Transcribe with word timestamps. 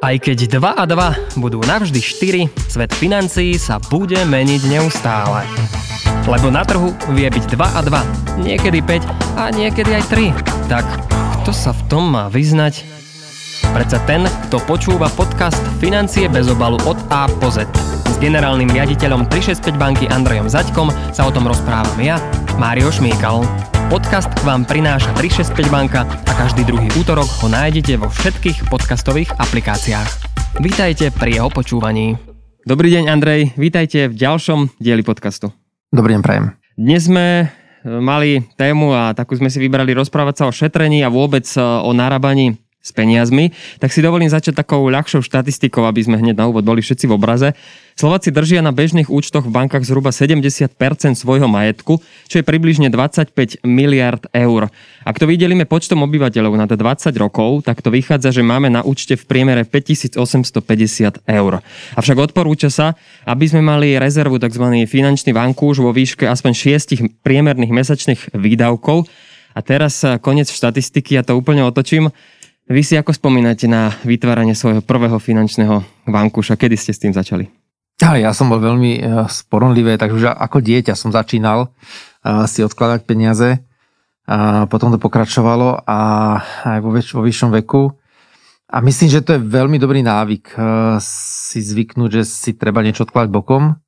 Aj 0.00 0.16
keď 0.16 0.48
2 0.48 0.64
a 0.64 0.84
2 0.88 1.38
budú 1.38 1.60
navždy 1.60 2.00
4, 2.00 2.48
svet 2.72 2.90
financií 2.96 3.60
sa 3.60 3.76
bude 3.76 4.16
meniť 4.24 4.64
neustále. 4.64 5.44
Lebo 6.24 6.48
na 6.48 6.64
trhu 6.64 6.96
vie 7.12 7.28
byť 7.28 7.44
2 7.52 7.60
a 7.60 7.80
2, 7.84 8.40
niekedy 8.40 8.80
5 8.80 9.36
a 9.36 9.52
niekedy 9.52 10.00
aj 10.00 10.04
3. 10.08 10.72
Tak 10.72 10.86
kto 11.40 11.52
sa 11.52 11.76
v 11.76 11.82
tom 11.92 12.16
má 12.16 12.32
vyznať? 12.32 12.84
Predsa 13.70 14.02
ten, 14.08 14.26
kto 14.48 14.58
počúva 14.66 15.06
podcast 15.14 15.60
Financie 15.78 16.26
bez 16.26 16.48
obalu 16.50 16.80
od 16.88 16.98
A 17.12 17.28
po 17.28 17.52
Z. 17.52 17.68
S 18.08 18.16
generálnym 18.18 18.72
riaditeľom 18.72 19.28
365 19.28 19.78
banky 19.78 20.04
Andrejom 20.08 20.50
Zaďkom 20.50 20.90
sa 21.12 21.28
o 21.28 21.30
tom 21.30 21.46
rozprávam 21.46 22.00
ja, 22.02 22.18
Mário 22.58 22.90
Šmíkal. 22.90 23.69
Podcast 23.90 24.30
k 24.30 24.46
vám 24.46 24.62
prináša 24.62 25.10
365 25.18 25.66
banka 25.66 26.06
a 26.06 26.32
každý 26.38 26.62
druhý 26.62 26.86
útorok 26.94 27.26
ho 27.42 27.50
nájdete 27.50 27.98
vo 27.98 28.06
všetkých 28.06 28.70
podcastových 28.70 29.34
aplikáciách. 29.34 30.06
Vítajte 30.62 31.10
pri 31.10 31.42
jeho 31.42 31.50
počúvaní. 31.50 32.14
Dobrý 32.62 32.94
deň 32.94 33.10
Andrej, 33.10 33.50
vítajte 33.58 34.06
v 34.06 34.14
ďalšom 34.14 34.78
dieli 34.78 35.02
podcastu. 35.02 35.50
Dobrý 35.90 36.14
deň, 36.14 36.22
prajem. 36.22 36.54
Dnes 36.78 37.10
sme 37.10 37.26
e, 37.42 37.46
mali 37.98 38.46
tému 38.54 38.94
a 38.94 39.10
takú 39.10 39.34
sme 39.34 39.50
si 39.50 39.58
vybrali 39.58 39.90
rozprávať 39.90 40.34
sa 40.38 40.44
o 40.46 40.54
šetrení 40.54 41.02
a 41.02 41.10
vôbec 41.10 41.42
e, 41.50 41.58
o 41.58 41.90
narábaní 41.90 42.62
s 42.80 42.96
peniazmi, 42.96 43.52
tak 43.76 43.92
si 43.92 44.00
dovolím 44.00 44.32
začať 44.32 44.56
takou 44.56 44.88
ľahšou 44.88 45.20
štatistikou, 45.20 45.84
aby 45.84 46.00
sme 46.00 46.16
hneď 46.16 46.40
na 46.40 46.48
úvod 46.48 46.64
boli 46.64 46.80
všetci 46.80 47.04
v 47.04 47.12
obraze. 47.12 47.48
Slováci 47.92 48.32
držia 48.32 48.64
na 48.64 48.72
bežných 48.72 49.12
účtoch 49.12 49.44
v 49.44 49.52
bankách 49.52 49.84
zhruba 49.84 50.08
70% 50.08 50.72
svojho 51.12 51.44
majetku, 51.44 52.00
čo 52.00 52.40
je 52.40 52.44
približne 52.44 52.88
25 52.88 53.60
miliard 53.68 54.24
eur. 54.32 54.72
Ak 55.04 55.20
to 55.20 55.28
vydelíme 55.28 55.68
počtom 55.68 56.00
obyvateľov 56.08 56.56
na 56.56 56.64
20 56.64 57.12
rokov, 57.20 57.68
tak 57.68 57.84
to 57.84 57.92
vychádza, 57.92 58.32
že 58.32 58.40
máme 58.40 58.72
na 58.72 58.80
účte 58.80 59.20
v 59.20 59.28
priemere 59.28 59.68
5850 59.68 60.16
eur. 61.28 61.52
Avšak 62.00 62.16
odporúča 62.32 62.72
sa, 62.72 62.96
aby 63.28 63.44
sme 63.44 63.60
mali 63.60 64.00
rezervu 64.00 64.40
tzv. 64.40 64.64
finančný 64.88 65.36
vankúš 65.36 65.84
vo 65.84 65.92
výške 65.92 66.24
aspoň 66.24 66.52
6 66.56 67.20
priemerných 67.20 67.76
mesačných 67.76 68.32
výdavkov. 68.32 69.04
A 69.52 69.60
teraz 69.60 70.00
koniec 70.24 70.48
štatistiky, 70.48 71.18
ja 71.18 71.26
to 71.26 71.36
úplne 71.36 71.66
otočím. 71.66 72.08
Vy 72.70 72.86
si 72.86 72.94
ako 72.94 73.10
spomínate 73.10 73.66
na 73.66 73.90
vytváranie 74.06 74.54
svojho 74.54 74.78
prvého 74.78 75.18
finančného 75.18 76.06
vankúša? 76.06 76.54
Kedy 76.54 76.78
ste 76.78 76.94
s 76.94 77.02
tým 77.02 77.10
začali? 77.10 77.50
Ja 77.98 78.30
som 78.30 78.46
bol 78.46 78.62
veľmi 78.62 78.92
e, 78.94 79.26
sporonlivé, 79.26 79.98
takže 79.98 80.14
už 80.14 80.26
ako 80.30 80.62
dieťa 80.62 80.94
som 80.94 81.10
začínal 81.10 81.66
e, 81.66 81.68
si 82.46 82.62
odkladať 82.62 83.10
peniaze. 83.10 83.58
A 84.30 84.70
potom 84.70 84.94
to 84.94 85.02
pokračovalo 85.02 85.82
a 85.82 85.98
aj 86.62 86.78
vo, 86.78 86.94
väč- 86.94 87.10
vo 87.10 87.26
vyššom 87.26 87.50
veku. 87.58 87.90
A 88.70 88.78
myslím, 88.86 89.10
že 89.10 89.26
to 89.26 89.34
je 89.34 89.42
veľmi 89.42 89.82
dobrý 89.82 90.06
návyk 90.06 90.54
e, 90.54 90.58
si 91.02 91.58
zvyknúť, 91.66 92.22
že 92.22 92.22
si 92.22 92.54
treba 92.54 92.86
niečo 92.86 93.02
odkladať 93.02 93.34
bokom 93.34 93.82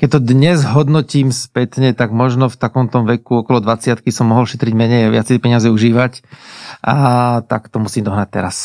keď 0.00 0.16
to 0.16 0.20
dnes 0.24 0.64
hodnotím 0.64 1.28
spätne, 1.28 1.92
tak 1.92 2.08
možno 2.08 2.48
v 2.48 2.56
takomto 2.56 3.04
veku 3.04 3.44
okolo 3.44 3.60
20 3.60 4.00
som 4.08 4.32
mohol 4.32 4.48
šetriť 4.48 4.72
menej, 4.72 5.12
viacej 5.12 5.36
peniaze 5.44 5.68
užívať 5.68 6.24
a 6.80 6.96
tak 7.44 7.68
to 7.68 7.84
musím 7.84 8.08
dohnať 8.08 8.28
teraz. 8.32 8.56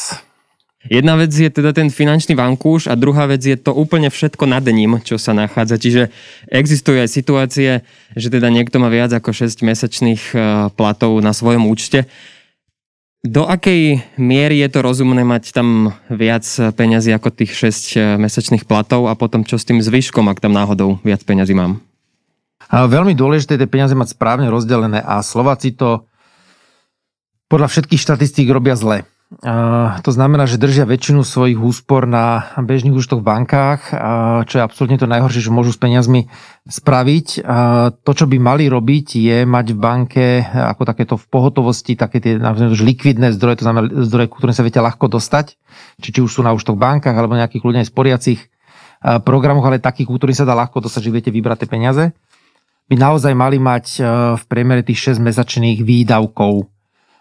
Jedna 0.87 1.19
vec 1.19 1.33
je 1.33 1.49
teda 1.49 1.75
ten 1.75 1.91
finančný 1.91 2.37
vankúš 2.39 2.87
a 2.87 2.95
druhá 2.95 3.27
vec 3.27 3.41
je 3.43 3.57
to 3.57 3.75
úplne 3.75 4.07
všetko 4.07 4.47
nad 4.47 4.63
ním, 4.63 5.01
čo 5.01 5.17
sa 5.17 5.33
nachádza. 5.33 5.81
Čiže 5.81 6.13
existujú 6.47 7.01
aj 7.01 7.09
situácie, 7.09 7.69
že 8.13 8.27
teda 8.29 8.53
niekto 8.53 8.77
má 8.77 8.87
viac 8.87 9.09
ako 9.11 9.33
6 9.33 9.65
mesačných 9.65 10.23
eh, 10.31 10.39
platov 10.71 11.19
na 11.19 11.35
svojom 11.35 11.67
účte 11.67 12.07
do 13.25 13.49
akej 13.49 14.05
miery 14.21 14.61
je 14.61 14.69
to 14.69 14.79
rozumné 14.85 15.25
mať 15.25 15.49
tam 15.49 15.97
viac 16.13 16.45
peňazí 16.77 17.09
ako 17.09 17.33
tých 17.33 17.51
6 17.57 17.97
eh, 17.97 18.15
mesačných 18.21 18.69
platov 18.69 19.09
a 19.09 19.17
potom 19.17 19.41
čo 19.41 19.57
s 19.57 19.65
tým 19.65 19.81
zvyškom, 19.81 20.29
ak 20.29 20.39
tam 20.39 20.53
náhodou 20.53 21.01
viac 21.01 21.25
peňazí 21.25 21.57
mám? 21.57 21.81
A 22.69 22.85
veľmi 22.85 23.13
dôležité 23.13 23.57
tie 23.57 23.69
peniaze 23.69 23.93
mať 23.93 24.17
správne 24.17 24.49
rozdelené 24.49 25.01
a 25.01 25.21
Slováci 25.21 25.73
to 25.73 26.05
podľa 27.45 27.69
všetkých 27.69 28.01
štatistík 28.01 28.49
robia 28.49 28.73
zle. 28.73 29.05
To 29.35 30.11
znamená, 30.15 30.47
že 30.47 30.55
držia 30.55 30.87
väčšinu 30.87 31.27
svojich 31.27 31.59
úspor 31.59 32.07
na 32.07 32.55
bežných 32.55 32.95
účtoch 32.95 33.19
v 33.19 33.27
bankách, 33.27 33.91
čo 34.47 34.53
je 34.55 34.63
absolútne 34.63 34.95
to 34.95 35.11
najhoršie, 35.11 35.43
čo 35.43 35.51
môžu 35.51 35.75
s 35.75 35.81
peniazmi 35.81 36.31
spraviť. 36.63 37.43
To, 37.99 38.11
čo 38.15 38.25
by 38.31 38.37
mali 38.39 38.71
robiť, 38.71 39.07
je 39.19 39.37
mať 39.43 39.65
v 39.75 39.77
banke 39.77 40.25
ako 40.39 40.87
takéto 40.87 41.19
v 41.19 41.25
pohotovosti, 41.27 41.99
také 41.99 42.23
tie 42.23 42.39
likvidné 42.79 43.35
zdroje, 43.35 43.59
to 43.59 43.67
znamená 43.67 43.91
zdroje, 44.07 44.31
ktoré 44.31 44.55
sa 44.55 44.63
viete 44.63 44.79
ľahko 44.79 45.11
dostať, 45.11 45.59
či, 45.99 46.09
či 46.15 46.19
už 46.23 46.31
sú 46.31 46.41
na 46.41 46.55
účtoch 46.55 46.79
v 46.79 46.87
bankách 46.87 47.15
alebo 47.19 47.35
nejakých 47.35 47.65
ľudí 47.67 47.83
sporiacich 47.83 48.39
programoch, 49.03 49.67
ale 49.67 49.83
takých, 49.83 50.15
ktorých 50.15 50.39
sa 50.41 50.47
dá 50.47 50.55
ľahko 50.55 50.79
dostať, 50.79 51.11
že 51.11 51.11
viete 51.11 51.31
vybrať 51.35 51.67
tie 51.67 51.69
peniaze, 51.69 52.03
by 52.87 52.95
naozaj 52.95 53.35
mali 53.35 53.59
mať 53.59 53.99
v 54.39 54.43
priemere 54.47 54.85
tých 54.85 55.17
6 55.17 55.19
mesačných 55.19 55.83
výdavkov 55.83 56.71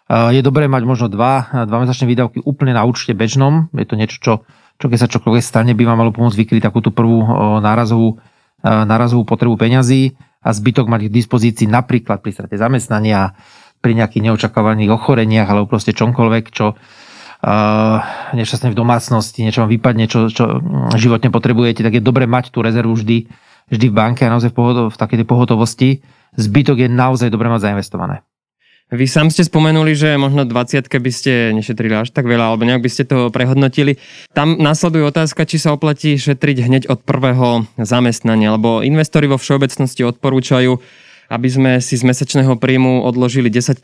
je 0.08 0.40
dobré 0.44 0.68
mať 0.68 0.82
možno 0.84 1.06
dva, 1.08 1.64
dva 1.64 1.80
mesačné 1.80 2.04
výdavky 2.04 2.44
úplne 2.44 2.76
na 2.76 2.84
účte 2.84 3.16
bežnom. 3.16 3.72
Je 3.72 3.88
to 3.88 3.96
niečo, 3.96 4.16
čo, 4.20 4.32
čo 4.76 4.86
keď 4.92 4.98
sa 5.00 5.08
čokoľvek 5.08 5.40
stane, 5.40 5.72
by 5.72 5.84
vám 5.88 6.04
malo 6.04 6.12
pomôcť 6.12 6.36
vykryť 6.44 6.62
takú 6.68 6.84
tú 6.84 6.92
prvú 6.92 7.24
nárazovú, 7.64 8.20
nárazovú 8.64 9.24
potrebu 9.24 9.56
peňazí 9.56 10.16
a 10.44 10.52
zbytok 10.52 10.92
mať 10.92 11.08
k 11.08 11.14
dispozícii 11.24 11.66
napríklad 11.72 12.20
pri 12.20 12.36
strate 12.36 12.60
zamestnania, 12.60 13.32
pri 13.80 13.96
nejakých 13.96 14.28
neočakávaných 14.28 14.92
ochoreniach 14.92 15.48
alebo 15.48 15.68
proste 15.68 15.96
čomkoľvek, 15.96 16.44
čo 16.52 16.72
uh, 16.72 17.98
nešťastné 18.32 18.72
v 18.72 18.76
domácnosti, 18.76 19.44
niečo 19.44 19.60
vám 19.64 19.72
vypadne, 19.72 20.08
čo, 20.08 20.32
čo 20.32 20.64
životne 20.96 21.28
potrebujete, 21.28 21.84
tak 21.84 22.00
je 22.00 22.04
dobre 22.04 22.24
mať 22.24 22.48
tú 22.48 22.64
rezervu 22.64 22.96
vždy, 22.96 23.28
vždy 23.68 23.86
v 23.88 23.94
banke 23.96 24.24
a 24.24 24.32
naozaj 24.32 24.52
v, 24.52 24.56
pohoto, 24.56 24.82
v 24.88 24.96
takej 24.96 25.28
pohotovosti. 25.28 26.00
Zbytok 26.36 26.84
je 26.84 26.88
naozaj 26.88 27.28
dobre 27.28 27.52
mať 27.52 27.68
zainvestované. 27.68 28.24
Vy 28.94 29.10
sám 29.10 29.26
ste 29.34 29.42
spomenuli, 29.42 29.98
že 29.98 30.14
možno 30.14 30.46
20 30.46 30.86
by 30.86 31.10
ste 31.10 31.50
nešetrili 31.50 31.98
až 31.98 32.14
tak 32.14 32.30
veľa, 32.30 32.54
alebo 32.54 32.62
nejak 32.62 32.78
by 32.78 32.90
ste 32.90 33.02
to 33.02 33.26
prehodnotili. 33.34 33.98
Tam 34.30 34.54
následuje 34.54 35.02
otázka, 35.02 35.42
či 35.50 35.58
sa 35.58 35.74
oplatí 35.74 36.14
šetriť 36.14 36.62
hneď 36.62 36.82
od 36.86 37.02
prvého 37.02 37.66
zamestnania, 37.74 38.54
lebo 38.54 38.86
investori 38.86 39.26
vo 39.26 39.34
všeobecnosti 39.34 40.06
odporúčajú, 40.06 40.78
aby 41.26 41.48
sme 41.50 41.82
si 41.82 41.98
z 41.98 42.06
mesačného 42.06 42.54
príjmu 42.54 43.02
odložili 43.02 43.50
10%, 43.50 43.82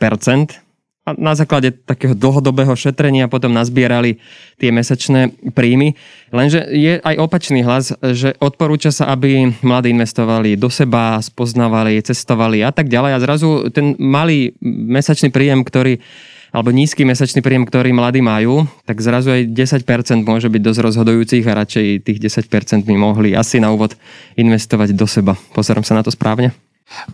na 1.16 1.34
základe 1.34 1.72
takého 1.72 2.14
dlhodobého 2.14 2.74
šetrenia 2.74 3.30
potom 3.30 3.50
nazbierali 3.50 4.18
tie 4.60 4.70
mesačné 4.70 5.34
príjmy. 5.56 5.94
Lenže 6.30 6.66
je 6.70 7.00
aj 7.00 7.14
opačný 7.18 7.64
hlas, 7.64 7.94
že 8.14 8.36
odporúča 8.38 8.94
sa, 8.94 9.10
aby 9.14 9.50
mladí 9.64 9.90
investovali 9.90 10.54
do 10.54 10.68
seba, 10.68 11.18
spoznávali, 11.18 12.02
cestovali 12.04 12.62
a 12.62 12.70
tak 12.70 12.92
ďalej. 12.92 13.12
A 13.16 13.22
zrazu 13.22 13.48
ten 13.72 13.96
malý 13.98 14.54
mesačný 14.62 15.32
príjem, 15.32 15.66
ktorý 15.66 15.98
alebo 16.50 16.74
nízky 16.74 17.06
mesačný 17.06 17.46
príjem, 17.46 17.62
ktorý 17.62 17.94
mladí 17.94 18.18
majú, 18.18 18.66
tak 18.82 18.98
zrazu 18.98 19.30
aj 19.30 19.54
10% 19.54 20.26
môže 20.26 20.50
byť 20.50 20.62
dosť 20.62 20.80
rozhodujúcich 20.82 21.44
a 21.46 21.62
radšej 21.62 21.86
tých 22.02 22.18
10% 22.18 22.90
by 22.90 22.94
mohli 22.98 23.38
asi 23.38 23.62
na 23.62 23.70
úvod 23.70 23.94
investovať 24.34 24.98
do 24.98 25.06
seba. 25.06 25.38
Pozerám 25.54 25.86
sa 25.86 25.94
na 25.94 26.02
to 26.02 26.10
správne? 26.10 26.50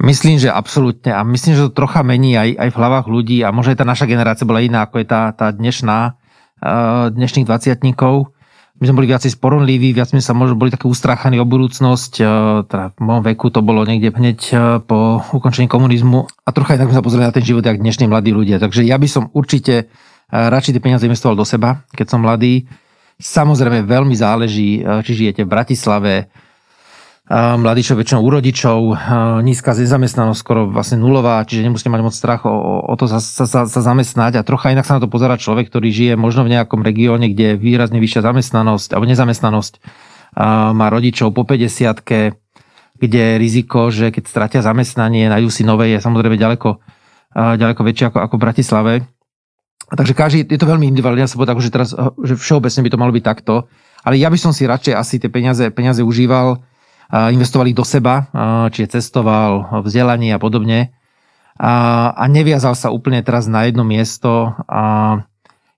Myslím, 0.00 0.41
že 0.41 0.48
absolútne 0.48 1.12
a 1.12 1.20
myslím, 1.20 1.53
že 1.53 1.69
to 1.69 1.76
trocha 1.84 2.00
mení 2.00 2.32
aj, 2.32 2.56
aj 2.56 2.69
v 2.72 2.78
hlavách 2.81 3.06
ľudí 3.12 3.44
a 3.44 3.53
možno 3.53 3.76
aj 3.76 3.81
tá 3.81 3.87
naša 3.87 4.09
generácia 4.09 4.48
bola 4.48 4.64
iná 4.64 4.88
ako 4.88 5.04
je 5.04 5.06
tá, 5.06 5.37
tá 5.37 5.53
dnešná, 5.53 6.16
uh, 6.16 7.12
dnešných 7.12 7.44
dvaciatníkov. 7.44 8.32
My 8.76 8.84
sme 8.88 8.97
boli 9.00 9.09
viacej 9.09 9.36
sporonliví, 9.36 9.92
viac 9.97 10.12
sme 10.12 10.20
sa 10.20 10.36
možno 10.36 10.56
boli 10.56 10.72
také 10.72 10.88
ustráchaní 10.88 11.36
o 11.41 11.48
budúcnosť, 11.48 12.12
uh, 12.20 12.28
teda 12.65 12.97
v 12.97 13.00
mojom 13.04 13.22
veku 13.28 13.47
to 13.53 13.60
bolo 13.60 13.84
niekde 13.84 14.16
hneď 14.16 14.38
uh, 14.53 14.60
po 14.81 15.20
ukončení 15.36 15.69
komunizmu 15.69 16.25
a 16.25 16.48
trocha 16.56 16.81
inak 16.81 16.88
sme 16.92 16.97
sa 16.97 17.04
pozreli 17.04 17.28
na 17.28 17.36
ten 17.36 17.44
život, 17.44 17.65
ako 17.65 17.81
dnešní 17.81 18.09
mladí 18.09 18.32
ľudia. 18.32 18.56
Takže 18.56 18.81
ja 18.81 18.97
by 18.97 19.09
som 19.09 19.28
určite 19.36 19.92
radšej 20.32 20.75
tie 20.75 20.82
peniaze 20.82 21.06
investoval 21.06 21.39
do 21.39 21.47
seba, 21.47 21.86
keď 21.95 22.06
som 22.10 22.24
mladý. 22.24 22.66
Samozrejme 23.16 23.86
veľmi 23.86 24.12
záleží, 24.12 24.83
či 24.83 25.12
žijete 25.15 25.47
v 25.47 25.53
Bratislave, 25.54 26.28
mladí 27.26 27.82
čo 27.82 27.98
väčšinou 27.98 28.22
u 28.22 28.30
rodičov, 28.30 28.78
nízka 29.42 29.74
nezamestnanosť, 29.74 30.38
skoro 30.38 30.70
vlastne 30.70 31.02
nulová, 31.02 31.42
čiže 31.42 31.66
nemusíte 31.66 31.90
mať 31.90 32.02
moc 32.06 32.14
strach 32.14 32.46
o, 32.46 32.54
o 32.86 32.94
to 32.94 33.10
sa, 33.10 33.18
sa, 33.18 33.66
sa 33.66 33.80
zamestnať 33.82 34.38
a 34.38 34.46
trocha 34.46 34.70
inak 34.70 34.86
sa 34.86 34.98
na 34.98 35.02
to 35.02 35.10
pozera 35.10 35.34
človek, 35.34 35.66
ktorý 35.66 35.90
žije 35.90 36.14
možno 36.14 36.46
v 36.46 36.54
nejakom 36.54 36.86
regióne, 36.86 37.26
kde 37.26 37.54
je 37.54 37.58
výrazne 37.58 37.98
vyššia 37.98 38.30
zamestnanosť 38.30 38.94
alebo 38.94 39.10
nezamestnanosť, 39.10 39.74
má 40.76 40.86
rodičov 40.92 41.34
po 41.34 41.42
50 41.42 42.38
kde 42.96 43.36
riziko, 43.36 43.92
že 43.92 44.08
keď 44.08 44.24
stratia 44.24 44.60
zamestnanie, 44.64 45.28
nájdú 45.28 45.52
si 45.52 45.68
nové, 45.68 45.92
je 45.92 46.00
samozrejme 46.00 46.40
ďaleko, 46.40 46.80
ďaleko 47.36 47.80
väčšie 47.84 48.08
ako, 48.08 48.18
ako 48.24 48.34
v 48.38 48.44
Bratislave. 48.46 48.92
Takže 49.86 50.14
každý, 50.16 50.38
je 50.48 50.58
to 50.58 50.66
veľmi 50.66 50.88
individuálne, 50.88 51.20
ja 51.20 51.30
sa 51.30 51.36
povedal, 51.36 51.60
že 51.60 51.70
teraz, 51.74 51.92
že 52.24 52.34
všeobecne 52.34 52.80
by 52.82 52.90
to 52.90 53.00
malo 53.00 53.12
byť 53.12 53.24
takto, 53.24 53.68
ale 54.02 54.16
ja 54.16 54.32
by 54.32 54.38
som 54.40 54.50
si 54.56 54.64
radšej 54.64 54.94
asi 54.96 55.20
tie 55.20 55.28
peniaze, 55.28 55.68
peniaze 55.70 56.00
užíval, 56.00 56.64
investovali 57.12 57.70
do 57.70 57.86
seba, 57.86 58.26
čiže 58.74 58.98
cestoval, 58.98 59.82
vzdelanie 59.86 60.34
a 60.34 60.42
podobne. 60.42 60.97
A, 61.56 62.12
a 62.12 62.24
neviazal 62.28 62.76
sa 62.76 62.92
úplne 62.92 63.24
teraz 63.24 63.48
na 63.48 63.64
jedno 63.64 63.86
miesto. 63.86 64.53
A 64.68 65.24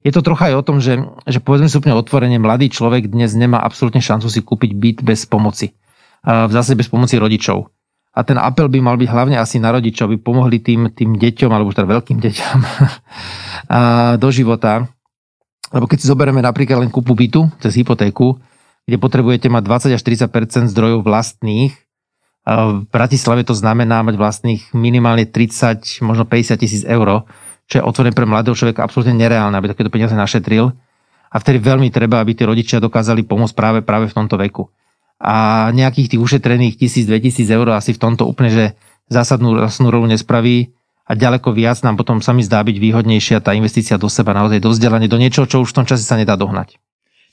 je 0.03 0.11
to 0.11 0.25
trocha 0.25 0.51
aj 0.51 0.55
o 0.59 0.67
tom, 0.67 0.79
že, 0.83 0.99
že 1.29 1.39
povedzme 1.39 1.71
si 1.71 1.79
úplne 1.79 1.95
otvorene, 1.95 2.41
mladý 2.41 2.73
človek 2.73 3.13
dnes 3.13 3.37
nemá 3.37 3.63
absolútne 3.63 4.03
šancu 4.03 4.27
si 4.27 4.41
kúpiť 4.43 4.71
byt 4.75 4.99
bez 5.07 5.29
pomoci. 5.29 5.75
V 6.27 6.51
zásade 6.51 6.81
bez 6.81 6.91
pomoci 6.91 7.15
rodičov. 7.21 7.71
A 8.19 8.27
ten 8.27 8.35
apel 8.35 8.67
by 8.67 8.83
mal 8.83 8.99
byť 8.99 9.09
hlavne 9.15 9.37
asi 9.39 9.63
na 9.63 9.71
rodičov, 9.71 10.11
aby 10.11 10.19
pomohli 10.19 10.59
tým, 10.59 10.91
tým 10.91 11.15
deťom, 11.15 11.51
alebo 11.55 11.71
už 11.71 11.79
teda 11.79 11.87
veľkým 11.87 12.19
deťom 12.19 12.59
do 14.23 14.29
života. 14.35 14.91
Lebo 15.71 15.87
keď 15.87 15.99
si 16.03 16.11
zoberieme 16.11 16.43
napríklad 16.43 16.83
len 16.83 16.91
kúpu 16.91 17.15
bytu 17.15 17.47
cez 17.63 17.79
hypotéku, 17.79 18.35
kde 18.89 18.97
potrebujete 18.97 19.53
mať 19.53 19.93
20 19.93 19.97
až 20.01 20.03
30 20.03 20.73
zdrojov 20.73 21.05
vlastných, 21.05 21.77
v 22.49 22.89
Bratislave 22.89 23.45
to 23.45 23.53
znamená 23.53 24.01
mať 24.01 24.17
vlastných 24.17 24.63
minimálne 24.73 25.29
30, 25.29 26.01
možno 26.01 26.25
50 26.25 26.57
tisíc 26.57 26.81
eur, 26.89 27.29
čo 27.69 27.75
je 27.77 27.85
otvorené 27.85 28.17
pre 28.17 28.25
mladého 28.25 28.57
človeka 28.57 28.81
absolútne 28.81 29.13
nereálne, 29.13 29.53
aby 29.61 29.69
takéto 29.69 29.93
peniaze 29.93 30.17
našetril. 30.17 30.73
A 31.29 31.37
vtedy 31.37 31.61
veľmi 31.61 31.93
treba, 31.93 32.25
aby 32.25 32.33
tí 32.33 32.49
rodičia 32.49 32.81
dokázali 32.81 33.29
pomôcť 33.29 33.53
práve, 33.53 33.79
práve 33.85 34.09
v 34.09 34.17
tomto 34.17 34.41
veku 34.41 34.73
a 35.19 35.69
nejakých 35.75 36.15
tých 36.15 36.23
ušetrených 36.23 36.79
1000-2000 36.79 37.59
eur 37.59 37.67
asi 37.75 37.91
v 37.91 38.01
tomto 38.01 38.23
úplne, 38.23 38.51
že 38.55 38.65
zásadnú, 39.11 39.59
zásadnú 39.67 39.91
rolu 39.91 40.07
nespraví 40.07 40.79
a 41.11 41.19
ďaleko 41.19 41.51
viac 41.51 41.83
nám 41.83 41.99
potom 41.99 42.23
sa 42.23 42.31
mi 42.31 42.47
zdá 42.47 42.63
byť 42.63 42.77
výhodnejšia 42.79 43.43
tá 43.43 43.51
investícia 43.59 43.99
do 43.99 44.07
seba, 44.07 44.31
naozaj 44.31 44.63
do 44.63 44.71
vzdelania, 44.71 45.11
do 45.11 45.19
niečoho, 45.19 45.51
čo 45.51 45.67
už 45.67 45.75
v 45.75 45.77
tom 45.83 45.87
čase 45.91 46.07
sa 46.07 46.15
nedá 46.15 46.39
dohnať. 46.39 46.79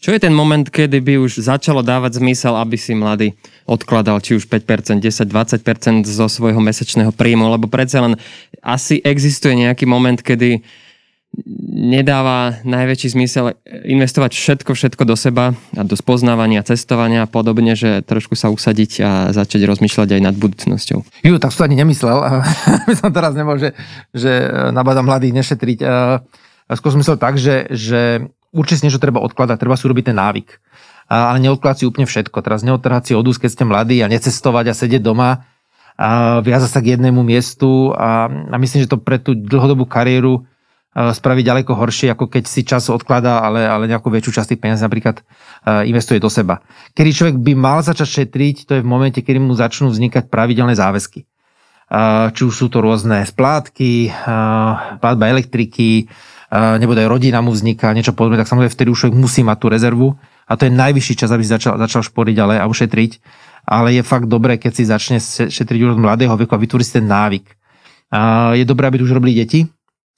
Čo 0.06 0.14
je 0.14 0.22
ten 0.22 0.38
moment, 0.38 0.62
kedy 0.62 1.02
by 1.02 1.18
už 1.18 1.42
začalo 1.42 1.82
dávať 1.82 2.22
zmysel, 2.22 2.54
aby 2.62 2.78
si 2.78 2.94
mladý 2.94 3.34
odkladal 3.66 4.22
či 4.22 4.38
už 4.38 4.46
5%, 4.46 5.02
10, 5.02 5.02
20% 5.02 6.06
zo 6.06 6.30
svojho 6.30 6.62
mesačného 6.62 7.10
príjmu, 7.10 7.50
lebo 7.50 7.66
predsa 7.66 8.06
len 8.06 8.14
asi 8.62 9.02
existuje 9.02 9.58
nejaký 9.58 9.90
moment, 9.90 10.22
kedy 10.22 10.62
nedáva 11.74 12.62
najväčší 12.62 13.18
zmysel 13.18 13.58
investovať 13.66 14.38
všetko, 14.38 14.78
všetko 14.78 15.04
do 15.10 15.18
seba 15.18 15.58
a 15.74 15.82
do 15.82 15.98
spoznávania, 15.98 16.62
cestovania 16.62 17.26
a 17.26 17.32
podobne, 17.32 17.74
že 17.74 18.06
trošku 18.06 18.38
sa 18.38 18.54
usadiť 18.54 18.92
a 19.02 19.12
začať 19.34 19.66
rozmýšľať 19.66 20.16
aj 20.16 20.22
nad 20.22 20.38
budúcnosťou. 20.38 21.02
Ju, 21.26 21.36
tak 21.42 21.50
som 21.50 21.66
ani 21.66 21.82
nemyslel. 21.82 22.46
My 22.88 22.94
som 22.94 23.10
teraz 23.10 23.34
nebol, 23.34 23.58
že, 23.58 23.74
že 24.14 24.54
nabádam 24.70 25.10
mladých 25.10 25.34
nešetriť. 25.34 25.82
Skôr 26.78 26.94
som 26.94 27.02
myslel 27.02 27.18
tak, 27.18 27.42
že, 27.42 27.74
že 27.74 28.22
určite 28.56 28.88
niečo 28.88 29.04
treba 29.04 29.20
odkladať, 29.20 29.60
treba 29.60 29.76
si 29.76 29.84
urobiť 29.84 30.10
ten 30.10 30.18
návyk. 30.18 30.50
Ale 31.12 31.38
neodkladať 31.44 31.84
si 31.84 31.86
úplne 31.86 32.08
všetko. 32.08 32.40
Teraz 32.40 32.64
neodtrhať 32.64 33.12
si 33.12 33.14
odús, 33.14 33.38
keď 33.38 33.50
ste 33.52 33.64
mladí 33.68 34.00
a 34.02 34.10
necestovať 34.10 34.72
a 34.72 34.78
sedieť 34.80 35.04
doma 35.04 35.44
a 36.00 36.40
viazať 36.40 36.72
sa 36.72 36.80
k 36.80 36.98
jednému 36.98 37.22
miestu 37.22 37.94
a, 37.94 38.32
a 38.32 38.56
myslím, 38.56 38.88
že 38.88 38.92
to 38.92 38.98
pre 38.98 39.20
tú 39.20 39.36
dlhodobú 39.38 39.86
kariéru 39.86 40.48
spraviť 40.96 41.44
ďaleko 41.44 41.76
horšie, 41.76 42.08
ako 42.16 42.32
keď 42.32 42.44
si 42.48 42.64
čas 42.64 42.88
odkladá, 42.88 43.44
ale, 43.44 43.68
ale 43.68 43.92
nejakú 43.92 44.08
väčšiu 44.08 44.40
časť 44.40 44.56
tých 44.56 44.62
peniazí 44.64 44.80
napríklad 44.80 45.28
investuje 45.84 46.24
do 46.24 46.32
seba. 46.32 46.64
Kedy 46.96 47.10
človek 47.12 47.36
by 47.36 47.52
mal 47.52 47.84
začať 47.84 48.24
šetriť, 48.24 48.64
to 48.64 48.72
je 48.80 48.84
v 48.84 48.88
momente, 48.88 49.20
kedy 49.20 49.36
mu 49.44 49.52
začnú 49.52 49.92
vznikať 49.92 50.32
pravidelné 50.32 50.72
záväzky. 50.72 51.28
Či 52.32 52.42
už 52.48 52.56
sú 52.56 52.72
to 52.72 52.80
rôzne 52.80 53.28
splátky, 53.28 54.08
platba 55.04 55.26
elektriky, 55.28 56.08
nebo 56.54 56.94
aj 56.94 57.10
rodina 57.10 57.42
mu 57.42 57.50
vzniká, 57.50 57.94
niečo 57.96 58.14
podobné, 58.14 58.38
tak 58.38 58.50
samozrejme 58.50 58.72
vtedy 58.72 58.90
už 58.94 59.00
človek 59.08 59.18
musí 59.18 59.42
mať 59.42 59.58
tú 59.58 59.68
rezervu 59.72 60.08
a 60.46 60.54
to 60.54 60.70
je 60.70 60.72
najvyšší 60.74 61.14
čas, 61.18 61.30
aby 61.34 61.42
si 61.42 61.50
začal, 61.50 61.82
začal 61.82 62.06
šporiť 62.06 62.36
ale, 62.38 62.56
a 62.62 62.70
ušetriť. 62.70 63.12
Ale 63.66 63.98
je 63.98 64.06
fakt 64.06 64.30
dobré, 64.30 64.62
keď 64.62 64.72
si 64.78 64.84
začne 64.86 65.18
šetriť 65.50 65.80
už 65.82 65.98
od 65.98 66.04
mladého 66.06 66.38
veku 66.38 66.54
a 66.54 66.62
vytvorí 66.62 66.86
si 66.86 67.02
ten 67.02 67.10
návyk. 67.10 67.50
Je 68.54 68.62
dobré, 68.62 68.94
aby 68.94 69.02
už 69.02 69.18
robili 69.18 69.42
deti, 69.42 69.66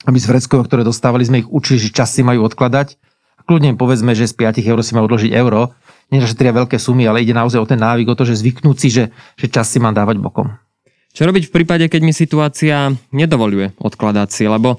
aby 0.04 0.18
z 0.20 0.28
vreckov, 0.28 0.68
ktoré 0.68 0.84
dostávali, 0.84 1.24
sme 1.24 1.40
ich 1.40 1.48
učili, 1.48 1.80
že 1.80 1.96
čas 1.96 2.12
si 2.12 2.20
majú 2.20 2.44
odkladať. 2.44 3.00
Kľudne 3.48 3.80
povedzme, 3.80 4.12
že 4.12 4.28
z 4.28 4.36
5 4.36 4.60
eur 4.60 4.78
si 4.84 4.92
majú 4.92 5.08
odložiť 5.08 5.32
euro. 5.32 5.72
Nenašetria 6.12 6.52
veľké 6.52 6.76
sumy, 6.76 7.08
ale 7.08 7.24
ide 7.24 7.32
naozaj 7.32 7.56
o 7.56 7.64
ten 7.64 7.80
návyk, 7.80 8.12
o 8.12 8.16
to, 8.16 8.28
že 8.28 8.36
zvyknúť 8.36 8.76
si, 8.76 8.88
že, 8.92 9.04
že 9.40 9.48
čas 9.48 9.72
si 9.72 9.80
mám 9.80 9.96
dávať 9.96 10.20
bokom. 10.20 10.52
Čo 11.16 11.24
robiť 11.24 11.48
v 11.48 11.54
prípade, 11.56 11.88
keď 11.88 12.00
mi 12.04 12.12
situácia 12.12 12.92
nedovoluje 13.16 13.72
odkladať 13.80 14.28
si, 14.28 14.44
lebo 14.44 14.76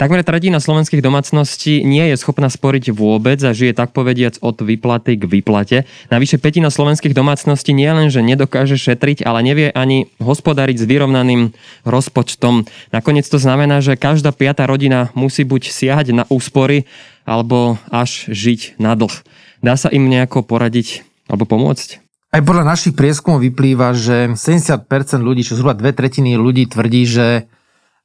Takmer 0.00 0.24
tretina 0.24 0.64
slovenských 0.64 1.04
domácností 1.04 1.84
nie 1.84 2.00
je 2.08 2.16
schopná 2.16 2.48
sporiť 2.48 2.88
vôbec 2.88 3.36
a 3.44 3.52
žije 3.52 3.76
tak 3.76 3.92
povediac 3.92 4.40
od 4.40 4.56
výplaty 4.64 5.20
k 5.20 5.28
výplate. 5.28 5.84
Navyše 6.08 6.40
petina 6.40 6.72
slovenských 6.72 7.12
domácností 7.12 7.76
nie 7.76 7.92
len, 7.92 8.08
že 8.08 8.24
nedokáže 8.24 8.80
šetriť, 8.80 9.28
ale 9.28 9.44
nevie 9.44 9.68
ani 9.68 10.08
hospodariť 10.16 10.80
s 10.80 10.88
vyrovnaným 10.88 11.52
rozpočtom. 11.84 12.64
Nakoniec 12.96 13.28
to 13.28 13.36
znamená, 13.36 13.84
že 13.84 14.00
každá 14.00 14.32
piata 14.32 14.64
rodina 14.64 15.12
musí 15.12 15.44
buď 15.44 15.68
siahať 15.68 16.16
na 16.16 16.24
úspory, 16.32 16.88
alebo 17.28 17.76
až 17.92 18.24
žiť 18.32 18.80
na 18.80 18.96
dlh. 18.96 19.12
Dá 19.60 19.76
sa 19.76 19.92
im 19.92 20.08
nejako 20.08 20.48
poradiť 20.48 21.04
alebo 21.28 21.44
pomôcť? 21.44 22.00
Aj 22.32 22.40
podľa 22.40 22.64
našich 22.64 22.96
prieskumov 22.96 23.44
vyplýva, 23.44 23.92
že 23.92 24.32
70% 24.32 24.80
ľudí, 25.20 25.44
čo 25.44 25.60
zhruba 25.60 25.76
dve 25.76 25.92
tretiny 25.92 26.40
ľudí 26.40 26.72
tvrdí, 26.72 27.04
že, 27.04 27.52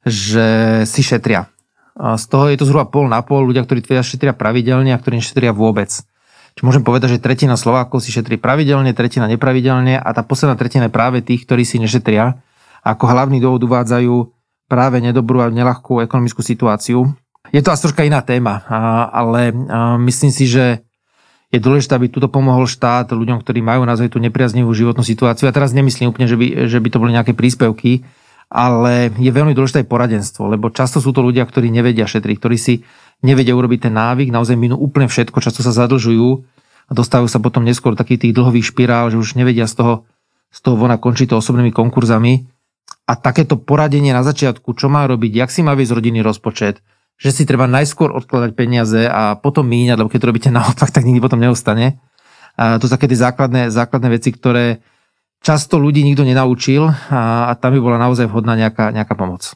že 0.04 0.84
si 0.84 1.00
šetria 1.00 1.55
z 1.96 2.24
toho 2.28 2.52
je 2.52 2.60
to 2.60 2.68
zhruba 2.68 2.84
pol 2.86 3.08
na 3.08 3.24
pol 3.24 3.40
ľudia, 3.48 3.64
ktorí 3.64 3.80
tvrdia 3.80 4.04
šetria 4.04 4.36
pravidelne 4.36 4.92
a 4.92 5.00
ktorí 5.00 5.24
nešetria 5.24 5.56
vôbec. 5.56 5.88
Čiže 6.56 6.64
môžem 6.64 6.84
povedať, 6.84 7.16
že 7.16 7.24
tretina 7.24 7.56
Slovákov 7.56 8.04
si 8.04 8.12
šetrí 8.12 8.36
pravidelne, 8.36 8.92
tretina 8.92 9.28
nepravidelne 9.28 9.96
a 9.96 10.08
tá 10.12 10.20
posledná 10.20 10.56
tretina 10.56 10.88
je 10.88 10.96
práve 10.96 11.18
tých, 11.24 11.48
ktorí 11.48 11.64
si 11.64 11.80
nešetria. 11.80 12.36
A 12.84 12.96
ako 12.96 13.04
hlavný 13.08 13.40
dôvod 13.40 13.64
uvádzajú 13.64 14.14
práve 14.68 15.00
nedobrú 15.00 15.40
a 15.44 15.52
nelahkú 15.52 16.00
ekonomickú 16.04 16.40
situáciu. 16.40 17.12
Je 17.54 17.60
to 17.60 17.70
asi 17.70 17.86
troška 17.86 18.08
iná 18.08 18.20
téma, 18.24 18.66
ale 19.14 19.54
myslím 20.02 20.32
si, 20.34 20.50
že 20.50 20.82
je 21.54 21.62
dôležité, 21.62 21.94
aby 21.94 22.10
tuto 22.10 22.26
pomohol 22.26 22.66
štát 22.66 23.14
ľuďom, 23.14 23.38
ktorí 23.38 23.62
majú 23.62 23.86
naozaj 23.86 24.10
tú 24.10 24.18
nepriaznivú 24.18 24.72
životnú 24.74 25.06
situáciu. 25.06 25.46
A 25.46 25.54
teraz 25.54 25.70
nemyslím 25.70 26.10
úplne, 26.10 26.26
že 26.26 26.34
by, 26.34 26.66
že 26.66 26.78
by 26.82 26.88
to 26.90 26.98
boli 26.98 27.14
nejaké 27.14 27.38
príspevky, 27.38 28.02
ale 28.46 29.10
je 29.18 29.30
veľmi 29.30 29.52
dôležité 29.52 29.82
aj 29.82 29.90
poradenstvo, 29.90 30.46
lebo 30.46 30.70
často 30.70 31.02
sú 31.02 31.10
to 31.10 31.22
ľudia, 31.22 31.42
ktorí 31.42 31.66
nevedia 31.70 32.06
šetriť, 32.06 32.36
ktorí 32.38 32.56
si 32.56 32.86
nevedia 33.26 33.58
urobiť 33.58 33.90
ten 33.90 33.94
návyk, 33.94 34.30
naozaj 34.30 34.54
minú 34.54 34.78
úplne 34.78 35.10
všetko, 35.10 35.42
často 35.42 35.66
sa 35.66 35.74
zadlžujú 35.74 36.28
a 36.86 36.92
dostávajú 36.94 37.26
sa 37.26 37.42
potom 37.42 37.66
neskôr 37.66 37.98
do 37.98 38.00
takých 38.00 38.28
tých 38.28 38.36
dlhových 38.36 38.70
špirál, 38.70 39.10
že 39.10 39.18
už 39.18 39.34
nevedia 39.34 39.66
z 39.66 39.82
toho, 39.82 39.94
z 40.54 40.58
toho 40.62 40.78
vona 40.78 40.94
končiť 41.00 41.34
to 41.34 41.40
osobnými 41.42 41.74
konkurzami. 41.74 42.46
A 43.06 43.14
takéto 43.14 43.54
poradenie 43.58 44.10
na 44.10 44.26
začiatku, 44.26 44.74
čo 44.74 44.90
má 44.90 45.06
robiť, 45.06 45.30
jak 45.30 45.50
si 45.50 45.62
má 45.62 45.78
viesť 45.78 45.94
rodinný 45.94 46.26
rozpočet, 46.26 46.82
že 47.16 47.30
si 47.30 47.46
treba 47.46 47.70
najskôr 47.70 48.10
odkladať 48.12 48.50
peniaze 48.58 49.06
a 49.06 49.38
potom 49.38 49.66
míňať, 49.66 49.96
lebo 49.98 50.10
keď 50.10 50.18
to 50.22 50.30
robíte 50.30 50.50
naopak, 50.50 50.90
tak 50.90 51.06
nikdy 51.06 51.22
potom 51.22 51.38
neostane. 51.38 51.98
A 52.58 52.78
to 52.82 52.88
sú 52.88 52.92
také 52.94 53.06
tie 53.06 53.18
základné, 53.20 53.70
základné 53.70 54.08
veci, 54.10 54.34
ktoré, 54.34 54.82
často 55.46 55.78
ľudí 55.78 56.02
nikto 56.02 56.26
nenaučil 56.26 56.90
a, 56.90 57.46
a 57.46 57.52
tam 57.54 57.78
by 57.78 57.78
bola 57.78 58.02
naozaj 58.02 58.26
vhodná 58.26 58.58
nejaká, 58.58 58.90
nejaká 58.90 59.14
pomoc. 59.14 59.54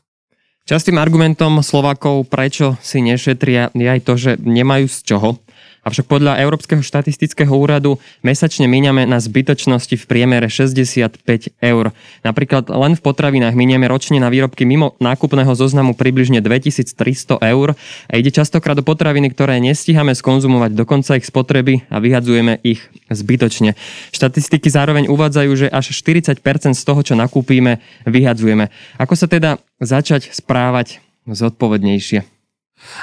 Častým 0.63 1.03
argumentom 1.03 1.67
Slovákov, 1.67 2.31
prečo 2.31 2.79
si 2.79 3.03
nešetria, 3.03 3.75
je 3.75 3.91
aj 3.91 4.01
to, 4.07 4.15
že 4.15 4.39
nemajú 4.39 4.87
z 4.87 4.99
čoho. 5.03 5.43
Avšak 5.81 6.13
podľa 6.13 6.37
Európskeho 6.45 6.85
štatistického 6.85 7.49
úradu 7.49 7.97
mesačne 8.21 8.69
míňame 8.69 9.09
na 9.09 9.17
zbytočnosti 9.17 9.97
v 9.97 10.05
priemere 10.05 10.53
65 10.53 11.25
eur. 11.57 11.97
Napríklad 12.21 12.69
len 12.69 12.93
v 12.97 13.01
potravinách 13.01 13.57
míňame 13.57 13.89
ročne 13.89 14.21
na 14.21 14.29
výrobky 14.29 14.69
mimo 14.69 14.93
nákupného 15.01 15.49
zoznamu 15.57 15.97
približne 15.97 16.45
2300 16.45 17.41
eur 17.41 17.73
a 18.09 18.13
ide 18.13 18.29
častokrát 18.29 18.77
do 18.77 18.85
potraviny, 18.85 19.33
ktoré 19.33 19.57
nestíhame 19.57 20.13
skonzumovať 20.13 20.77
do 20.77 20.85
konca 20.85 21.17
ich 21.17 21.25
spotreby 21.25 21.89
a 21.89 21.97
vyhadzujeme 21.97 22.61
ich 22.61 22.85
zbytočne. 23.09 23.73
Štatistiky 24.13 24.69
zároveň 24.69 25.09
uvádzajú, 25.09 25.51
že 25.57 25.67
až 25.73 25.97
40% 25.97 26.45
z 26.77 26.83
toho, 26.85 27.01
čo 27.01 27.17
nakúpime, 27.17 27.81
vyhadzujeme. 28.05 28.69
Ako 29.01 29.17
sa 29.17 29.25
teda 29.33 29.57
začať 29.81 30.29
správať 30.37 31.01
zodpovednejšie? 31.25 32.40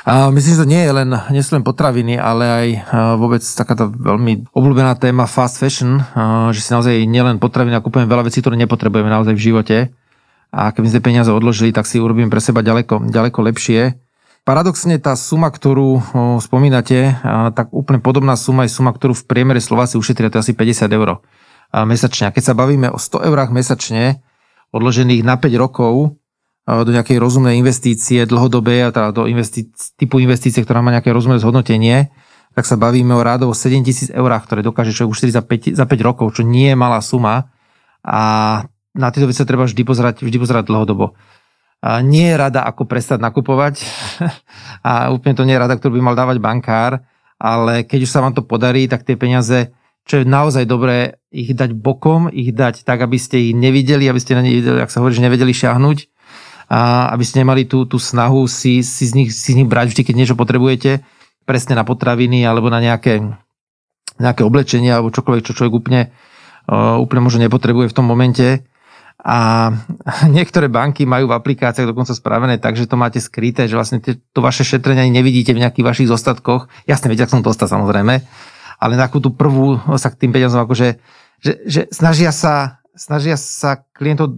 A 0.03 0.33
myslím, 0.33 0.53
že 0.55 0.61
to 0.63 0.71
nie 0.71 0.83
je 0.83 0.91
len, 0.91 1.09
nie 1.31 1.43
sú 1.43 1.55
len 1.57 1.63
potraviny, 1.63 2.17
ale 2.17 2.45
aj 2.45 2.67
vôbec 3.21 3.43
takáto 3.43 3.87
veľmi 3.91 4.51
obľúbená 4.51 4.97
téma 4.99 5.29
fast 5.29 5.61
fashion, 5.61 6.01
že 6.51 6.59
si 6.59 6.69
naozaj 6.73 7.07
nielen 7.07 7.37
potraviny 7.37 7.77
a 7.77 7.83
kúpujeme 7.83 8.09
veľa 8.09 8.27
vecí, 8.27 8.41
ktoré 8.41 8.57
nepotrebujeme 8.59 9.07
naozaj 9.07 9.33
v 9.37 9.45
živote. 9.51 9.77
A 10.47 10.71
keby 10.71 10.87
sme 10.91 11.01
peniaze 11.03 11.31
odložili, 11.31 11.75
tak 11.75 11.85
si 11.85 11.99
urobíme 11.99 12.31
pre 12.31 12.39
seba 12.39 12.63
ďaleko, 12.63 13.11
ďaleko 13.11 13.39
lepšie. 13.51 13.99
Paradoxne 14.47 14.95
tá 14.95 15.11
suma, 15.19 15.51
ktorú 15.51 15.99
spomínate, 16.39 17.19
tak 17.51 17.67
úplne 17.75 17.99
podobná 17.99 18.39
suma 18.39 18.63
je 18.63 18.71
suma, 18.71 18.95
ktorú 18.95 19.11
v 19.11 19.27
priemere 19.27 19.59
Slováci 19.59 19.99
ušetria, 19.99 20.31
to 20.31 20.39
je 20.39 20.51
asi 20.51 20.53
50 20.55 20.87
eur 20.87 21.19
mesačne. 21.83 22.31
A 22.31 22.33
keď 22.33 22.43
sa 22.47 22.53
bavíme 22.55 22.87
o 22.87 22.95
100 22.95 23.27
eurách 23.27 23.51
mesačne, 23.51 24.23
odložených 24.71 25.27
na 25.27 25.35
5 25.35 25.51
rokov, 25.59 26.15
do 26.67 26.91
nejakej 26.91 27.15
rozumnej 27.15 27.55
investície 27.55 28.27
dlhodobej, 28.27 28.91
teda 28.91 29.15
do 29.15 29.23
investíc, 29.23 29.71
typu 29.95 30.19
investície, 30.19 30.59
ktorá 30.59 30.83
má 30.83 30.91
nejaké 30.91 31.15
rozumné 31.15 31.39
zhodnotenie, 31.39 32.11
tak 32.51 32.67
sa 32.67 32.75
bavíme 32.75 33.15
o 33.15 33.23
rádovo 33.23 33.55
7 33.55 33.87
tisíc 33.87 34.11
eurách, 34.11 34.43
ktoré 34.51 34.59
dokáže 34.67 34.91
človek 34.91 35.13
ušetriť 35.15 35.33
za 35.33 35.43
5, 35.47 35.79
za 35.79 35.85
5 35.87 35.95
rokov, 36.03 36.35
čo 36.35 36.43
nie 36.43 36.73
je 36.73 36.75
malá 36.75 36.99
suma. 36.99 37.53
A 38.03 38.19
na 38.97 39.07
tieto 39.13 39.31
veci 39.31 39.45
treba 39.47 39.63
vždy 39.63 39.81
pozerať, 39.87 40.25
vždy 40.25 40.37
pozerať 40.41 40.63
dlhodobo. 40.67 41.15
A 41.79 42.01
nie 42.01 42.33
je 42.33 42.35
rada, 42.35 42.65
ako 42.65 42.89
prestať 42.89 43.21
nakupovať 43.21 43.85
a 44.89 45.13
úplne 45.13 45.37
to 45.37 45.45
nie 45.45 45.55
je 45.55 45.61
rada, 45.61 45.77
ktorú 45.77 45.95
by 45.95 46.03
mal 46.03 46.17
dávať 46.17 46.41
bankár, 46.41 47.05
ale 47.37 47.85
keď 47.85 47.99
už 48.03 48.11
sa 48.11 48.19
vám 48.25 48.33
to 48.33 48.43
podarí, 48.43 48.89
tak 48.89 49.05
tie 49.05 49.13
peniaze, 49.15 49.71
čo 50.03 50.19
je 50.19 50.25
naozaj 50.25 50.65
dobré, 50.65 51.21
ich 51.29 51.53
dať 51.53 51.77
bokom, 51.77 52.27
ich 52.33 52.51
dať 52.51 52.81
tak, 52.81 53.05
aby 53.05 53.21
ste 53.21 53.37
ich 53.37 53.53
nevideli, 53.53 54.09
aby 54.09 54.17
ste 54.17 54.33
na 54.33 54.41
ne, 54.41 54.81
ak 54.81 54.89
sa 54.89 54.99
hovorí, 54.99 55.13
že 55.13 55.21
nevedeli 55.21 55.53
šahnuť, 55.53 56.16
a 56.67 57.11
aby 57.15 57.23
ste 57.23 57.47
nemali 57.47 57.63
tú, 57.63 57.87
tú 57.87 57.95
snahu 57.95 58.43
si, 58.51 58.83
si, 58.83 59.07
z 59.07 59.15
nich, 59.15 59.29
si 59.31 59.55
z 59.55 59.63
nich 59.63 59.69
brať 59.71 59.95
vždy, 59.95 60.01
keď 60.03 60.15
niečo 60.19 60.35
potrebujete, 60.35 60.99
presne 61.47 61.79
na 61.79 61.87
potraviny 61.87 62.43
alebo 62.43 62.67
na 62.67 62.83
nejaké, 62.83 63.23
nejaké 64.19 64.43
oblečenie 64.43 64.91
alebo 64.91 65.15
čokoľvek, 65.15 65.47
čo 65.47 65.55
človek 65.55 65.73
úplne, 65.73 66.01
úplne 66.99 67.23
možno 67.23 67.39
nepotrebuje 67.47 67.87
v 67.87 67.95
tom 67.95 68.03
momente. 68.03 68.67
A 69.23 69.71
niektoré 70.37 70.67
banky 70.67 71.07
majú 71.07 71.31
v 71.31 71.37
aplikáciách 71.39 71.87
dokonca 71.87 72.11
spravené 72.11 72.59
tak, 72.59 72.75
že 72.75 72.83
to 72.83 72.99
máte 72.99 73.23
skryté, 73.23 73.71
že 73.71 73.79
vlastne 73.79 74.03
to 74.03 74.39
vaše 74.43 74.67
šetrenie 74.67 75.07
ani 75.07 75.23
nevidíte 75.23 75.55
v 75.55 75.63
nejakých 75.63 75.87
vašich 75.87 76.11
zostatkoch. 76.11 76.67
Jasne, 76.83 77.07
viete, 77.07 77.23
ak 77.23 77.31
som 77.31 77.39
to 77.39 77.55
dostal 77.55 77.71
samozrejme, 77.71 78.27
ale 78.77 78.93
na 78.99 79.07
tú 79.07 79.31
prvú 79.31 79.79
sa 79.95 80.11
k 80.11 80.19
tým 80.27 80.35
peniazom 80.35 80.67
akože, 80.67 80.99
že, 81.39 81.53
že 81.63 81.81
snažia 81.95 82.35
sa, 82.35 82.83
snažia 82.91 83.39
sa 83.39 83.87
klientov 83.95 84.35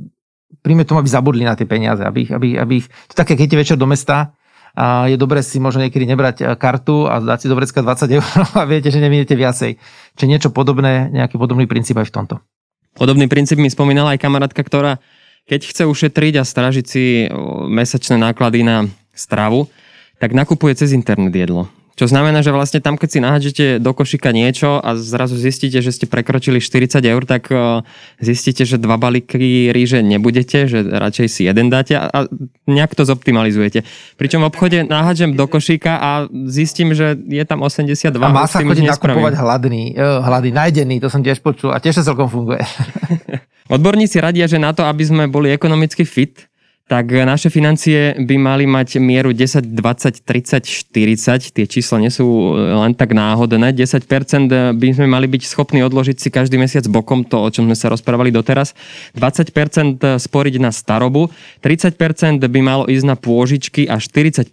príjme 0.62 0.86
tomu, 0.86 1.02
aby 1.02 1.10
zabudli 1.10 1.44
na 1.46 1.54
tie 1.54 1.70
peniaze, 1.70 2.02
aby, 2.02 2.30
aby, 2.30 2.58
aby 2.60 2.74
ich, 2.84 2.88
to 3.12 3.14
také, 3.14 3.38
keď 3.38 3.60
večer 3.60 3.78
do 3.78 3.90
mesta, 3.90 4.34
a 4.78 5.10
je 5.10 5.18
dobré 5.18 5.42
si 5.42 5.58
možno 5.58 5.82
niekedy 5.82 6.06
nebrať 6.06 6.36
e, 6.40 6.44
kartu 6.54 7.10
a 7.10 7.18
dať 7.18 7.40
si 7.42 7.48
do 7.50 7.58
vrecka 7.58 7.82
20 7.82 8.16
eur 8.16 8.26
a 8.62 8.64
viete, 8.70 8.94
že 8.94 9.02
neminete 9.02 9.34
viacej. 9.34 9.82
Čiže 10.14 10.30
niečo 10.30 10.50
podobné, 10.54 11.10
nejaký 11.10 11.42
podobný 11.42 11.66
princíp 11.66 11.98
aj 11.98 12.08
v 12.08 12.14
tomto. 12.14 12.36
Podobný 12.94 13.26
princíp 13.26 13.58
mi 13.58 13.68
spomínala 13.68 14.14
aj 14.14 14.22
kamarátka, 14.22 14.62
ktorá 14.62 15.02
keď 15.50 15.62
chce 15.66 15.84
ušetriť 15.90 16.34
a 16.38 16.44
stražiť 16.46 16.86
si 16.86 17.26
mesačné 17.66 18.22
náklady 18.22 18.62
na 18.62 18.86
stravu, 19.18 19.66
tak 20.22 20.38
nakupuje 20.38 20.78
cez 20.78 20.94
internet 20.94 21.34
jedlo. 21.34 21.66
Čo 22.00 22.08
znamená, 22.08 22.40
že 22.40 22.56
vlastne 22.56 22.80
tam, 22.80 22.96
keď 22.96 23.10
si 23.12 23.20
nahádžete 23.20 23.66
do 23.84 23.92
košika 23.92 24.32
niečo 24.32 24.80
a 24.80 24.96
zrazu 24.96 25.36
zistíte, 25.36 25.84
že 25.84 25.92
ste 25.92 26.08
prekročili 26.08 26.64
40 26.64 26.96
eur, 27.04 27.28
tak 27.28 27.52
e, 27.52 27.84
zistíte, 28.24 28.64
že 28.64 28.80
dva 28.80 28.96
balíky 28.96 29.68
ríže 29.76 30.00
nebudete, 30.00 30.72
že 30.72 30.80
radšej 30.80 31.28
si 31.28 31.42
jeden 31.44 31.68
dáte 31.68 32.00
a 32.00 32.24
nejak 32.72 32.96
to 32.96 33.04
zoptimalizujete. 33.04 33.84
Pričom 34.16 34.48
v 34.48 34.48
obchode 34.48 34.88
nahádžem 34.88 35.36
do 35.36 35.44
košíka 35.44 36.00
a 36.00 36.10
zistím, 36.48 36.96
že 36.96 37.20
je 37.20 37.44
tam 37.44 37.68
82. 37.68 38.16
A 38.16 38.32
má 38.32 38.48
sa 38.48 38.64
chodiť 38.64 38.96
nakupovať 38.96 39.36
hladný, 39.36 39.84
e, 39.92 40.24
hladný, 40.24 40.56
najdený, 40.56 41.04
to 41.04 41.12
som 41.12 41.20
tiež 41.20 41.44
počul 41.44 41.76
a 41.76 41.84
tiež 41.84 42.00
sa 42.00 42.08
celkom 42.08 42.32
funguje. 42.32 42.64
Odborníci 43.76 44.18
radia, 44.18 44.50
že 44.50 44.58
na 44.58 44.74
to, 44.74 44.82
aby 44.82 45.04
sme 45.06 45.24
boli 45.30 45.54
ekonomicky 45.54 46.02
fit, 46.02 46.49
tak 46.90 47.14
naše 47.14 47.54
financie 47.54 48.18
by 48.18 48.36
mali 48.42 48.66
mať 48.66 48.98
mieru 48.98 49.30
10, 49.30 49.78
20, 49.78 50.26
30, 50.26 50.66
40. 50.66 51.54
Tie 51.54 51.66
čísla 51.70 52.02
nie 52.02 52.10
sú 52.10 52.58
len 52.58 52.98
tak 52.98 53.14
náhodné. 53.14 53.78
10% 53.78 54.74
by 54.74 54.88
sme 54.98 55.06
mali 55.06 55.30
byť 55.30 55.46
schopní 55.46 55.86
odložiť 55.86 56.18
si 56.18 56.34
každý 56.34 56.58
mesiac 56.58 56.82
bokom 56.90 57.22
to, 57.30 57.38
o 57.38 57.50
čom 57.54 57.70
sme 57.70 57.78
sa 57.78 57.94
rozprávali 57.94 58.34
doteraz. 58.34 58.74
20% 59.14 60.02
sporiť 60.02 60.56
na 60.58 60.74
starobu, 60.74 61.30
30% 61.62 62.42
by 62.42 62.60
malo 62.66 62.90
ísť 62.90 63.06
na 63.06 63.14
pôžičky 63.14 63.86
a 63.86 64.02
40% 64.02 64.50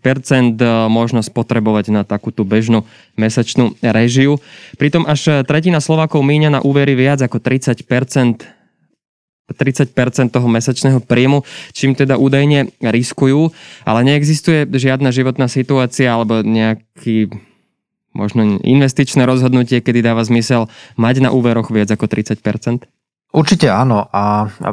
možno 0.92 1.24
spotrebovať 1.24 1.88
na 1.88 2.04
takúto 2.04 2.44
bežnú 2.44 2.84
mesačnú 3.16 3.80
režiu. 3.80 4.36
Pritom 4.76 5.08
až 5.08 5.40
tretina 5.48 5.80
Slovákov 5.80 6.20
míňa 6.20 6.52
na 6.52 6.60
úvery 6.60 6.92
viac 6.92 7.24
ako 7.24 7.40
30% 7.40 8.55
30% 9.46 9.94
toho 10.34 10.48
mesačného 10.50 10.98
príjmu, 10.98 11.46
čím 11.70 11.94
teda 11.94 12.18
údajne 12.18 12.74
riskujú, 12.82 13.54
ale 13.86 14.00
neexistuje 14.02 14.66
žiadna 14.66 15.14
životná 15.14 15.46
situácia 15.46 16.10
alebo 16.10 16.42
nejaký 16.42 17.30
možno 18.16 18.58
investičné 18.64 19.28
rozhodnutie, 19.28 19.84
kedy 19.84 20.02
dáva 20.02 20.24
zmysel 20.24 20.72
mať 20.96 21.28
na 21.28 21.30
úveroch 21.30 21.70
viac 21.70 21.92
ako 21.92 22.08
30%? 22.08 22.88
Určite 23.30 23.68
áno. 23.68 24.08
A, 24.08 24.48
a 24.48 24.68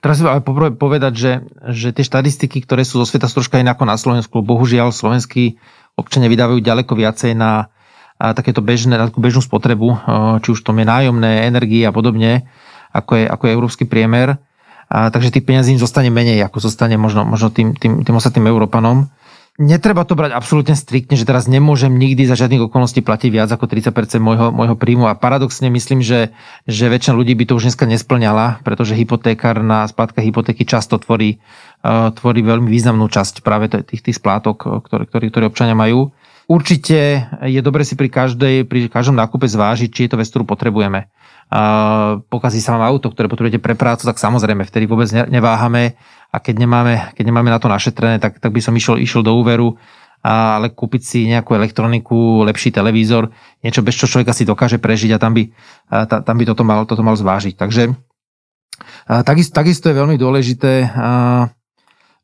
teraz 0.00 0.18
ale 0.24 0.40
poprvé 0.40 0.72
povedať, 0.72 1.12
že, 1.14 1.32
že 1.70 1.88
tie 1.92 2.02
štatistiky, 2.02 2.64
ktoré 2.64 2.82
sú 2.82 2.98
zo 3.04 3.06
sveta 3.06 3.28
sú 3.28 3.44
troška 3.44 3.60
inak 3.60 3.78
na 3.84 4.00
Slovensku, 4.00 4.40
bohužiaľ 4.40 4.90
slovenskí 4.90 5.60
občania 5.94 6.32
vydávajú 6.32 6.58
ďaleko 6.64 6.92
viacej 6.96 7.36
na 7.36 7.70
a 8.18 8.34
takéto 8.34 8.58
bežné, 8.58 8.98
na 8.98 9.06
takú 9.06 9.22
bežnú 9.22 9.38
spotrebu, 9.38 9.94
či 10.42 10.50
už 10.50 10.66
to 10.66 10.74
je 10.74 10.82
nájomné, 10.82 11.46
energie 11.46 11.86
a 11.86 11.94
podobne 11.94 12.50
ako 12.92 13.12
je, 13.20 13.24
ako 13.28 13.42
je 13.46 13.52
európsky 13.52 13.84
priemer. 13.84 14.40
A, 14.88 15.12
takže 15.12 15.34
tých 15.34 15.44
peniazí 15.44 15.76
im 15.76 15.80
zostane 15.80 16.08
menej, 16.08 16.40
ako 16.44 16.64
zostane 16.64 16.96
možno, 16.96 17.28
možno 17.28 17.52
tým, 17.52 17.76
tým, 17.76 18.04
tým 18.04 18.16
ostatným 18.16 18.48
Európanom. 18.48 19.12
Netreba 19.58 20.06
to 20.06 20.14
brať 20.14 20.38
absolútne 20.38 20.78
striktne, 20.78 21.18
že 21.18 21.26
teraz 21.26 21.50
nemôžem 21.50 21.90
nikdy 21.90 22.30
za 22.30 22.38
žiadnych 22.38 22.70
okolností 22.70 23.02
platiť 23.02 23.30
viac 23.34 23.50
ako 23.50 23.66
30% 23.66 23.90
môjho, 24.22 24.54
môjho 24.54 24.78
príjmu 24.78 25.10
a 25.10 25.18
paradoxne 25.18 25.66
myslím, 25.66 25.98
že, 25.98 26.30
že 26.62 26.86
väčšina 26.86 27.18
ľudí 27.18 27.34
by 27.34 27.42
to 27.42 27.58
už 27.58 27.66
dneska 27.66 27.82
nesplňala, 27.90 28.62
pretože 28.62 28.94
hypotékar 28.94 29.58
na 29.66 29.90
splátka 29.90 30.22
hypotéky 30.22 30.62
často 30.62 31.02
tvorí, 31.02 31.42
uh, 31.82 32.14
tvorí 32.14 32.46
veľmi 32.46 32.70
významnú 32.70 33.10
časť 33.10 33.42
práve 33.42 33.66
tých, 33.66 33.98
tých 33.98 34.22
splátok, 34.22 34.86
ktoré, 34.86 35.10
ktoré, 35.10 35.24
ktoré 35.26 35.44
občania 35.50 35.74
majú. 35.74 36.14
Určite 36.46 37.26
je 37.42 37.58
dobre 37.58 37.82
si 37.82 37.98
pri, 37.98 38.14
každej, 38.14 38.62
pri 38.62 38.86
každom 38.86 39.18
nákupe 39.18 39.50
zvážiť, 39.50 39.90
či 39.90 40.06
je 40.06 40.10
to 40.14 40.22
vec, 40.22 40.30
ktorú 40.30 40.46
potrebujeme 40.46 41.10
pokazí 42.28 42.60
sa 42.60 42.76
vám 42.76 42.84
auto, 42.84 43.08
ktoré 43.08 43.24
potrebujete 43.24 43.56
pre 43.56 43.72
prácu, 43.72 44.04
tak 44.04 44.20
samozrejme 44.20 44.68
vtedy 44.68 44.84
vôbec 44.84 45.08
neváhame 45.08 45.96
a 46.28 46.36
keď 46.44 46.54
nemáme, 46.60 46.94
keď 47.16 47.24
nemáme 47.24 47.48
na 47.48 47.56
to 47.56 47.72
našetrené, 47.72 48.20
tak, 48.20 48.36
tak 48.36 48.52
by 48.52 48.60
som 48.60 48.76
išiel, 48.76 49.00
išiel 49.00 49.24
do 49.24 49.32
úveru, 49.32 49.80
ale 50.20 50.68
kúpiť 50.68 51.02
si 51.02 51.24
nejakú 51.24 51.56
elektroniku, 51.56 52.44
lepší 52.44 52.68
televízor, 52.68 53.32
niečo 53.64 53.80
bez 53.80 53.96
čo 53.96 54.04
človek 54.04 54.28
asi 54.28 54.44
dokáže 54.44 54.76
prežiť 54.76 55.16
a 55.16 55.18
tam 55.22 55.32
by, 55.32 55.48
tam 56.04 56.36
by 56.36 56.44
toto, 56.44 56.62
mal, 56.68 56.84
toto 56.84 57.00
mal 57.00 57.16
zvážiť. 57.16 57.56
Takže 57.56 57.96
takisto, 59.24 59.52
takisto 59.56 59.88
je 59.88 59.96
veľmi 59.96 60.20
dôležité, 60.20 60.92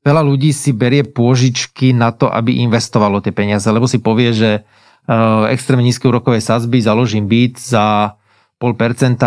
veľa 0.04 0.20
ľudí 0.20 0.52
si 0.52 0.76
berie 0.76 1.00
pôžičky 1.00 1.96
na 1.96 2.12
to, 2.12 2.28
aby 2.28 2.60
investovalo 2.60 3.24
tie 3.24 3.32
peniaze, 3.32 3.64
lebo 3.72 3.88
si 3.88 4.04
povie, 4.04 4.36
že 4.36 4.68
extrémne 5.48 5.88
nízke 5.88 6.04
úrokové 6.04 6.44
sadzby, 6.44 6.84
založím 6.84 7.24
byt 7.24 7.56
za 7.56 7.84
0,5% 8.12 8.23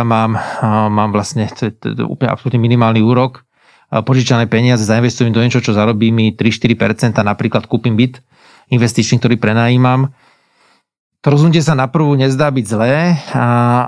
mám, 0.02 0.32
mám 0.90 1.10
vlastne 1.14 1.46
úplne 2.02 2.30
absolútne 2.34 2.58
minimálny 2.58 3.06
úrok. 3.06 3.46
Požičané 3.88 4.50
peniaze 4.50 4.84
zainvestujem 4.84 5.32
do 5.32 5.40
niečo, 5.40 5.62
čo 5.64 5.78
zarobí 5.78 6.12
mi 6.12 6.34
3-4%, 6.34 7.22
napríklad 7.22 7.70
kúpim 7.70 7.96
byt 7.96 8.20
investičný, 8.68 9.22
ktorý 9.22 9.36
prenajímam. 9.40 10.12
To 11.26 11.34
rozhodnutie 11.34 11.66
sa 11.66 11.76
na 11.76 11.90
prvú 11.90 12.14
nezdá 12.14 12.52
byť 12.52 12.66
zlé, 12.68 13.20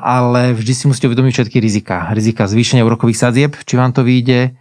ale 0.01 0.55
vždy 0.55 0.73
si 0.75 0.83
musíte 0.89 1.07
uvedomiť 1.07 1.33
všetky 1.35 1.57
rizika. 1.61 2.09
Rizika 2.11 2.47
zvýšenia 2.49 2.83
úrokových 2.83 3.21
sadzieb, 3.21 3.51
či 3.63 3.73
vám 3.77 3.93
to 3.93 4.01
vyjde, 4.03 4.55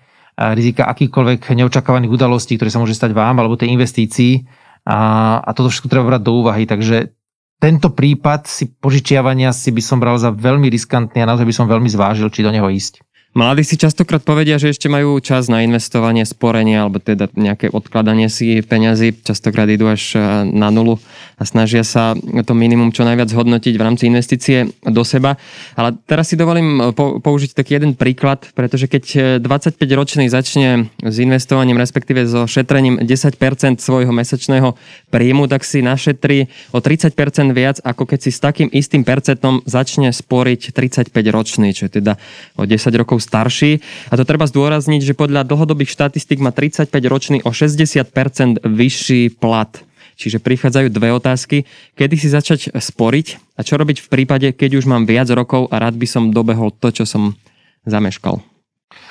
rizika 0.54 0.86
akýchkoľvek 0.86 1.48
neočakávaných 1.58 2.12
udalostí, 2.12 2.54
ktoré 2.54 2.70
sa 2.70 2.78
môže 2.78 2.94
stať 2.94 3.16
vám, 3.16 3.40
alebo 3.40 3.58
tej 3.58 3.74
investícií. 3.74 4.46
A, 4.86 4.98
a 5.42 5.50
toto 5.52 5.72
všetko 5.74 5.90
treba 5.90 6.06
brať 6.06 6.22
do 6.22 6.32
úvahy. 6.38 6.64
Takže 6.64 7.17
tento 7.58 7.90
prípad 7.90 8.46
si 8.46 8.70
požičiavania 8.70 9.50
si 9.50 9.74
by 9.74 9.82
som 9.82 9.98
bral 9.98 10.14
za 10.14 10.30
veľmi 10.30 10.70
riskantný 10.70 11.22
a 11.22 11.28
naozaj 11.28 11.46
by 11.46 11.54
som 11.54 11.66
veľmi 11.66 11.90
zvážil, 11.90 12.30
či 12.30 12.46
do 12.46 12.54
neho 12.54 12.70
ísť. 12.70 13.02
Mladí 13.36 13.60
si 13.60 13.76
častokrát 13.76 14.24
povedia, 14.24 14.56
že 14.56 14.72
ešte 14.72 14.88
majú 14.88 15.20
čas 15.20 15.52
na 15.52 15.60
investovanie, 15.60 16.24
sporenie 16.24 16.80
alebo 16.80 16.96
teda 16.96 17.28
nejaké 17.36 17.68
odkladanie 17.68 18.32
si 18.32 18.64
peňazí. 18.64 19.20
Častokrát 19.20 19.68
idú 19.68 19.84
až 19.84 20.16
e, 20.16 20.48
na 20.48 20.72
nulu 20.72 20.96
a 21.36 21.44
snažia 21.44 21.84
sa 21.84 22.16
to 22.16 22.56
minimum 22.56 22.88
čo 22.88 23.04
najviac 23.04 23.28
hodnotiť 23.28 23.74
v 23.76 23.84
rámci 23.84 24.08
investície 24.08 24.72
do 24.80 25.04
seba. 25.04 25.36
Ale 25.76 26.00
teraz 26.08 26.32
si 26.32 26.40
dovolím 26.40 26.96
použiť 26.96 27.52
taký 27.52 27.76
jeden 27.76 28.00
príklad, 28.00 28.48
pretože 28.56 28.88
keď 28.88 29.04
25-ročný 29.44 30.26
e, 30.26 30.32
začne 30.32 30.88
s 31.04 31.16
investovaním, 31.20 31.76
respektíve 31.76 32.24
so 32.24 32.48
šetrením 32.48 33.04
10% 33.04 33.36
svojho 33.76 34.08
mesačného 34.08 34.72
príjmu, 35.12 35.52
tak 35.52 35.68
si 35.68 35.84
našetrí 35.84 36.48
o 36.72 36.80
30% 36.80 37.12
viac, 37.52 37.76
ako 37.84 38.08
keď 38.08 38.18
si 38.24 38.30
s 38.32 38.40
takým 38.40 38.72
istým 38.72 39.04
percentom 39.04 39.60
začne 39.68 40.16
sporiť 40.16 40.72
35-ročný, 40.72 41.76
čo 41.76 41.92
je 41.92 42.00
teda 42.00 42.16
o 42.56 42.64
10 42.64 42.72
rokov 42.96 43.17
rokov 43.18 43.26
starší. 43.26 43.82
A 44.08 44.14
to 44.14 44.22
treba 44.22 44.46
zdôrazniť, 44.46 45.02
že 45.02 45.18
podľa 45.18 45.42
dlhodobých 45.42 45.90
štatistik 45.90 46.38
má 46.38 46.54
35-ročný 46.54 47.42
o 47.42 47.50
60% 47.50 48.62
vyšší 48.62 49.42
plat. 49.42 49.82
Čiže 50.18 50.42
prichádzajú 50.42 50.90
dve 50.90 51.14
otázky. 51.14 51.62
Kedy 51.94 52.14
si 52.18 52.26
začať 52.30 52.74
sporiť 52.74 53.58
a 53.58 53.62
čo 53.62 53.78
robiť 53.78 54.02
v 54.02 54.08
prípade, 54.10 54.46
keď 54.54 54.82
už 54.82 54.90
mám 54.90 55.06
viac 55.06 55.30
rokov 55.30 55.70
a 55.70 55.78
rád 55.78 55.94
by 55.94 56.06
som 56.10 56.34
dobehol 56.34 56.74
to, 56.74 56.90
čo 56.90 57.06
som 57.06 57.38
zameškal. 57.86 58.42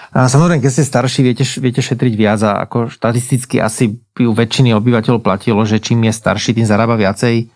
A 0.08 0.32
samozrejme, 0.32 0.64
keď 0.64 0.72
ste 0.72 0.88
starší, 0.88 1.20
viete, 1.24 1.44
viete 1.60 1.84
šetriť 1.84 2.14
viac 2.16 2.40
a 2.44 2.64
ako 2.64 2.92
štatisticky 2.92 3.60
asi 3.60 3.92
by 4.16 4.24
u 4.28 4.34
väčšiny 4.36 4.72
obyvateľov 4.76 5.20
platilo, 5.20 5.64
že 5.68 5.84
čím 5.84 6.08
je 6.08 6.16
starší, 6.16 6.56
tým 6.56 6.68
zarába 6.68 6.96
viacej. 6.96 7.52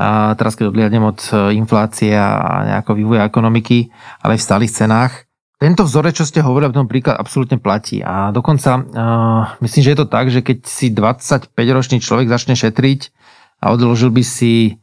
A 0.00 0.32
teraz 0.36 0.56
keď 0.56 0.72
odliadnem 0.72 1.04
od 1.04 1.20
inflácie 1.52 2.16
a 2.16 2.64
nejakého 2.76 2.96
vývoja 2.96 3.28
ekonomiky, 3.28 3.92
ale 4.24 4.40
v 4.40 4.44
stálych 4.44 4.72
cenách, 4.72 5.28
Tento 5.60 5.84
vzorec, 5.84 6.16
čo 6.16 6.24
ste 6.24 6.40
hovorili, 6.40 6.72
ten 6.72 6.88
príklad 6.88 7.20
absolútne 7.20 7.60
platí. 7.60 8.00
A 8.00 8.32
dokonca 8.32 8.80
uh, 8.80 9.60
myslím, 9.60 9.82
že 9.84 9.92
je 9.92 9.98
to 10.00 10.08
tak, 10.08 10.32
že 10.32 10.40
keď 10.40 10.64
si 10.64 10.88
25-ročný 10.88 12.00
človek 12.00 12.32
začne 12.32 12.56
šetriť 12.56 13.12
a 13.60 13.76
odložil 13.76 14.08
by 14.08 14.24
si 14.24 14.80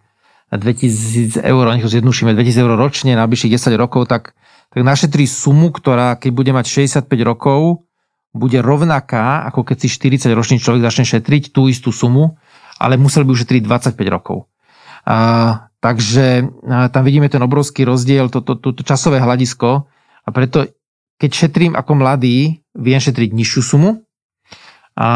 2000 0.54 1.42
eur, 1.42 1.64
nech 1.74 1.82
to 1.82 1.90
zjednušíme, 1.90 2.30
2000 2.38 2.62
eur 2.62 2.72
ročne 2.78 3.18
na 3.18 3.26
bližších 3.26 3.58
10 3.58 3.74
rokov, 3.74 4.06
tak, 4.06 4.38
tak 4.70 4.82
našetrí 4.86 5.26
sumu, 5.26 5.74
ktorá 5.74 6.14
keď 6.14 6.30
bude 6.30 6.52
mať 6.54 6.66
65 6.70 7.10
rokov, 7.26 7.82
bude 8.38 8.62
rovnaká, 8.62 9.50
ako 9.50 9.66
keď 9.66 9.78
si 9.82 9.88
40-ročný 9.90 10.62
človek 10.62 10.86
začne 10.86 11.10
šetriť 11.10 11.58
tú 11.58 11.66
istú 11.68 11.90
sumu, 11.90 12.38
ale 12.78 13.02
musel 13.02 13.26
by 13.26 13.34
ušetriť 13.34 13.66
25 13.66 13.98
rokov. 14.14 14.46
A, 15.10 15.74
takže 15.82 16.46
a 16.70 16.94
tam 16.94 17.02
vidíme 17.02 17.34
ten 17.34 17.42
obrovský 17.42 17.82
rozdiel, 17.82 18.30
to, 18.30 18.46
to, 18.46 18.62
to, 18.62 18.78
to 18.78 18.86
časové 18.86 19.18
hľadisko, 19.18 19.90
a 20.28 20.30
preto, 20.36 20.68
keď 21.16 21.32
šetrím 21.32 21.74
ako 21.80 22.04
mladý, 22.04 22.60
viem 22.76 23.00
šetriť 23.00 23.32
nižšiu 23.32 23.62
sumu 23.64 24.04
a 25.00 25.10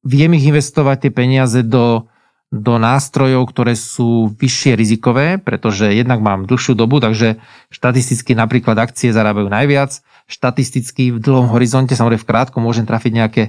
viem 0.00 0.32
ich 0.32 0.48
investovať 0.48 1.06
tie 1.06 1.12
peniaze 1.12 1.60
do, 1.60 2.08
do 2.48 2.80
nástrojov, 2.80 3.44
ktoré 3.52 3.76
sú 3.76 4.32
vyššie 4.32 4.72
rizikové, 4.72 5.36
pretože 5.36 5.92
jednak 5.92 6.24
mám 6.24 6.48
dlhšiu 6.48 6.72
dobu, 6.72 6.96
takže 6.96 7.36
štatisticky 7.68 8.32
napríklad 8.32 8.80
akcie 8.80 9.12
zarábajú 9.12 9.52
najviac, 9.52 10.00
štatisticky 10.32 11.12
v 11.12 11.18
dlhom 11.20 11.52
horizonte, 11.52 11.92
samozrejme 11.92 12.24
v 12.24 12.30
krátkom 12.30 12.64
môžem 12.64 12.88
trafiť 12.88 13.12
nejaké, 13.12 13.44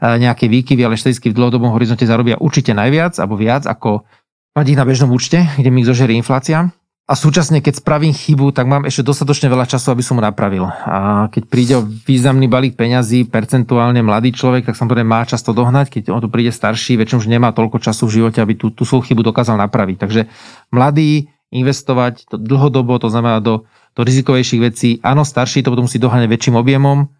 nejaké 0.00 0.48
výkyvy, 0.48 0.88
ale 0.88 0.96
štatisticky 0.96 1.30
v 1.30 1.36
dlhodobom 1.36 1.68
horizonte 1.76 2.08
zarobia 2.08 2.40
určite 2.40 2.72
najviac 2.72 3.20
alebo 3.20 3.36
viac 3.36 3.68
ako 3.68 4.08
mať 4.56 4.66
ich 4.72 4.78
na 4.80 4.88
bežnom 4.88 5.12
účte, 5.12 5.44
kde 5.60 5.68
mi 5.68 5.84
ich 5.84 5.88
zožerie 5.88 6.16
inflácia 6.16 6.72
a 7.10 7.18
súčasne, 7.18 7.58
keď 7.58 7.82
spravím 7.82 8.14
chybu, 8.14 8.54
tak 8.54 8.70
mám 8.70 8.86
ešte 8.86 9.02
dostatočne 9.02 9.50
veľa 9.50 9.66
času, 9.66 9.90
aby 9.90 9.98
som 10.06 10.22
napravil. 10.22 10.70
A 10.70 11.26
keď 11.34 11.42
príde 11.50 11.74
významný 11.82 12.46
balík 12.46 12.78
peňazí, 12.78 13.26
percentuálne 13.26 13.98
mladý 13.98 14.30
človek, 14.30 14.70
tak 14.70 14.78
samozrejme 14.78 15.10
má 15.10 15.26
často 15.26 15.50
dohnať. 15.50 15.90
Keď 15.90 16.14
on 16.14 16.22
tu 16.22 16.30
príde 16.30 16.54
starší, 16.54 16.94
väčšinou 16.94 17.18
už 17.18 17.26
nemá 17.26 17.50
toľko 17.50 17.82
času 17.82 18.06
v 18.06 18.22
živote, 18.22 18.38
aby 18.38 18.54
tú, 18.54 18.70
tú 18.70 18.86
svoju 18.86 19.10
chybu 19.10 19.26
dokázal 19.26 19.58
napraviť. 19.58 19.96
Takže 19.98 20.30
mladý 20.70 21.34
investovať 21.50 22.30
to 22.30 22.38
dlhodobo, 22.38 22.94
to 23.02 23.10
znamená 23.10 23.42
do, 23.42 23.66
do 23.98 24.06
rizikovejších 24.06 24.62
vecí. 24.62 25.02
Áno, 25.02 25.26
starší 25.26 25.66
to 25.66 25.74
potom 25.74 25.90
musí 25.90 25.98
doháňať 25.98 26.30
väčším 26.30 26.54
objemom, 26.62 27.10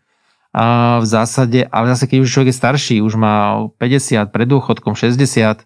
a 0.51 0.99
v 0.99 1.07
zásade, 1.07 1.63
ale 1.71 1.95
zase 1.95 2.11
keď 2.11 2.27
už 2.27 2.31
človek 2.31 2.51
je 2.51 2.59
starší, 2.59 2.97
už 3.07 3.15
má 3.15 3.71
50, 3.79 4.35
pred 4.35 4.51
dôchodkom 4.51 4.99
60, 4.99 5.63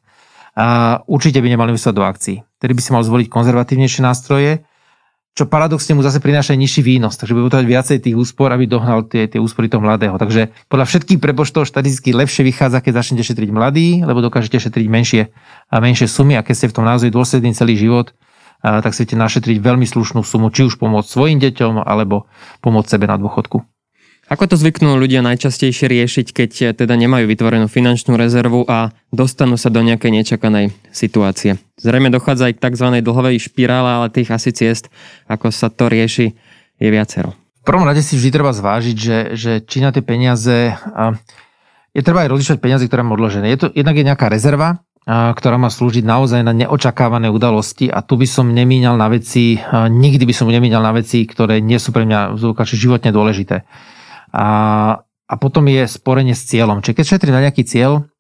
a 0.55 1.03
určite 1.11 1.43
by 1.43 1.51
nemal 1.51 1.67
investovať 1.67 1.97
do 1.99 2.05
akcií. 2.07 2.37
Tedy 2.63 2.73
by 2.73 2.81
si 2.83 2.91
mal 2.95 3.03
zvoliť 3.03 3.27
konzervatívnejšie 3.27 4.01
nástroje, 4.07 4.63
čo 5.35 5.51
paradoxne 5.51 5.99
mu 5.99 6.03
zase 6.07 6.23
prináša 6.23 6.55
nižší 6.55 6.87
výnos, 6.87 7.19
takže 7.19 7.35
bude 7.35 7.51
potrebovať 7.51 7.67
viacej 7.67 7.97
tých 8.07 8.15
úspor, 8.15 8.55
aby 8.55 8.71
dohnal 8.71 9.03
tie, 9.03 9.27
tie 9.27 9.43
úspory 9.43 9.67
toho 9.67 9.83
mladého. 9.83 10.15
Takže 10.15 10.55
podľa 10.71 10.87
všetkých 10.87 11.19
prepočtov 11.19 11.67
štatisticky 11.67 12.15
lepšie 12.15 12.47
vychádza, 12.47 12.79
keď 12.79 13.03
začnete 13.03 13.27
šetriť 13.27 13.51
mladý, 13.51 14.07
lebo 14.07 14.23
dokážete 14.23 14.63
šetriť 14.63 14.87
menšie, 14.87 15.35
a 15.75 15.77
menšie 15.83 16.07
sumy 16.07 16.39
a 16.39 16.47
keď 16.47 16.55
ste 16.55 16.71
v 16.71 16.77
tom 16.79 16.87
naozaj 16.87 17.11
dôsledný 17.11 17.51
celý 17.51 17.75
život, 17.75 18.15
tak 18.63 18.95
chcete 18.95 19.19
našetriť 19.19 19.59
veľmi 19.59 19.85
slušnú 19.91 20.23
sumu, 20.23 20.55
či 20.55 20.71
už 20.71 20.79
pomôcť 20.79 21.11
svojim 21.11 21.43
deťom, 21.43 21.83
alebo 21.83 22.31
pomôcť 22.63 22.95
sebe 22.95 23.11
na 23.11 23.19
dôchodku. 23.19 23.67
Ako 24.25 24.49
to 24.49 24.57
zvyknú 24.57 24.97
ľudia 24.97 25.21
najčastejšie 25.21 25.85
riešiť, 25.85 26.27
keď 26.33 26.51
eh, 26.65 26.67
teda 26.73 26.97
nemajú 26.97 27.29
vytvorenú 27.29 27.69
finančnú 27.69 28.17
rezervu 28.17 28.65
a 28.65 28.97
dostanú 29.13 29.61
sa 29.61 29.69
do 29.69 29.85
nejakej 29.85 30.11
nečakanej 30.11 30.73
situácie? 30.89 31.61
Zrejme 31.77 32.09
dochádza 32.09 32.49
aj 32.49 32.57
k 32.57 32.63
tzv. 32.65 32.89
dlhovej 33.05 33.37
špirále, 33.37 34.01
ale 34.01 34.07
tých 34.09 34.33
asi 34.33 34.57
ciest, 34.57 34.89
ako 35.29 35.53
sa 35.53 35.69
to 35.69 35.93
rieši, 35.93 36.33
je 36.81 36.89
viacero. 36.89 37.37
V 37.61 37.69
prvom 37.69 37.85
rade 37.85 38.01
si 38.01 38.17
vždy 38.17 38.31
treba 38.33 38.53
zvážiť, 38.57 38.97
že, 38.97 39.19
že 39.37 39.53
či 39.65 39.81
na 39.81 39.89
tie 39.93 40.05
peniaze... 40.05 40.77
Je 41.95 42.03
treba 42.03 42.27
aj 42.27 42.35
rozlišovať 42.35 42.59
peniaze, 42.61 42.85
ktoré 42.91 43.07
mám 43.07 43.15
odložené. 43.15 43.55
Je 43.55 43.59
to 43.61 43.67
jednak 43.71 43.95
je 43.95 44.03
nejaká 44.03 44.27
rezerva, 44.27 44.83
ktorá 45.07 45.57
má 45.63 45.71
slúžiť 45.71 46.03
naozaj 46.03 46.43
na 46.43 46.51
neočakávané 46.51 47.31
udalosti 47.31 47.87
a 47.87 48.03
tu 48.03 48.19
by 48.19 48.27
som 48.27 48.51
nemínal 48.51 48.99
na 48.99 49.07
veci, 49.07 49.63
nikdy 49.73 50.27
by 50.27 50.35
som 50.35 50.51
nemínal 50.51 50.83
na 50.83 50.91
veci, 50.91 51.23
ktoré 51.23 51.63
nie 51.63 51.79
sú 51.79 51.95
pre 51.95 52.03
mňa 52.03 52.35
životne 52.67 53.15
dôležité 53.15 53.63
a, 54.35 54.49
a 55.31 55.35
potom 55.39 55.71
je 55.71 55.87
sporenie 55.87 56.35
s 56.35 56.51
cieľom. 56.51 56.83
Čiže 56.83 56.97
keď 56.99 57.07
šetrím 57.07 57.35
na 57.39 57.47
nejaký 57.47 57.63
cieľ, 57.63 58.11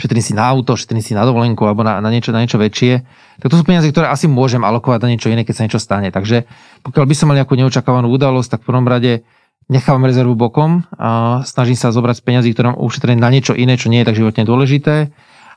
šetrím 0.00 0.24
si 0.24 0.32
na 0.32 0.48
auto, 0.48 0.72
šetrím 0.72 1.04
si 1.04 1.12
na 1.12 1.28
dovolenku 1.28 1.60
alebo 1.68 1.84
na, 1.84 2.00
na, 2.00 2.08
niečo, 2.08 2.32
na 2.32 2.40
niečo 2.40 2.56
väčšie, 2.56 3.04
tak 3.44 3.48
to 3.52 3.60
sú 3.60 3.62
peniaze, 3.68 3.84
ktoré 3.92 4.08
asi 4.08 4.24
môžem 4.24 4.64
alokovať 4.64 5.04
na 5.04 5.08
niečo 5.12 5.28
iné, 5.28 5.44
keď 5.44 5.54
sa 5.54 5.64
niečo 5.68 5.80
stane. 5.82 6.08
Takže 6.08 6.48
pokiaľ 6.80 7.04
by 7.04 7.14
som 7.14 7.28
mal 7.28 7.36
nejakú 7.36 7.52
neočakávanú 7.60 8.08
udalosť, 8.08 8.56
tak 8.56 8.60
v 8.64 8.68
prvom 8.72 8.88
rade 8.88 9.28
nechávam 9.68 10.08
rezervu 10.08 10.32
bokom 10.32 10.88
a 10.96 11.40
snažím 11.44 11.76
sa 11.76 11.92
zobrať 11.92 12.24
peniazy, 12.24 12.56
ktoré 12.56 12.72
mám 12.72 12.80
ušetrené 12.80 13.20
na 13.20 13.30
niečo 13.30 13.52
iné, 13.52 13.76
čo 13.76 13.92
nie 13.92 14.00
je 14.02 14.08
tak 14.08 14.16
životne 14.16 14.48
dôležité. 14.48 15.12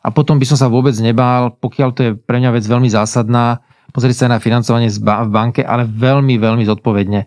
A 0.06 0.08
potom 0.14 0.38
by 0.38 0.46
som 0.46 0.60
sa 0.60 0.70
vôbec 0.70 0.94
nebál, 1.02 1.50
pokiaľ 1.58 1.90
to 1.96 2.02
je 2.06 2.12
pre 2.14 2.38
mňa 2.38 2.54
vec 2.54 2.64
veľmi 2.68 2.86
zásadná, 2.92 3.66
pozrieť 3.90 4.28
sa 4.28 4.30
na 4.30 4.38
financovanie 4.38 4.94
v 4.94 5.32
banke, 5.34 5.66
ale 5.66 5.90
veľmi, 5.90 6.38
veľmi 6.38 6.62
zodpovedne 6.68 7.26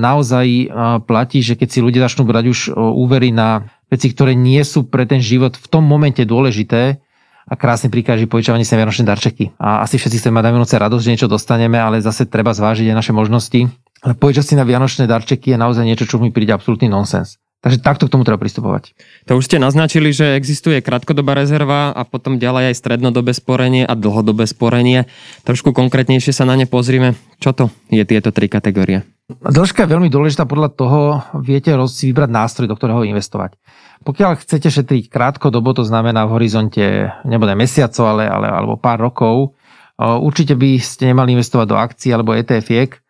naozaj 0.00 0.72
platí, 1.04 1.44
že 1.44 1.54
keď 1.54 1.68
si 1.68 1.84
ľudia 1.84 2.08
začnú 2.08 2.24
brať 2.24 2.44
už 2.48 2.58
úvery 2.74 3.30
na 3.30 3.68
veci, 3.92 4.10
ktoré 4.10 4.32
nie 4.32 4.60
sú 4.64 4.88
pre 4.88 5.04
ten 5.04 5.20
život 5.20 5.54
v 5.54 5.66
tom 5.68 5.84
momente 5.84 6.24
dôležité, 6.24 7.00
a 7.44 7.60
krásny 7.60 7.92
príklad, 7.92 8.16
že 8.16 8.24
požičavanie 8.24 8.64
sa 8.64 8.80
vianočné 8.80 9.04
darčeky. 9.04 9.52
A 9.60 9.84
asi 9.84 10.00
všetci 10.00 10.16
chceme 10.16 10.40
mať 10.40 10.48
na 10.48 10.52
Vianoce 10.56 10.80
radosť, 10.80 11.04
že 11.04 11.12
niečo 11.12 11.28
dostaneme, 11.28 11.76
ale 11.76 12.00
zase 12.00 12.24
treba 12.24 12.56
zvážiť 12.56 12.88
aj 12.88 12.96
naše 12.96 13.12
možnosti. 13.12 13.68
Ale 14.00 14.16
požičať 14.16 14.44
si 14.48 14.54
na 14.56 14.64
vianočné 14.64 15.04
darčeky 15.04 15.52
je 15.52 15.58
naozaj 15.60 15.84
niečo, 15.84 16.08
čo 16.08 16.16
mi 16.16 16.32
príde 16.32 16.56
absolútny 16.56 16.88
nonsens. 16.88 17.36
Takže 17.60 17.80
takto 17.80 18.08
k 18.08 18.12
tomu 18.16 18.24
treba 18.24 18.40
pristupovať. 18.40 18.92
To 19.28 19.40
už 19.40 19.48
ste 19.48 19.60
naznačili, 19.60 20.12
že 20.12 20.36
existuje 20.36 20.84
krátkodobá 20.84 21.36
rezerva 21.36 21.92
a 21.92 22.04
potom 22.04 22.36
ďalej 22.40 22.72
aj 22.72 22.80
strednodobé 22.80 23.32
sporenie 23.32 23.84
a 23.88 23.96
dlhodobé 23.96 24.44
sporenie. 24.44 25.08
Trošku 25.48 25.72
konkrétnejšie 25.72 26.32
sa 26.32 26.48
na 26.48 26.56
ne 26.56 26.68
pozrime. 26.68 27.16
Čo 27.40 27.52
to 27.56 27.64
je 27.88 28.04
tieto 28.04 28.32
tri 28.32 28.48
kategórie? 28.52 29.04
Dĺžka 29.24 29.88
je 29.88 29.92
veľmi 29.96 30.12
dôležitá, 30.12 30.44
podľa 30.44 30.68
toho 30.76 31.00
viete 31.40 31.72
si 31.88 32.12
vybrať 32.12 32.28
nástroj, 32.28 32.68
do 32.68 32.76
ktorého 32.76 33.08
investovať. 33.08 33.56
Pokiaľ 34.04 34.36
chcete 34.36 34.68
šetriť 34.68 35.08
krátkodobo, 35.08 35.72
to 35.72 35.80
znamená 35.80 36.28
v 36.28 36.36
horizonte 36.36 37.08
nebude 37.24 37.56
mesiacov, 37.56 38.04
ale, 38.04 38.28
ale, 38.28 38.52
alebo 38.52 38.76
pár 38.76 39.00
rokov, 39.00 39.56
určite 39.96 40.52
by 40.52 40.76
ste 40.76 41.08
nemali 41.08 41.32
investovať 41.32 41.66
do 41.72 41.76
akcií 41.80 42.12
alebo 42.12 42.36
ETF-iek 42.36 43.00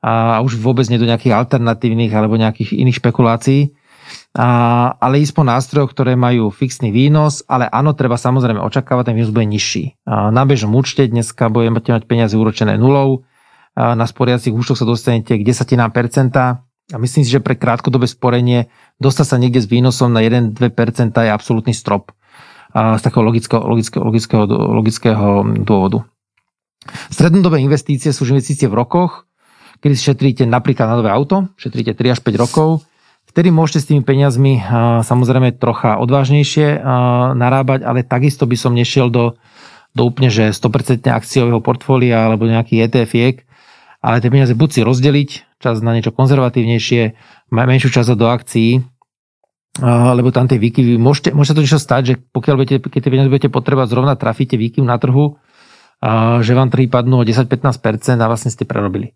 a 0.00 0.40
už 0.40 0.56
vôbec 0.56 0.88
nie 0.88 0.96
do 0.96 1.04
nejakých 1.04 1.36
alternatívnych 1.36 2.08
alebo 2.08 2.40
nejakých 2.40 2.80
iných 2.80 3.04
špekulácií 3.04 3.76
a, 4.32 4.48
ale 4.96 5.20
ísť 5.20 5.34
po 5.36 5.44
nástrojoch, 5.44 5.92
ktoré 5.92 6.16
majú 6.16 6.48
fixný 6.48 6.88
výnos, 6.88 7.44
ale 7.44 7.68
áno, 7.68 7.92
treba 7.92 8.16
samozrejme 8.16 8.64
očakávať, 8.64 9.12
ten 9.12 9.16
výnos 9.18 9.34
bude 9.34 9.44
nižší. 9.44 10.00
A 10.08 10.32
na 10.32 10.48
bežnom 10.48 10.72
účte 10.72 11.04
dneska 11.04 11.52
budete 11.52 11.92
mať 11.92 12.08
peniaze 12.08 12.32
úročené 12.32 12.80
nulou, 12.80 13.28
na 13.96 14.04
sporiacich 14.04 14.52
účtoch 14.52 14.78
sa 14.78 14.86
dostanete 14.88 15.40
k 15.40 15.46
desatinám 15.46 15.90
percenta 15.94 16.68
a 16.90 16.96
myslím 16.98 17.22
si, 17.22 17.30
že 17.30 17.40
pre 17.40 17.54
krátkodobé 17.54 18.10
sporenie 18.10 18.68
dostať 18.98 19.26
sa 19.26 19.36
niekde 19.38 19.62
s 19.62 19.70
výnosom 19.70 20.10
na 20.10 20.20
1-2% 20.20 20.58
je 21.14 21.30
absolútny 21.30 21.72
strop 21.72 22.12
z 22.70 23.02
takého 23.02 23.26
logického, 23.26 23.62
logického, 23.62 24.02
logického, 24.06 24.44
logického 24.46 25.28
dôvodu. 25.62 26.06
Strednodobé 27.10 27.58
investície 27.62 28.14
sú 28.14 28.26
investície 28.30 28.70
v 28.70 28.78
rokoch, 28.78 29.26
kedy 29.82 29.94
šetríte 29.94 30.44
napríklad 30.46 30.86
na 30.86 30.96
nové 30.98 31.10
auto, 31.10 31.50
šetríte 31.58 31.94
3 31.94 32.14
až 32.14 32.20
5 32.22 32.42
rokov, 32.42 32.68
Vtedy 33.30 33.54
môžete 33.54 33.78
s 33.78 33.88
tými 33.94 34.02
peniazmi 34.02 34.58
samozrejme 35.06 35.54
trocha 35.54 36.02
odvážnejšie 36.02 36.82
narábať, 37.38 37.86
ale 37.86 38.02
takisto 38.02 38.42
by 38.42 38.58
som 38.58 38.74
nešiel 38.74 39.06
do, 39.06 39.38
do 39.94 40.02
úplne 40.02 40.34
že 40.34 40.50
100% 40.50 41.06
akciového 41.06 41.62
portfólia 41.62 42.26
alebo 42.26 42.50
nejaký 42.50 42.82
ETF-iek, 42.82 43.46
ale 44.00 44.24
tie 44.24 44.32
peniaze 44.32 44.56
buď 44.56 44.68
si 44.72 44.80
rozdeliť, 44.80 45.30
čas 45.60 45.84
na 45.84 45.92
niečo 45.92 46.12
konzervatívnejšie, 46.12 47.02
menšiu 47.52 47.92
časť 47.92 48.16
do 48.16 48.26
akcií, 48.32 48.80
lebo 49.86 50.34
tam 50.34 50.50
tie 50.50 50.58
výkyvy, 50.58 50.98
môžete, 50.98 51.30
môže 51.30 51.52
sa 51.52 51.56
to 51.56 51.62
niečo 51.62 51.78
stať, 51.78 52.02
že 52.02 52.14
pokiaľ 52.18 52.54
budete, 52.58 52.76
keď 52.82 53.00
tie 53.06 53.12
peniaze 53.12 53.30
budete 53.30 53.52
potrebovať, 53.52 53.88
zrovna 53.92 54.18
trafíte 54.18 54.58
výkyv 54.58 54.82
na 54.82 54.98
trhu, 54.98 55.38
že 56.40 56.52
vám 56.56 56.72
trhy 56.72 56.88
padnú 56.88 57.20
o 57.20 57.24
10-15% 57.28 58.18
a 58.18 58.26
vlastne 58.26 58.50
ste 58.50 58.64
prerobili. 58.64 59.12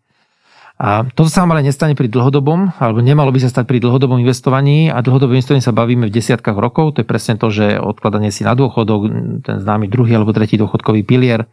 A 0.75 1.07
toto 1.07 1.31
sa 1.31 1.47
ale 1.47 1.63
nestane 1.63 1.95
pri 1.95 2.11
dlhodobom, 2.11 2.75
alebo 2.83 2.99
nemalo 2.99 3.31
by 3.31 3.47
sa 3.47 3.49
stať 3.49 3.63
pri 3.71 3.79
dlhodobom 3.79 4.19
investovaní. 4.19 4.91
A 4.91 5.07
dlhodobom 5.07 5.39
investovaní 5.39 5.63
sa 5.63 5.71
bavíme 5.71 6.11
v 6.11 6.15
desiatkách 6.19 6.59
rokov, 6.59 6.99
to 6.99 7.03
je 7.03 7.07
presne 7.07 7.39
to, 7.39 7.47
že 7.47 7.79
odkladanie 7.79 8.35
si 8.35 8.43
na 8.43 8.59
dôchodok, 8.59 9.01
ten 9.47 9.63
známy 9.63 9.87
druhý 9.87 10.19
alebo 10.19 10.35
tretí 10.35 10.59
dôchodkový 10.59 11.07
pilier, 11.07 11.47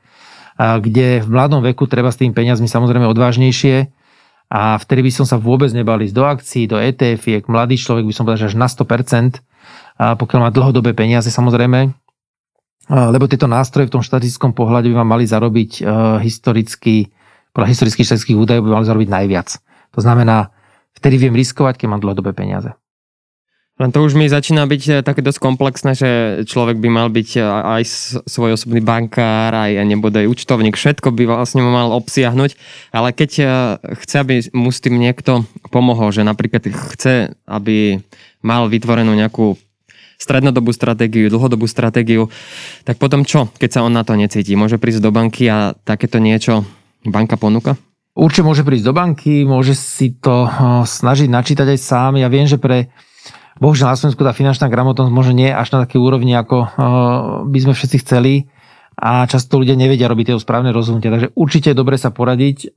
kde 0.62 1.26
v 1.26 1.28
mladom 1.32 1.66
veku 1.66 1.90
treba 1.90 2.14
s 2.14 2.22
tým 2.22 2.38
peniazmi 2.38 2.70
samozrejme 2.70 3.10
odvážnejšie 3.10 3.90
a 4.54 4.78
vtedy 4.78 5.10
by 5.10 5.12
som 5.16 5.26
sa 5.26 5.42
vôbec 5.42 5.74
nebal 5.74 5.98
ísť 5.98 6.14
do 6.14 6.24
akcií, 6.28 6.64
do 6.70 6.78
ETF-iek, 6.78 7.50
mladý 7.50 7.82
človek 7.82 8.06
by 8.06 8.14
som 8.14 8.30
povedal, 8.30 8.46
že 8.46 8.54
až 8.54 8.58
na 8.62 8.70
100%, 8.70 9.42
a 9.98 10.14
pokiaľ 10.20 10.40
má 10.46 10.50
dlhodobé 10.54 10.94
peniaze 10.94 11.34
samozrejme, 11.34 11.90
lebo 12.92 13.26
tieto 13.26 13.50
nástroje 13.50 13.90
v 13.90 13.96
tom 13.98 14.04
štatistickom 14.06 14.54
pohľade 14.54 14.92
by 14.92 15.02
vám 15.02 15.10
mali 15.10 15.26
zarobiť 15.26 15.88
historicky 16.22 17.10
podľa 17.52 17.68
historických 17.68 18.08
štatických 18.08 18.40
údajov 18.40 18.64
by 18.64 18.72
mali 18.80 18.86
zarobiť 18.88 19.10
najviac. 19.12 19.60
To 19.92 20.00
znamená, 20.00 20.56
vtedy 20.96 21.20
viem 21.20 21.36
riskovať, 21.36 21.84
keď 21.84 21.88
mám 21.92 22.00
dlhodobé 22.00 22.32
peniaze. 22.32 22.72
Len 23.82 23.90
to 23.90 24.06
už 24.06 24.14
mi 24.14 24.30
začína 24.30 24.70
byť 24.70 24.84
eh, 24.86 24.96
také 25.02 25.26
dosť 25.26 25.42
komplexné, 25.42 25.98
že 25.98 26.10
človek 26.46 26.78
by 26.78 26.90
mal 26.94 27.10
byť 27.10 27.30
eh, 27.34 27.44
aj 27.50 27.84
svoj 28.30 28.54
osobný 28.54 28.78
bankár, 28.78 29.58
aj 29.58 29.82
nebude 29.82 30.22
účtovník, 30.30 30.78
všetko 30.78 31.10
by 31.10 31.26
vlastne 31.26 31.66
mal 31.66 31.90
obsiahnuť, 31.98 32.54
ale 32.94 33.10
keď 33.10 33.32
eh, 33.42 33.48
chce, 34.06 34.16
aby 34.22 34.36
mu 34.54 34.70
s 34.70 34.86
tým 34.86 35.02
niekto 35.02 35.50
pomohol, 35.74 36.14
že 36.14 36.22
napríklad 36.22 36.62
chce, 36.70 37.34
aby 37.50 37.98
mal 38.46 38.70
vytvorenú 38.70 39.18
nejakú 39.18 39.58
strednodobú 40.22 40.70
stratégiu, 40.70 41.34
dlhodobú 41.34 41.66
stratégiu, 41.66 42.30
tak 42.86 43.02
potom 43.02 43.26
čo, 43.26 43.50
keď 43.58 43.70
sa 43.74 43.82
on 43.82 43.98
na 43.98 44.06
to 44.06 44.14
necíti? 44.14 44.54
Môže 44.54 44.78
prísť 44.78 45.02
do 45.02 45.10
banky 45.10 45.50
a 45.50 45.74
takéto 45.74 46.22
niečo 46.22 46.62
banka 47.02 47.42
ponúka? 47.42 47.74
Určite 48.14 48.46
môže 48.46 48.62
prísť 48.62 48.86
do 48.86 48.94
banky, 48.94 49.42
môže 49.50 49.74
si 49.74 50.14
to 50.14 50.46
snažiť 50.86 51.26
načítať 51.26 51.66
aj 51.74 51.80
sám. 51.82 52.22
Ja 52.22 52.30
viem, 52.30 52.46
že 52.46 52.62
pre 52.62 52.94
Bohužiaľ 53.62 53.94
na 53.94 53.98
Slovensku 53.98 54.26
tá 54.26 54.34
finančná 54.34 54.66
gramotnosť 54.74 55.14
možno 55.14 55.38
nie 55.38 55.54
až 55.54 55.70
na 55.78 55.86
také 55.86 56.02
úrovni, 56.02 56.34
ako 56.34 56.58
uh, 56.66 56.70
by 57.46 57.60
sme 57.62 57.78
všetci 57.78 57.98
chceli 58.02 58.50
a 58.98 59.30
často 59.30 59.62
ľudia 59.62 59.78
nevedia 59.78 60.10
robiť 60.10 60.34
tie 60.34 60.42
správne 60.42 60.74
rozhodnutia. 60.74 61.14
Takže 61.14 61.38
určite 61.38 61.72
je 61.72 61.78
dobre 61.78 61.96
sa 62.02 62.10
poradiť. 62.10 62.76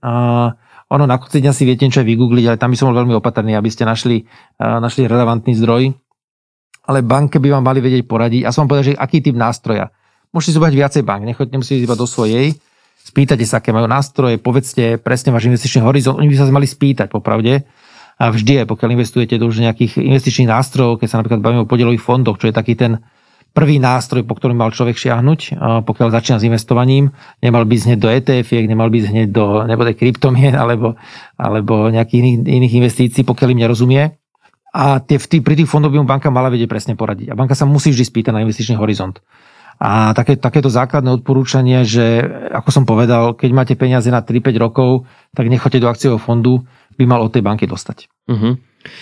Ono 0.93 1.05
na 1.09 1.17
konci 1.17 1.41
dňa 1.41 1.53
si 1.57 1.65
viete 1.65 1.89
niečo 1.89 2.05
aj 2.05 2.09
vygoogliť, 2.09 2.45
ale 2.49 2.61
tam 2.61 2.71
by 2.71 2.77
som 2.77 2.93
bol 2.93 3.01
veľmi 3.01 3.17
opatrný, 3.17 3.57
aby 3.57 3.73
ste 3.73 3.89
našli, 3.89 4.29
uh, 4.61 4.79
našli 4.79 5.09
relevantný 5.09 5.57
zdroj. 5.57 5.97
Ale 6.85 7.01
banke 7.01 7.41
by 7.41 7.49
vám 7.57 7.65
mali 7.65 7.81
vedieť 7.81 8.05
poradiť. 8.05 8.45
A 8.45 8.53
som 8.53 8.65
vám 8.65 8.77
povedal, 8.77 8.93
že 8.93 9.01
aký 9.01 9.25
typ 9.25 9.33
nástroja. 9.41 9.89
Môžete 10.37 10.53
si 10.53 10.57
zobrať 10.61 10.75
viacej 10.77 11.03
bank, 11.09 11.25
nechoďte 11.25 11.53
nemusíte 11.57 11.81
iba 11.81 11.97
do 11.97 12.05
svojej. 12.05 12.53
Spýtajte 13.05 13.45
sa, 13.49 13.65
aké 13.65 13.73
majú 13.73 13.89
nástroje, 13.89 14.37
povedzte 14.37 15.01
presne 15.01 15.33
váš 15.33 15.49
investičný 15.49 15.81
horizont. 15.81 16.21
Oni 16.21 16.29
by 16.29 16.37
sa 16.37 16.49
mali 16.49 16.69
spýtať, 16.69 17.09
popravde 17.09 17.65
a 18.15 18.31
vždy 18.31 18.63
pokiaľ 18.65 18.95
investujete 18.95 19.35
do 19.37 19.51
už 19.51 19.65
nejakých 19.65 19.99
investičných 19.99 20.51
nástrojov, 20.51 21.03
keď 21.03 21.09
sa 21.11 21.19
napríklad 21.19 21.43
bavíme 21.43 21.63
o 21.67 21.71
podielových 21.71 22.05
fondoch, 22.05 22.39
čo 22.39 22.51
je 22.51 22.55
taký 22.55 22.79
ten 22.79 23.03
prvý 23.55 23.79
nástroj, 23.79 24.27
po 24.27 24.35
ktorým 24.35 24.59
mal 24.59 24.75
človek 24.75 24.99
šiahnuť, 24.99 25.63
pokiaľ 25.87 26.09
začína 26.11 26.43
s 26.43 26.47
investovaním, 26.47 27.15
nemal 27.39 27.63
by 27.63 27.75
hneď 27.79 27.99
do 28.03 28.11
etf 28.11 28.51
nemal 28.51 28.91
by 28.91 28.99
hneď 29.07 29.31
do 29.31 29.63
nebude 29.63 29.95
kryptomien 29.95 30.59
alebo, 30.59 30.99
alebo 31.39 31.87
nejakých 31.91 32.19
iných, 32.19 32.39
iných 32.51 32.75
investícií, 32.83 33.23
pokiaľ 33.23 33.55
im 33.55 33.63
nerozumie. 33.63 34.03
A 34.75 34.99
tie, 34.99 35.23
tý, 35.23 35.39
pri 35.39 35.55
tých 35.55 35.71
fondoch 35.71 35.95
by 35.95 36.03
mu 36.03 36.07
banka 36.07 36.35
mala 36.35 36.51
vedieť 36.51 36.67
presne 36.67 36.99
poradiť. 36.99 37.31
A 37.31 37.39
banka 37.39 37.55
sa 37.55 37.63
musí 37.63 37.95
vždy 37.95 38.11
spýtať 38.11 38.35
na 38.35 38.43
investičný 38.43 38.75
horizont. 38.75 39.23
A 39.83 40.15
také, 40.15 40.39
takéto 40.39 40.71
základné 40.71 41.11
odporúčanie, 41.21 41.83
že 41.83 42.23
ako 42.55 42.71
som 42.71 42.85
povedal, 42.87 43.35
keď 43.35 43.51
máte 43.51 43.75
peniaze 43.75 44.09
na 44.09 44.23
3-5 44.23 44.55
rokov, 44.57 45.05
tak 45.35 45.51
nechoďte 45.51 45.83
do 45.83 45.91
akciového 45.91 46.21
fondu, 46.23 46.63
by 46.95 47.05
mal 47.05 47.21
od 47.27 47.35
tej 47.35 47.43
banky 47.43 47.67
dostať. 47.67 48.07
Uh-huh. 48.31 48.55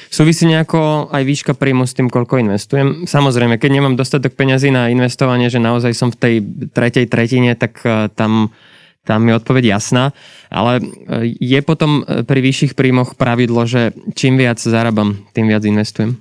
Súvisí 0.08 0.46
nejako 0.46 1.10
aj 1.10 1.22
výška 1.26 1.52
príjmu 1.58 1.84
s 1.84 1.94
tým, 1.94 2.06
koľko 2.06 2.38
investujem? 2.38 3.04
Samozrejme, 3.04 3.58
keď 3.58 3.70
nemám 3.70 3.98
dostatok 3.98 4.38
peňazí 4.38 4.70
na 4.70 4.88
investovanie, 4.88 5.50
že 5.50 5.58
naozaj 5.58 5.92
som 5.92 6.08
v 6.14 6.18
tej 6.18 6.34
tretej 6.70 7.10
tretine, 7.10 7.52
tak 7.58 7.82
uh, 7.82 8.06
tam, 8.08 8.54
tam 9.02 9.20
je 9.26 9.34
odpoveď 9.36 9.76
jasná. 9.76 10.14
Ale 10.48 10.80
uh, 10.80 11.26
je 11.26 11.60
potom 11.66 12.06
uh, 12.06 12.22
pri 12.22 12.40
vyšších 12.40 12.72
príjmoch 12.78 13.18
pravidlo, 13.18 13.66
že 13.66 13.92
čím 14.14 14.38
viac 14.38 14.62
zarábam, 14.62 15.18
tým 15.34 15.50
viac 15.50 15.66
investujem? 15.66 16.16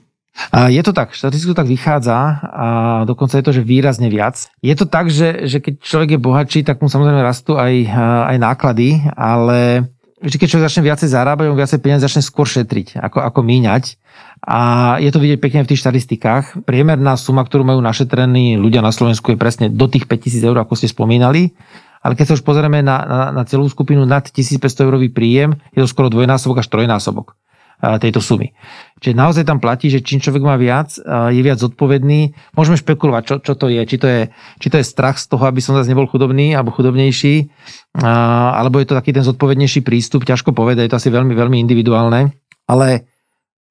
Je 0.71 0.81
to 0.83 0.95
tak, 0.95 1.11
štatistiku 1.11 1.53
tak 1.53 1.67
vychádza 1.67 2.17
a 2.39 2.67
dokonca 3.03 3.37
je 3.37 3.45
to, 3.45 3.51
že 3.51 3.67
výrazne 3.67 4.07
viac. 4.07 4.47
Je 4.63 4.73
to 4.73 4.87
tak, 4.87 5.11
že, 5.11 5.45
že 5.45 5.59
keď 5.59 5.73
človek 5.83 6.09
je 6.15 6.23
bohatší, 6.23 6.59
tak 6.63 6.79
mu 6.79 6.87
samozrejme 6.87 7.19
rastú 7.19 7.59
aj, 7.59 7.87
aj 8.31 8.37
náklady, 8.39 9.05
ale 9.13 9.91
vždy, 10.23 10.37
keď 10.39 10.47
človek 10.47 10.67
začne 10.71 10.87
viacej 10.87 11.09
zarábať, 11.11 11.45
on 11.51 11.59
viacej 11.59 11.79
peniazy 11.83 12.03
začne 12.07 12.23
skôr 12.23 12.47
šetriť, 12.47 12.99
ako, 12.99 13.19
ako 13.21 13.39
míňať. 13.43 13.99
A 14.41 14.59
je 14.97 15.11
to 15.13 15.21
vidieť 15.21 15.39
pekne 15.39 15.61
v 15.61 15.69
tých 15.69 15.81
štatistikách. 15.85 16.65
Priemerná 16.65 17.13
suma, 17.19 17.45
ktorú 17.45 17.61
majú 17.61 17.79
našetrení 17.83 18.57
ľudia 18.57 18.81
na 18.81 18.89
Slovensku 18.89 19.35
je 19.35 19.37
presne 19.37 19.67
do 19.69 19.85
tých 19.85 20.09
5000 20.09 20.47
eur, 20.47 20.57
ako 20.57 20.73
ste 20.73 20.89
spomínali. 20.89 21.53
Ale 22.01 22.17
keď 22.17 22.33
sa 22.33 22.35
už 22.39 22.41
pozrieme 22.41 22.81
na, 22.81 22.97
na, 23.05 23.21
na 23.29 23.43
celú 23.45 23.69
skupinu 23.69 24.09
nad 24.09 24.25
1500 24.25 24.65
eurový 24.81 25.13
príjem, 25.13 25.53
je 25.77 25.85
to 25.85 25.87
skoro 25.91 26.09
dvojnásobok 26.09 26.65
až 26.65 26.67
trojnásobok 26.73 27.37
tejto 27.81 28.21
sumy. 28.21 28.53
Čiže 29.01 29.17
naozaj 29.17 29.43
tam 29.49 29.57
platí, 29.57 29.89
že 29.89 30.05
čím 30.05 30.21
človek 30.21 30.45
má 30.45 30.53
viac, 30.53 30.93
je 31.33 31.41
viac 31.41 31.57
zodpovedný. 31.57 32.37
Môžeme 32.53 32.77
špekulovať, 32.77 33.23
čo, 33.25 33.35
čo 33.41 33.53
to 33.57 33.73
je. 33.73 33.81
Či 33.81 33.97
to 33.97 34.05
je, 34.05 34.21
či 34.61 34.67
to 34.69 34.77
je 34.77 34.85
strach 34.85 35.17
z 35.17 35.25
toho, 35.25 35.41
aby 35.49 35.57
som 35.57 35.73
zase 35.73 35.89
nebol 35.89 36.05
chudobný 36.05 36.53
alebo 36.53 36.69
chudobnejší, 36.69 37.49
alebo 37.97 38.77
je 38.77 38.85
to 38.85 38.93
taký 38.93 39.17
ten 39.17 39.25
zodpovednejší 39.25 39.81
prístup. 39.81 40.29
Ťažko 40.29 40.53
povedať, 40.53 40.85
je 40.85 40.91
to 40.93 40.99
asi 41.01 41.09
veľmi, 41.09 41.33
veľmi 41.33 41.57
individuálne. 41.57 42.29
Ale 42.69 43.09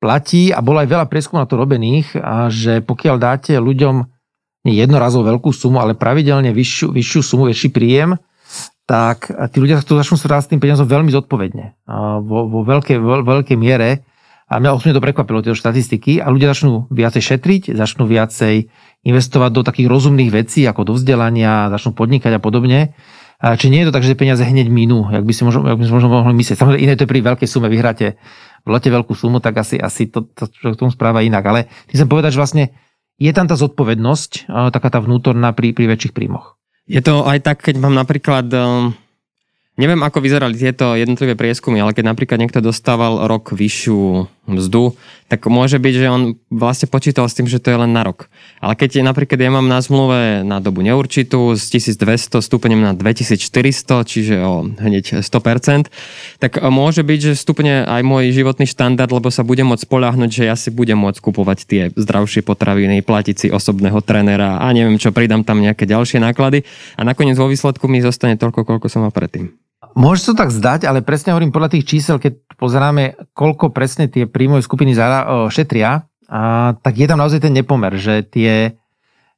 platí, 0.03 0.51
a 0.51 0.59
bolo 0.59 0.83
aj 0.83 0.91
veľa 0.91 1.07
prieskumov 1.07 1.47
na 1.47 1.49
to 1.49 1.61
robených, 1.61 2.19
že 2.51 2.83
pokiaľ 2.83 3.17
dáte 3.23 3.55
ľuďom 3.55 4.03
nie 4.67 4.75
jednorazovú 4.77 5.25
veľkú 5.31 5.55
sumu, 5.55 5.79
ale 5.81 5.97
pravidelne 5.97 6.51
vyššiu, 6.51 6.93
vyššiu 6.93 7.21
sumu, 7.23 7.49
väčší 7.49 7.71
príjem, 7.73 8.19
tak 8.91 9.31
tí 9.31 9.63
ľudia 9.63 9.79
to 9.87 9.95
začnú 9.95 10.19
sa 10.19 10.43
s 10.43 10.51
tým 10.51 10.59
peniazom 10.59 10.91
veľmi 10.91 11.15
zodpovedne. 11.15 11.87
Vo, 12.27 12.51
vo 12.51 12.67
veľkej, 12.67 12.99
vo, 12.99 13.23
veľkej 13.23 13.55
miere. 13.55 14.03
A 14.51 14.59
mňa 14.59 14.75
osobne 14.75 14.99
to 14.99 15.05
prekvapilo, 15.07 15.47
tieto 15.47 15.55
štatistiky. 15.55 16.19
A 16.19 16.27
ľudia 16.27 16.51
začnú 16.51 16.91
viacej 16.91 17.23
šetriť, 17.23 17.63
začnú 17.79 18.11
viacej 18.11 18.67
investovať 19.07 19.51
do 19.55 19.63
takých 19.63 19.87
rozumných 19.87 20.35
vecí, 20.35 20.67
ako 20.67 20.91
do 20.91 20.93
vzdelania, 20.99 21.71
začnú 21.71 21.95
podnikať 21.95 22.35
a 22.35 22.41
podobne. 22.43 22.99
Či 23.39 23.71
nie 23.71 23.87
je 23.87 23.89
to 23.89 23.95
tak, 23.95 24.03
že 24.03 24.19
peniaze 24.19 24.43
hneď 24.43 24.67
minú, 24.67 25.07
jak 25.07 25.23
by 25.23 25.33
si 25.39 25.47
možno, 25.47 25.71
jak 25.71 25.79
by 25.79 25.87
si 25.87 25.95
možno 25.95 26.11
mohli 26.11 26.35
myslieť. 26.35 26.59
Samozrejme, 26.59 26.83
iné 26.83 26.99
to 26.99 27.07
je 27.07 27.13
pri 27.15 27.23
veľkej 27.31 27.47
sume, 27.47 27.71
vyhráte 27.71 28.19
v 28.67 28.69
lete 28.75 28.91
veľkú 28.91 29.15
sumu, 29.15 29.39
tak 29.39 29.63
asi, 29.63 29.79
asi 29.79 30.11
to, 30.11 30.27
to, 30.35 30.51
to 30.51 30.75
k 30.75 30.79
tomu 30.83 30.91
správa 30.91 31.23
inak. 31.23 31.47
Ale 31.47 31.61
chcem 31.87 32.11
povedať, 32.11 32.35
že 32.35 32.41
vlastne 32.43 32.65
je 33.23 33.31
tam 33.31 33.47
tá 33.47 33.55
zodpovednosť, 33.55 34.51
taká 34.75 34.91
tá 34.91 34.99
vnútorná 34.99 35.55
pri, 35.55 35.73
pri 35.73 35.95
väčších 35.95 36.13
príjmoch. 36.13 36.60
Je 36.91 36.99
to 36.99 37.23
aj 37.23 37.39
tak, 37.47 37.63
keď 37.63 37.79
mám 37.79 37.95
napríklad 37.95 38.51
um, 38.51 38.91
Neviem, 39.81 40.05
ako 40.05 40.21
vyzerali 40.21 40.61
tieto 40.61 40.93
jednotlivé 40.93 41.33
prieskumy, 41.33 41.81
ale 41.81 41.97
keď 41.97 42.13
napríklad 42.13 42.37
niekto 42.37 42.61
dostával 42.61 43.25
rok 43.25 43.57
vyššiu 43.57 44.29
mzdu, 44.49 44.97
tak 45.31 45.47
môže 45.47 45.79
byť, 45.79 45.95
že 45.95 46.07
on 46.11 46.23
vlastne 46.51 46.91
počítal 46.91 47.31
s 47.31 47.37
tým, 47.39 47.47
že 47.47 47.63
to 47.63 47.71
je 47.71 47.79
len 47.79 47.93
na 47.95 48.03
rok. 48.03 48.27
Ale 48.59 48.75
keď 48.75 48.99
je, 48.99 49.03
napríklad 49.07 49.39
ja 49.39 49.51
mám 49.53 49.71
na 49.71 49.79
zmluve 49.79 50.43
na 50.43 50.59
dobu 50.59 50.83
neurčitú 50.83 51.55
z 51.55 51.63
1200 51.79 52.43
stúpením 52.43 52.83
na 52.83 52.93
2400, 52.97 53.39
čiže 54.03 54.35
o 54.43 54.67
hneď 54.67 55.23
100%, 55.23 55.87
tak 56.43 56.59
môže 56.59 57.07
byť, 57.07 57.21
že 57.31 57.33
stupne 57.39 57.87
aj 57.87 58.03
môj 58.03 58.35
životný 58.35 58.67
štandard, 58.67 59.13
lebo 59.13 59.31
sa 59.31 59.47
budem 59.47 59.71
môcť 59.71 59.87
spoľahnúť, 59.87 60.31
že 60.31 60.45
ja 60.51 60.59
si 60.59 60.75
budem 60.75 60.99
môcť 60.99 61.23
kupovať 61.23 61.59
tie 61.71 61.83
zdravšie 61.95 62.43
potraviny, 62.43 63.07
platiť 63.07 63.37
si 63.37 63.47
osobného 63.49 64.03
trénera 64.03 64.59
a 64.59 64.67
neviem 64.75 64.99
čo, 64.99 65.15
pridám 65.15 65.47
tam 65.47 65.63
nejaké 65.63 65.87
ďalšie 65.87 66.19
náklady 66.19 66.67
a 66.99 67.07
nakoniec 67.07 67.39
vo 67.39 67.47
výsledku 67.47 67.87
mi 67.87 68.03
zostane 68.03 68.35
toľko, 68.35 68.67
koľko 68.67 68.87
som 68.91 69.07
mal 69.07 69.15
predtým. 69.15 69.70
Môže 69.99 70.23
sa 70.23 70.33
tak 70.39 70.55
zdať, 70.55 70.87
ale 70.87 71.03
presne 71.03 71.35
hovorím 71.35 71.51
podľa 71.51 71.75
tých 71.75 71.87
čísel, 71.87 72.23
keď 72.23 72.39
pozeráme, 72.55 73.19
koľko 73.35 73.75
presne 73.75 74.07
tie 74.07 74.29
príjmové 74.31 74.63
skupiny 74.63 74.95
šetria, 75.51 76.07
a, 76.31 76.75
tak 76.79 76.95
je 76.95 77.07
tam 77.11 77.19
naozaj 77.19 77.43
ten 77.43 77.51
nepomer, 77.51 77.99
že 77.99 78.23
tie, 78.23 78.79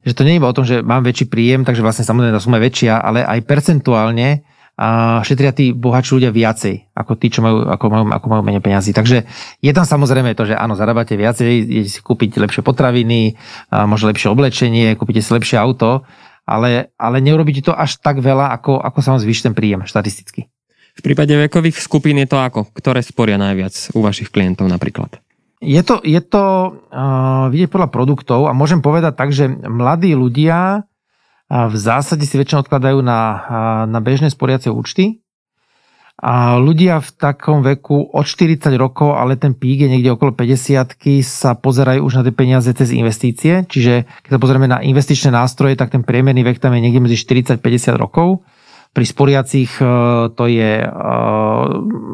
že 0.05 0.13
to 0.13 0.29
nie 0.29 0.37
je 0.37 0.41
iba 0.45 0.51
o 0.51 0.57
tom, 0.57 0.69
že 0.69 0.85
mám 0.85 1.01
väčší 1.01 1.33
príjem, 1.33 1.65
takže 1.65 1.81
vlastne 1.81 2.05
samozrejme 2.05 2.37
tá 2.37 2.43
suma 2.43 2.61
je 2.61 2.67
väčšia, 2.69 3.01
ale 3.01 3.25
aj 3.25 3.49
percentuálne 3.49 4.45
a 4.77 5.21
šetria 5.21 5.53
tí 5.53 5.77
bohatší 5.77 6.17
ľudia 6.17 6.33
viacej, 6.33 6.97
ako 6.97 7.13
tí, 7.21 7.29
čo 7.29 7.45
majú, 7.45 7.69
ako 7.69 7.85
majú, 7.93 8.05
ako 8.09 8.27
majú 8.29 8.43
menej 8.43 8.65
peniazy. 8.65 8.97
Takže 8.97 9.29
je 9.61 9.73
tam 9.73 9.85
samozrejme 9.85 10.33
to, 10.33 10.49
že 10.49 10.57
áno, 10.57 10.77
zarábate 10.77 11.13
viacej, 11.17 11.69
idete 11.69 11.91
si 11.93 12.01
kúpiť 12.01 12.41
lepšie 12.41 12.65
potraviny, 12.65 13.37
a 13.69 13.85
možno 13.85 14.09
lepšie 14.09 14.33
oblečenie, 14.33 14.97
kúpite 14.97 15.21
si 15.21 15.29
lepšie 15.29 15.61
auto, 15.61 16.09
ale, 16.47 16.91
ale 16.99 17.17
neurobíte 17.23 17.63
to 17.63 17.73
až 17.73 17.99
tak 18.03 18.19
veľa, 18.19 18.51
ako, 18.59 18.79
ako 18.83 18.99
sa 19.01 19.09
vám 19.15 19.23
zvýši 19.23 19.43
ten 19.51 19.55
príjem 19.55 19.87
štatisticky. 19.87 20.51
V 20.93 21.01
prípade 21.01 21.33
vekových 21.33 21.81
skupín 21.81 22.21
je 22.21 22.29
to 22.29 22.37
ako? 22.37 22.69
Ktoré 22.77 23.01
sporia 23.01 23.41
najviac 23.41 23.73
u 23.97 24.05
vašich 24.05 24.29
klientov 24.29 24.69
napríklad? 24.69 25.17
Je 25.63 25.79
to, 25.87 26.03
je 26.03 26.19
to 26.19 26.45
uh, 26.91 27.47
vidieť 27.49 27.71
podľa 27.71 27.89
produktov 27.95 28.51
a 28.51 28.53
môžem 28.53 28.83
povedať 28.83 29.15
tak, 29.15 29.31
že 29.31 29.47
mladí 29.49 30.13
ľudia 30.13 30.83
uh, 30.83 31.67
v 31.71 31.77
zásade 31.79 32.27
si 32.27 32.35
väčšinou 32.35 32.67
odkladajú 32.67 32.99
na, 33.01 33.21
uh, 33.23 33.39
na 33.87 34.03
bežné 34.03 34.29
sporiace 34.29 34.69
účty 34.69 35.23
a 36.23 36.55
ľudia 36.55 37.03
v 37.03 37.11
takom 37.19 37.67
veku 37.67 38.15
od 38.15 38.23
40 38.23 38.71
rokov, 38.79 39.19
ale 39.19 39.35
ten 39.35 39.59
pík 39.59 39.83
je 39.83 39.91
niekde 39.91 40.15
okolo 40.15 40.31
50 40.31 40.95
sa 41.27 41.59
pozerajú 41.59 42.07
už 42.07 42.15
na 42.15 42.23
tie 42.23 42.31
peniaze 42.31 42.71
cez 42.71 42.95
investície. 42.95 43.67
Čiže 43.67 44.07
keď 44.23 44.31
sa 44.31 44.39
pozrieme 44.39 44.71
na 44.71 44.79
investičné 44.87 45.35
nástroje, 45.35 45.75
tak 45.75 45.91
ten 45.91 46.07
priemerný 46.07 46.47
vek 46.47 46.63
tam 46.63 46.79
je 46.79 46.81
niekde 46.87 47.03
medzi 47.03 47.19
40-50 47.19 47.99
rokov. 47.99 48.47
Pri 48.95 49.03
sporiacich 49.03 49.83
e, 49.83 49.85
to 50.31 50.45
je 50.47 50.87
e, 50.87 50.89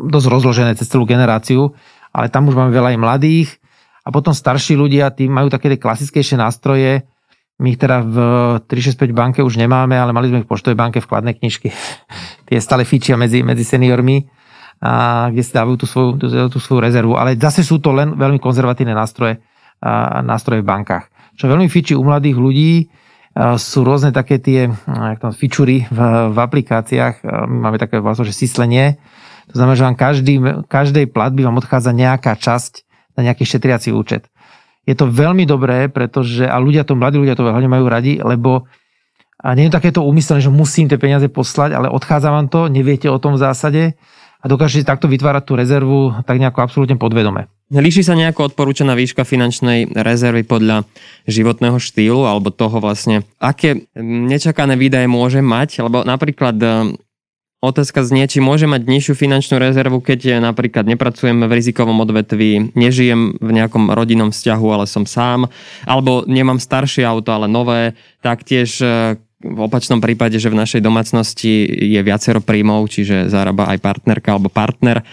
dosť 0.08 0.26
rozložené 0.32 0.72
cez 0.80 0.88
celú 0.88 1.04
generáciu, 1.04 1.76
ale 2.08 2.32
tam 2.32 2.48
už 2.48 2.56
máme 2.56 2.72
veľa 2.72 2.96
aj 2.96 3.02
mladých. 3.04 3.60
A 4.02 4.08
potom 4.08 4.32
starší 4.32 4.72
ľudia, 4.72 5.12
tí 5.12 5.28
majú 5.28 5.52
také 5.52 5.76
klasickejšie 5.76 6.40
nástroje, 6.40 7.04
my 7.58 7.74
ich 7.74 7.80
teda 7.82 8.06
v 8.06 8.16
365 8.70 9.10
banke 9.10 9.42
už 9.42 9.58
nemáme, 9.58 9.98
ale 9.98 10.14
mali 10.14 10.30
sme 10.30 10.40
ich 10.40 10.46
v 10.46 10.52
poštovej 10.54 10.78
banke 10.78 11.02
vkladné 11.02 11.34
knižky. 11.42 11.74
Tie 12.48 12.58
stále 12.58 12.88
fičia 12.88 13.20
medzi, 13.20 13.44
medzi 13.44 13.62
seniormi. 13.62 14.24
a 14.78 15.26
kde 15.34 15.42
si 15.42 15.52
dávajú 15.52 15.76
tú 15.76 15.86
svoju, 15.90 16.10
tú, 16.16 16.26
tú 16.30 16.58
svoju 16.62 16.80
rezervu. 16.80 17.18
Ale 17.18 17.34
zase 17.34 17.66
sú 17.66 17.82
to 17.82 17.90
len 17.90 18.14
veľmi 18.14 18.38
konzervatívne 18.38 18.94
nástroje, 18.94 19.42
a, 19.82 20.22
nástroje 20.22 20.62
v 20.62 20.70
bankách. 20.70 21.10
Čo 21.34 21.50
veľmi 21.50 21.66
fičí 21.66 21.94
u 21.94 22.02
mladých 22.02 22.38
ľudí, 22.38 22.72
sú 23.38 23.86
rôzne 23.86 24.10
také 24.10 24.42
tie 24.42 24.66
jak 24.66 25.22
v, 25.22 25.98
v 26.34 26.38
aplikáciách. 26.42 27.22
My 27.22 27.70
máme 27.70 27.78
také 27.78 28.02
vlastne, 28.02 28.26
že 28.26 28.34
syslenie. 28.34 28.98
To 29.54 29.62
znamená, 29.62 29.78
že 29.78 29.86
vám 29.86 29.94
každý, 29.94 30.34
každej 30.66 31.06
platby 31.14 31.46
vám 31.46 31.62
odchádza 31.62 31.94
nejaká 31.94 32.34
časť 32.34 32.82
na 33.14 33.30
nejaký 33.30 33.46
šetriací 33.46 33.94
účet. 33.94 34.26
Je 34.90 34.98
to 34.98 35.06
veľmi 35.06 35.46
dobré, 35.46 35.86
pretože, 35.86 36.50
a 36.50 36.58
ľudia 36.58 36.82
to, 36.82 36.98
mladí 36.98 37.22
ľudia 37.22 37.38
to 37.38 37.46
veľmi 37.46 37.70
majú 37.70 37.86
radi, 37.86 38.18
lebo 38.18 38.66
a 39.38 39.54
nie 39.54 39.70
je 39.70 39.76
takéto 39.76 40.02
úmyselné, 40.02 40.42
že 40.42 40.50
musím 40.50 40.90
tie 40.90 40.98
peniaze 40.98 41.30
poslať, 41.30 41.78
ale 41.78 41.86
odchádza 41.86 42.34
vám 42.34 42.50
to, 42.50 42.66
neviete 42.66 43.06
o 43.06 43.22
tom 43.22 43.38
v 43.38 43.42
zásade 43.46 43.82
a 44.38 44.44
dokážete 44.46 44.86
takto 44.86 45.06
vytvárať 45.06 45.42
tú 45.46 45.52
rezervu 45.54 45.98
tak 46.26 46.42
nejako 46.42 46.62
absolútne 46.62 46.98
podvedome. 46.98 47.50
Líši 47.68 48.00
sa 48.00 48.16
nejako 48.16 48.54
odporúčaná 48.54 48.96
výška 48.96 49.28
finančnej 49.28 49.92
rezervy 49.92 50.42
podľa 50.42 50.88
životného 51.28 51.76
štýlu 51.76 52.24
alebo 52.24 52.48
toho 52.48 52.80
vlastne, 52.80 53.28
aké 53.38 53.86
nečakané 54.02 54.74
výdaje 54.74 55.04
môže 55.04 55.44
mať, 55.44 55.84
lebo 55.84 56.00
napríklad 56.00 56.56
e, 56.64 56.96
otázka 57.60 58.08
znie, 58.08 58.24
či 58.24 58.40
môže 58.40 58.64
mať 58.64 58.88
nižšiu 58.88 59.14
finančnú 59.20 59.60
rezervu, 59.60 60.00
keď 60.00 60.40
napríklad 60.40 60.88
nepracujem 60.88 61.44
v 61.44 61.52
rizikovom 61.52 62.00
odvetví, 62.08 62.72
nežijem 62.72 63.36
v 63.36 63.50
nejakom 63.52 63.92
rodinnom 63.92 64.32
vzťahu, 64.32 64.66
ale 64.72 64.86
som 64.88 65.04
sám, 65.04 65.52
alebo 65.84 66.24
nemám 66.24 66.56
staršie 66.56 67.04
auto, 67.04 67.36
ale 67.36 67.52
nové, 67.52 67.92
taktiež 68.24 68.80
e, 68.80 69.20
v 69.38 69.60
opačnom 69.62 70.02
prípade, 70.02 70.38
že 70.42 70.50
v 70.50 70.58
našej 70.58 70.82
domácnosti 70.82 71.66
je 71.68 72.00
viacero 72.02 72.42
príjmov, 72.42 72.90
čiže 72.90 73.30
zarába 73.30 73.70
aj 73.70 73.78
partnerka 73.78 74.34
alebo 74.34 74.50
partner 74.50 75.06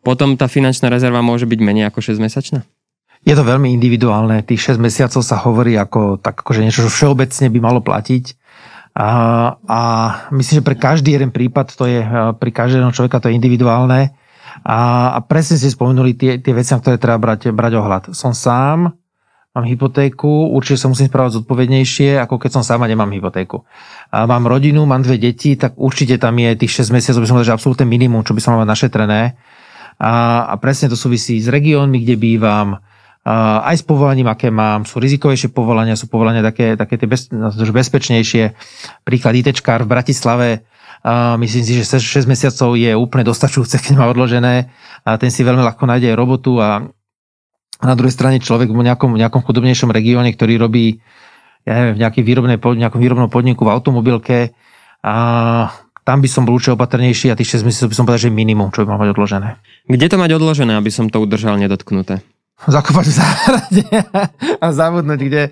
potom 0.00 0.36
tá 0.36 0.48
finančná 0.48 0.88
rezerva 0.88 1.20
môže 1.20 1.44
byť 1.44 1.60
menej 1.60 1.92
ako 1.92 2.00
6 2.00 2.24
mesačná? 2.24 2.64
Je 3.20 3.36
to 3.36 3.44
veľmi 3.44 3.68
individuálne. 3.76 4.40
Tých 4.40 4.76
6 4.76 4.80
mesiacov 4.80 5.20
sa 5.20 5.36
hovorí 5.44 5.76
ako 5.76 6.16
tak, 6.16 6.40
akože 6.40 6.64
niečo, 6.64 6.88
čo 6.88 6.92
všeobecne 6.92 7.52
by 7.52 7.58
malo 7.60 7.84
platiť. 7.84 8.24
A, 8.96 9.08
a 9.60 9.80
myslím, 10.32 10.64
že 10.64 10.66
pre 10.66 10.76
každý 10.80 11.14
jeden 11.14 11.30
prípad 11.30 11.76
to 11.76 11.84
je, 11.84 12.00
pri 12.40 12.50
každého 12.50 12.88
človeka 12.96 13.20
to 13.20 13.28
je 13.28 13.36
individuálne. 13.36 14.16
A, 14.64 14.78
a 15.14 15.18
presne 15.20 15.60
ste 15.60 15.68
spomenuli 15.68 16.16
tie, 16.16 16.40
tie 16.40 16.56
veci, 16.56 16.72
na 16.72 16.80
ktoré 16.80 16.96
treba 16.96 17.20
brať, 17.20 17.52
brať 17.52 17.72
ohľad. 17.76 18.02
Som 18.16 18.32
sám, 18.32 18.96
mám 19.50 19.66
hypotéku, 19.66 20.54
určite 20.54 20.78
sa 20.78 20.86
musím 20.86 21.10
správať 21.10 21.42
zodpovednejšie, 21.42 22.22
ako 22.22 22.38
keď 22.38 22.50
som 22.54 22.62
sám 22.62 22.86
a 22.86 22.90
nemám 22.90 23.10
hypotéku. 23.10 23.66
A 24.14 24.22
mám 24.26 24.46
rodinu, 24.46 24.86
mám 24.86 25.02
dve 25.02 25.18
deti, 25.18 25.58
tak 25.58 25.74
určite 25.74 26.22
tam 26.22 26.38
je 26.38 26.54
tých 26.54 26.86
6 26.86 26.94
mesiacov, 26.94 27.20
by 27.22 27.26
som 27.26 27.34
povedal, 27.38 27.50
že 27.50 27.56
absolútne 27.58 27.86
minimum, 27.86 28.22
čo 28.22 28.34
by 28.34 28.40
som 28.40 28.54
mal 28.54 28.62
našetrené 28.62 29.34
a, 30.00 30.46
a 30.48 30.54
presne 30.56 30.88
to 30.88 30.96
súvisí 30.96 31.36
s 31.36 31.52
regiónmi, 31.52 32.00
kde 32.00 32.16
bývam, 32.16 32.80
aj 33.20 33.76
s 33.76 33.84
povolaním, 33.84 34.32
aké 34.32 34.48
mám. 34.48 34.88
Sú 34.88 34.96
rizikovejšie 34.96 35.52
povolania, 35.52 35.92
sú 35.92 36.08
povolania 36.08 36.40
také, 36.40 36.72
také 36.72 36.96
tie 36.96 37.04
bez, 37.04 37.28
bezpečnejšie. 37.28 38.56
Príklad 39.04 39.36
ITčkár 39.36 39.84
v 39.84 39.92
Bratislave, 39.92 40.48
myslím 41.36 41.62
si, 41.62 41.72
že 41.76 41.84
6 41.84 42.24
mesiacov 42.24 42.80
je 42.80 42.96
úplne 42.96 43.28
dostačujúce, 43.28 43.76
keď 43.84 43.92
má 44.00 44.08
odložené. 44.08 44.72
A 45.04 45.20
ten 45.20 45.28
si 45.28 45.44
veľmi 45.44 45.60
ľahko 45.60 45.84
nájde 45.84 46.16
robotu 46.16 46.56
a 46.56 46.88
na 47.86 47.94
druhej 47.96 48.12
strane 48.12 48.42
človek 48.42 48.68
v 48.68 48.76
nejakom, 48.76 49.16
nejakom 49.16 49.40
chudobnejšom 49.44 49.88
regióne, 49.88 50.32
ktorý 50.34 50.60
robí 50.60 51.00
ja 51.68 51.72
neviem, 51.76 51.94
v 51.96 52.02
nejaký 52.02 52.20
výrobnej, 52.24 52.56
nejakom 52.56 53.00
výrobnom 53.00 53.28
podniku 53.28 53.68
v 53.68 53.72
automobilke 53.72 54.38
a 55.04 55.16
tam 56.04 56.24
by 56.24 56.28
som 56.28 56.48
bol 56.48 56.56
určite 56.56 56.74
opatrnejší 56.74 57.28
a 57.30 57.38
tých 57.38 57.60
6 57.60 57.68
mesiacov 57.68 57.92
by 57.92 57.96
som 57.96 58.04
povedal, 58.08 58.24
že 58.28 58.32
minimum, 58.32 58.72
čo 58.72 58.82
by 58.82 58.96
mal 58.96 59.00
mať 59.04 59.12
odložené. 59.12 59.48
Kde 59.84 60.06
to 60.08 60.16
mať 60.16 60.30
odložené, 60.40 60.72
aby 60.74 60.90
som 60.90 61.12
to 61.12 61.20
udržal 61.20 61.60
nedotknuté? 61.60 62.24
Zakopať 62.60 63.06
v 63.08 63.14
záhrade 63.16 63.84
a 64.60 64.66
zabudnúť 64.68 65.20
kde. 65.20 65.42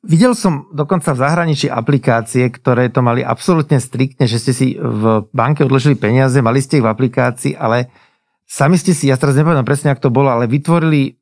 Videl 0.00 0.32
som 0.32 0.64
dokonca 0.72 1.12
v 1.12 1.20
zahraničí 1.20 1.68
aplikácie, 1.68 2.48
ktoré 2.48 2.88
to 2.88 3.04
mali 3.04 3.20
absolútne 3.20 3.76
striktne, 3.76 4.24
že 4.24 4.40
ste 4.40 4.52
si 4.56 4.66
v 4.80 5.28
banke 5.36 5.60
odložili 5.60 5.92
peniaze, 5.92 6.40
mali 6.40 6.64
ste 6.64 6.80
ich 6.80 6.84
v 6.84 6.92
aplikácii, 6.92 7.52
ale 7.60 7.92
sami 8.48 8.80
ste 8.80 8.96
si, 8.96 9.12
ja 9.12 9.20
teraz 9.20 9.36
nepoviem 9.36 9.66
presne, 9.66 9.92
ak 9.92 10.00
to 10.00 10.08
bolo, 10.08 10.32
ale 10.32 10.48
vytvorili 10.48 11.20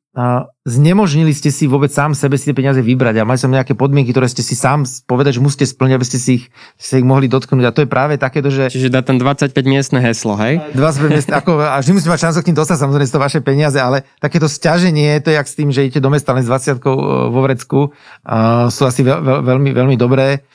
znemožnili 0.63 1.35
ste 1.35 1.51
si 1.51 1.67
vôbec 1.67 1.91
sám 1.91 2.15
sebe 2.15 2.39
si 2.39 2.47
tie 2.47 2.55
peniaze 2.55 2.79
vybrať 2.79 3.19
a 3.19 3.27
mali 3.27 3.35
som 3.35 3.51
nejaké 3.51 3.75
podmienky, 3.75 4.15
ktoré 4.15 4.31
ste 4.31 4.39
si 4.39 4.55
sám 4.55 4.87
povedať, 5.03 5.37
že 5.37 5.43
musíte 5.43 5.67
splniť, 5.67 5.91
aby 5.91 6.05
ste 6.07 6.17
si 6.23 6.31
ich, 6.39 6.43
ste 6.79 7.03
ich 7.03 7.07
mohli 7.07 7.27
dotknúť. 7.27 7.65
A 7.67 7.75
to 7.75 7.83
je 7.83 7.89
práve 7.91 8.15
takéto, 8.15 8.47
že... 8.47 8.71
Čiže 8.71 8.87
dá 8.87 9.03
ten 9.03 9.19
25 9.19 9.51
miestne 9.67 9.99
heslo, 9.99 10.39
hej? 10.39 10.63
25 10.71 11.11
miestne, 11.11 11.33
ako, 11.35 11.59
a 11.59 11.75
vždy 11.83 11.91
musíte 11.99 12.15
mať 12.15 12.31
šancu 12.31 12.39
k 12.39 12.47
tým 12.47 12.57
dostať, 12.63 12.77
samozrejme, 12.79 13.11
to 13.11 13.19
vaše 13.19 13.39
peniaze, 13.43 13.75
ale 13.75 14.07
takéto 14.23 14.47
stiaženie, 14.47 15.19
to 15.19 15.35
je 15.35 15.35
jak 15.35 15.47
s 15.51 15.55
tým, 15.59 15.69
že 15.75 15.83
idete 15.83 15.99
do 15.99 16.07
mesta 16.07 16.31
len 16.31 16.47
s 16.47 16.49
20 16.49 16.79
vo 17.35 17.39
vrecku, 17.43 17.91
uh, 17.91 18.71
sú 18.71 18.87
asi 18.87 19.03
veľ, 19.03 19.19
veľ, 19.19 19.39
veľmi, 19.43 19.69
veľmi 19.75 19.95
dobré. 19.99 20.47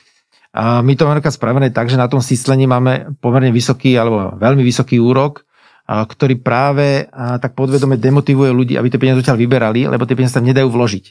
A 0.51 0.81
my 0.81 0.93
to 0.97 1.05
máme 1.05 1.21
spravené 1.21 1.69
tak, 1.69 1.87
že 1.87 2.01
na 2.01 2.09
tom 2.09 2.19
síslení 2.19 2.65
máme 2.65 3.15
pomerne 3.23 3.53
vysoký 3.53 3.93
alebo 3.95 4.35
veľmi 4.35 4.65
vysoký 4.65 4.97
úrok, 4.99 5.47
ktorý 5.91 6.39
práve 6.39 7.11
tak 7.11 7.51
podvedome 7.51 7.99
demotivuje 7.99 8.51
ľudí, 8.55 8.73
aby 8.79 8.87
tie 8.87 9.01
peniaze 9.01 9.19
odtiaľ 9.19 9.35
vyberali, 9.35 9.91
lebo 9.91 10.07
tie 10.07 10.15
peniaze 10.15 10.35
sa 10.35 10.43
nedajú 10.43 10.71
vložiť. 10.71 11.05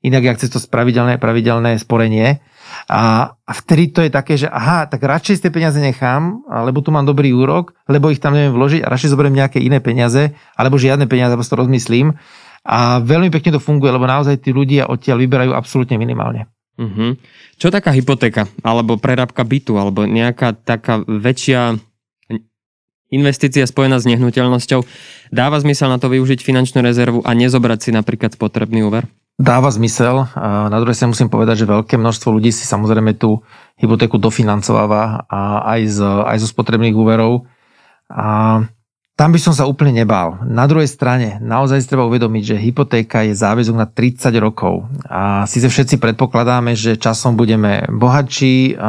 Inak, 0.00 0.32
ak 0.32 0.36
chce 0.40 0.48
to 0.54 0.58
pravidelné, 0.70 1.20
pravidelné 1.20 1.76
sporenie. 1.76 2.40
A, 2.88 3.34
a 3.36 3.52
vtedy 3.52 3.92
to 3.92 4.00
je 4.00 4.08
také, 4.08 4.38
že 4.40 4.48
aha, 4.48 4.88
tak 4.88 5.04
radšej 5.04 5.44
tie 5.44 5.52
peniaze 5.52 5.76
nechám, 5.76 6.40
lebo 6.46 6.80
tu 6.80 6.88
mám 6.94 7.04
dobrý 7.04 7.34
úrok, 7.34 7.76
lebo 7.84 8.08
ich 8.08 8.22
tam 8.22 8.32
neviem 8.32 8.54
vložiť 8.54 8.80
a 8.80 8.88
radšej 8.88 9.12
zoberiem 9.12 9.36
nejaké 9.36 9.60
iné 9.60 9.82
peniaze, 9.82 10.32
alebo 10.56 10.80
žiadne 10.80 11.04
peniaze, 11.04 11.34
alebo 11.34 11.44
to 11.44 11.60
rozmyslím. 11.60 12.16
A 12.64 13.04
veľmi 13.04 13.28
pekne 13.28 13.58
to 13.58 13.60
funguje, 13.60 13.92
lebo 13.92 14.08
naozaj 14.08 14.40
tí 14.40 14.54
ľudia 14.54 14.88
odtiaľ 14.88 15.20
vyberajú 15.20 15.52
absolútne 15.52 16.00
minimálne. 16.00 16.48
Uh-huh. 16.80 17.18
Čo 17.60 17.68
taká 17.68 17.92
hypotéka, 17.92 18.48
alebo 18.64 18.96
prerábka 18.96 19.44
bytu, 19.44 19.76
alebo 19.76 20.08
nejaká 20.08 20.56
taká 20.56 21.04
väčšia 21.04 21.76
investícia 23.10 23.66
spojená 23.66 23.98
s 23.98 24.06
nehnuteľnosťou. 24.06 24.80
Dáva 25.34 25.58
zmysel 25.58 25.90
na 25.90 25.98
to 25.98 26.10
využiť 26.10 26.40
finančnú 26.40 26.80
rezervu 26.80 27.20
a 27.26 27.30
nezobrať 27.34 27.78
si 27.86 27.90
napríklad 27.90 28.34
spotrebný 28.34 28.86
úver? 28.86 29.10
Dáva 29.40 29.72
zmysel. 29.72 30.28
Na 30.36 30.78
druhej 30.84 30.96
strane 30.96 31.16
musím 31.16 31.32
povedať, 31.32 31.64
že 31.64 31.70
veľké 31.72 31.96
množstvo 31.96 32.28
ľudí 32.28 32.52
si 32.52 32.68
samozrejme 32.68 33.16
tú 33.16 33.40
hypotéku 33.80 34.20
dofinancováva 34.20 35.24
aj, 35.64 35.80
z, 35.88 35.98
aj 36.04 36.36
zo 36.44 36.48
spotrebných 36.48 36.92
úverov. 36.92 37.48
A 38.12 38.60
tam 39.16 39.36
by 39.36 39.40
som 39.40 39.52
sa 39.52 39.68
úplne 39.68 39.92
nebál. 39.92 40.40
Na 40.48 40.64
druhej 40.64 40.88
strane, 40.88 41.36
naozaj 41.44 41.84
si 41.84 41.88
treba 41.92 42.08
uvedomiť, 42.08 42.42
že 42.52 42.56
hypotéka 42.56 43.20
je 43.24 43.36
záväzok 43.36 43.76
na 43.76 43.84
30 43.84 44.32
rokov. 44.40 44.88
A 45.08 45.44
síce 45.44 45.68
všetci 45.68 46.00
predpokladáme, 46.00 46.72
že 46.72 46.96
časom 46.96 47.36
budeme 47.36 47.84
bohatší, 47.88 48.80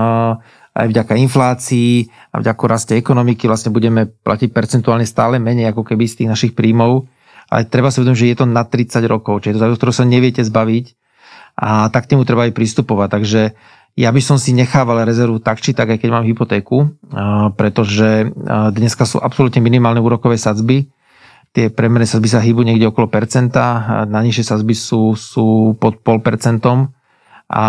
aj 0.72 0.88
vďaka 0.88 1.14
inflácii 1.20 2.08
a 2.32 2.40
vďaka 2.40 2.64
raste 2.68 2.94
ekonomiky 2.96 3.48
vlastne 3.48 3.76
budeme 3.76 4.08
platiť 4.08 4.56
percentuálne 4.56 5.04
stále 5.04 5.36
menej 5.36 5.76
ako 5.76 5.84
keby 5.84 6.08
z 6.08 6.24
tých 6.24 6.30
našich 6.32 6.54
príjmov. 6.56 7.12
Ale 7.52 7.68
treba 7.68 7.92
si 7.92 8.00
uvedomiť, 8.00 8.20
že 8.20 8.30
je 8.32 8.38
to 8.40 8.48
na 8.48 8.64
30 8.64 9.04
rokov, 9.12 9.44
čiže 9.44 9.60
to 9.60 9.62
závisť, 9.68 9.80
ktorého 9.84 10.00
sa 10.00 10.08
neviete 10.08 10.40
zbaviť 10.40 10.86
a 11.60 11.92
tak 11.92 12.08
temu 12.08 12.24
treba 12.24 12.48
aj 12.48 12.56
pristupovať. 12.56 13.08
Takže 13.12 13.42
ja 14.00 14.08
by 14.16 14.22
som 14.24 14.40
si 14.40 14.56
nechával 14.56 15.04
rezervu 15.04 15.44
tak 15.44 15.60
či 15.60 15.76
tak, 15.76 15.92
aj 15.92 16.00
keď 16.00 16.10
mám 16.16 16.24
hypotéku, 16.24 16.96
pretože 17.60 18.32
dneska 18.72 19.04
sú 19.04 19.20
absolútne 19.20 19.60
minimálne 19.60 20.00
úrokové 20.00 20.40
sadzby. 20.40 20.88
Tie 21.52 21.68
premerné 21.68 22.08
sadzby 22.08 22.32
sa 22.32 22.40
hýbu 22.40 22.64
niekde 22.64 22.88
okolo 22.88 23.12
percenta, 23.12 23.84
na 24.08 24.24
nižšie 24.24 24.48
sadzby 24.48 24.72
sú, 24.72 25.20
sú 25.20 25.76
pod 25.76 26.00
pol 26.00 26.24
percentom 26.24 26.96
a 27.52 27.66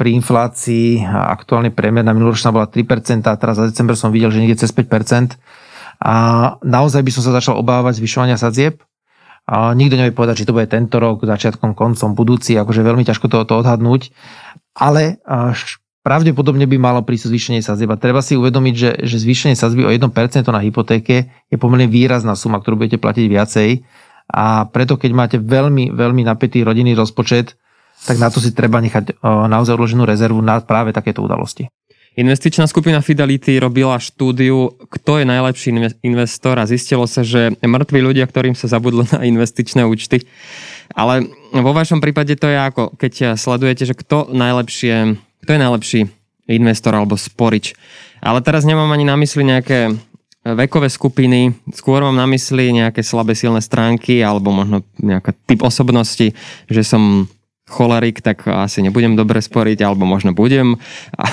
pri 0.00 0.16
inflácii 0.16 1.04
aktuálne 1.12 1.68
priemer 1.68 2.00
na 2.00 2.16
minuloročná 2.16 2.48
bola 2.48 2.64
3%, 2.64 3.20
a 3.28 3.36
teraz 3.36 3.60
za 3.60 3.68
december 3.68 4.00
som 4.00 4.08
videl, 4.08 4.32
že 4.32 4.40
niekde 4.40 4.64
cez 4.64 4.72
5%. 4.72 5.36
A 6.00 6.16
naozaj 6.64 7.04
by 7.04 7.12
som 7.12 7.20
sa 7.20 7.36
začal 7.36 7.60
obávať 7.60 8.00
zvyšovania 8.00 8.40
sadzieb. 8.40 8.80
A 9.44 9.76
nikto 9.76 10.00
nevie 10.00 10.16
povedať, 10.16 10.40
či 10.40 10.48
to 10.48 10.56
bude 10.56 10.72
tento 10.72 10.96
rok, 10.96 11.20
začiatkom, 11.20 11.76
koncom, 11.76 12.16
budúci, 12.16 12.56
akože 12.56 12.80
veľmi 12.80 13.04
ťažko 13.04 13.28
to, 13.28 13.44
to 13.44 13.54
odhadnúť. 13.60 14.08
Ale 14.72 15.20
pravdepodobne 16.00 16.64
by 16.64 16.80
malo 16.80 17.04
prísť 17.04 17.28
zvýšenie 17.28 17.60
sadzieb. 17.60 17.92
A 17.92 18.00
treba 18.00 18.24
si 18.24 18.40
uvedomiť, 18.40 18.74
že, 18.80 18.90
že 19.04 19.20
zvýšenie 19.20 19.52
sadzby 19.52 19.84
o 19.84 19.92
1% 19.92 20.00
na 20.48 20.64
hypotéke 20.64 21.28
je 21.28 21.56
pomerne 21.60 21.92
výrazná 21.92 22.32
suma, 22.40 22.56
ktorú 22.56 22.80
budete 22.80 22.96
platiť 22.96 23.26
viacej. 23.28 23.70
A 24.32 24.64
preto, 24.64 24.96
keď 24.96 25.10
máte 25.12 25.36
veľmi, 25.36 25.92
veľmi 25.92 26.24
napätý 26.24 26.64
rodinný 26.64 26.96
rozpočet, 26.96 27.59
tak 28.08 28.16
na 28.16 28.32
to 28.32 28.40
si 28.40 28.54
treba 28.54 28.80
nechať 28.80 29.20
naozaj 29.24 29.76
odloženú 29.76 30.08
rezervu 30.08 30.40
na 30.40 30.60
práve 30.64 30.94
takéto 30.94 31.20
udalosti. 31.20 31.68
Investičná 32.18 32.66
skupina 32.66 32.98
Fidelity 32.98 33.54
robila 33.62 33.94
štúdiu, 34.02 34.74
kto 34.90 35.22
je 35.22 35.24
najlepší 35.30 35.70
investor 36.02 36.58
a 36.58 36.66
zistilo 36.66 37.06
sa, 37.06 37.22
že 37.22 37.54
mŕtvi 37.62 38.02
ľudia, 38.02 38.26
ktorým 38.26 38.58
sa 38.58 38.66
zabudlo 38.66 39.06
na 39.14 39.22
investičné 39.22 39.86
účty. 39.86 40.26
Ale 40.90 41.30
vo 41.54 41.70
vašom 41.70 42.02
prípade 42.02 42.34
to 42.34 42.50
je 42.50 42.58
ako, 42.58 42.98
keď 42.98 43.38
sledujete, 43.38 43.86
že 43.86 43.94
kto, 43.94 44.26
najlepšie, 44.34 45.22
kto 45.46 45.50
je 45.54 45.60
najlepší 45.62 46.00
investor 46.50 46.98
alebo 46.98 47.14
sporič. 47.14 47.78
Ale 48.18 48.42
teraz 48.42 48.66
nemám 48.66 48.90
ani 48.90 49.06
na 49.06 49.14
mysli 49.14 49.46
nejaké 49.46 49.94
vekové 50.42 50.90
skupiny, 50.90 51.54
skôr 51.70 52.02
mám 52.02 52.18
na 52.18 52.26
mysli 52.26 52.74
nejaké 52.74 53.06
slabé 53.06 53.38
silné 53.38 53.62
stránky 53.62 54.18
alebo 54.18 54.50
možno 54.50 54.82
nejaký 54.98 55.30
typ 55.46 55.62
osobnosti, 55.62 56.34
že 56.66 56.82
som 56.82 57.30
cholerik, 57.70 58.18
tak 58.20 58.44
asi 58.50 58.82
nebudem 58.82 59.14
dobre 59.14 59.38
sporiť, 59.38 59.78
alebo 59.86 60.02
možno 60.04 60.34
budem, 60.34 60.76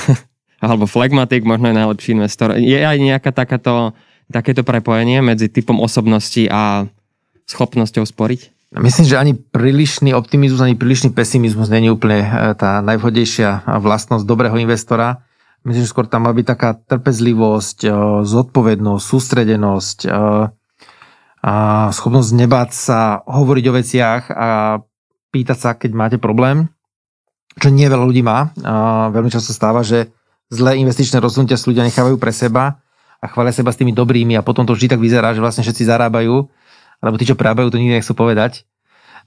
alebo 0.64 0.86
flegmatik, 0.86 1.44
možno 1.44 1.74
je 1.74 1.80
najlepší 1.82 2.10
investor. 2.14 2.56
Je 2.56 2.78
aj 2.78 2.98
nejaká 3.02 3.34
takáto, 3.34 3.98
takéto 4.30 4.62
prepojenie 4.62 5.26
medzi 5.26 5.50
typom 5.50 5.82
osobnosti 5.82 6.46
a 6.48 6.86
schopnosťou 7.50 8.06
sporiť? 8.06 8.54
Myslím, 8.78 9.06
že 9.08 9.16
ani 9.16 9.34
prílišný 9.34 10.12
optimizmus, 10.12 10.60
ani 10.60 10.76
prílišný 10.76 11.16
pesimizmus 11.16 11.72
není 11.72 11.88
úplne 11.88 12.28
e, 12.28 12.30
tá 12.60 12.84
najvhodnejšia 12.84 13.64
vlastnosť 13.80 14.28
dobrého 14.28 14.60
investora. 14.60 15.24
Myslím, 15.64 15.88
že 15.88 15.92
skôr 15.96 16.04
tam 16.04 16.28
má 16.28 16.36
byť 16.36 16.46
taká 16.46 16.76
trpezlivosť, 16.76 17.88
e, 17.88 17.90
zodpovednosť, 18.28 19.04
sústredenosť, 19.08 19.98
e, 20.04 20.10
a 21.48 21.54
schopnosť 21.96 22.30
nebáť 22.34 22.70
sa 22.76 23.00
hovoriť 23.24 23.66
o 23.72 23.78
veciach 23.80 24.24
a 24.36 24.50
pýtať 25.38 25.58
sa, 25.62 25.70
keď 25.78 25.92
máte 25.94 26.18
problém, 26.18 26.66
čo 27.62 27.70
nie 27.70 27.86
veľa 27.86 28.06
ľudí 28.10 28.26
má. 28.26 28.50
A 28.66 29.08
veľmi 29.14 29.30
často 29.30 29.54
stáva, 29.54 29.86
že 29.86 30.10
zlé 30.50 30.82
investičné 30.82 31.22
rozhodnutia 31.22 31.62
si 31.62 31.70
ľudia 31.70 31.86
nechávajú 31.86 32.18
pre 32.18 32.34
seba 32.34 32.82
a 33.22 33.26
chvália 33.30 33.54
seba 33.54 33.70
s 33.70 33.78
tými 33.78 33.94
dobrými 33.94 34.34
a 34.34 34.46
potom 34.46 34.66
to 34.66 34.74
vždy 34.74 34.98
tak 34.98 35.02
vyzerá, 35.02 35.38
že 35.38 35.44
vlastne 35.44 35.62
všetci 35.62 35.86
zarábajú 35.86 36.50
alebo 36.98 37.16
tí, 37.22 37.30
čo 37.30 37.38
prerábajú, 37.38 37.70
to 37.70 37.78
nikdy 37.78 38.02
nechcú 38.02 38.18
povedať. 38.18 38.66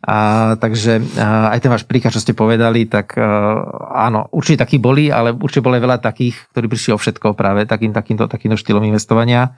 A, 0.01 0.57
takže 0.57 1.05
a, 1.21 1.53
aj 1.53 1.61
ten 1.61 1.71
váš 1.71 1.85
príklad, 1.85 2.17
čo 2.17 2.25
ste 2.25 2.33
povedali, 2.33 2.89
tak 2.89 3.15
a, 3.21 3.61
áno, 4.09 4.33
určite 4.33 4.65
takí 4.65 4.81
boli, 4.81 5.13
ale 5.13 5.37
určite 5.37 5.61
bolo 5.61 5.77
veľa 5.77 6.01
takých, 6.01 6.51
ktorí 6.57 6.67
prišli 6.73 6.91
o 6.97 6.99
všetko 6.99 7.37
práve 7.37 7.69
takým, 7.69 7.93
takýmto, 7.93 8.25
takýmto 8.27 8.57
štýlom 8.57 8.89
investovania. 8.89 9.55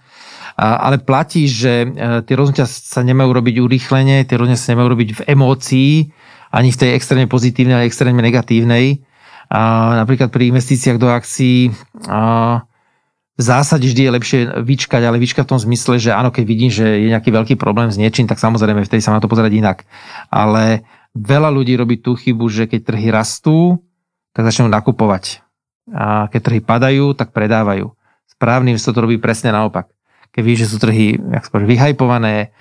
A, 0.59 0.83
ale 0.91 0.99
platí, 0.99 1.47
že 1.47 1.87
a, 1.87 2.21
tie 2.27 2.35
rozhodnutia 2.35 2.67
sa 2.67 3.07
nemajú 3.07 3.31
robiť 3.31 3.55
urýchlenie, 3.63 4.27
tie 4.27 4.35
rozhodnutia 4.35 4.67
sa 4.67 4.75
nemajú 4.75 4.89
robiť 4.93 5.09
v 5.15 5.21
emócii, 5.31 5.93
ani 6.53 6.69
v 6.69 6.81
tej 6.85 6.91
extrémne 6.93 7.27
pozitívnej, 7.27 7.81
ani 7.81 7.89
extrémne 7.89 8.21
negatívnej. 8.21 9.01
A, 9.49 9.97
napríklad 10.05 10.29
pri 10.29 10.53
investíciách 10.53 11.01
do 11.01 11.09
akcií 11.09 11.73
a, 12.07 12.63
v 13.33 13.43
zásade 13.43 13.89
vždy 13.89 14.03
je 14.05 14.15
lepšie 14.15 14.41
vyčkať, 14.61 15.03
ale 15.09 15.17
vyčkať 15.17 15.49
v 15.49 15.53
tom 15.57 15.61
zmysle, 15.61 15.97
že 15.97 16.13
áno, 16.13 16.29
keď 16.29 16.45
vidím, 16.45 16.69
že 16.69 16.85
je 16.85 17.09
nejaký 17.09 17.33
veľký 17.33 17.55
problém 17.57 17.89
s 17.89 17.97
niečím, 17.97 18.29
tak 18.29 18.37
samozrejme 18.37 18.85
vtedy 18.85 19.01
sa 19.01 19.17
na 19.17 19.25
to 19.25 19.27
pozerať 19.33 19.57
inak. 19.57 19.79
Ale 20.29 20.85
veľa 21.17 21.49
ľudí 21.49 21.73
robí 21.75 21.97
tú 21.97 22.13
chybu, 22.13 22.45
že 22.53 22.69
keď 22.69 22.93
trhy 22.93 23.09
rastú, 23.09 23.81
tak 24.37 24.45
začnú 24.45 24.69
nakupovať. 24.69 25.41
A 25.91 26.29
keď 26.29 26.41
trhy 26.45 26.61
padajú, 26.61 27.17
tak 27.17 27.33
predávajú. 27.33 27.97
Správny 28.37 28.77
sa 28.77 28.93
to 28.93 29.01
robí 29.01 29.17
presne 29.17 29.49
naopak. 29.49 29.89
Keď 30.33 30.43
vidíš, 30.45 30.61
že 30.69 30.71
sú 30.73 30.77
trhy 30.81 31.17
jak 31.17 31.45
spôr, 31.45 31.65
vyhajpované, 31.65 32.53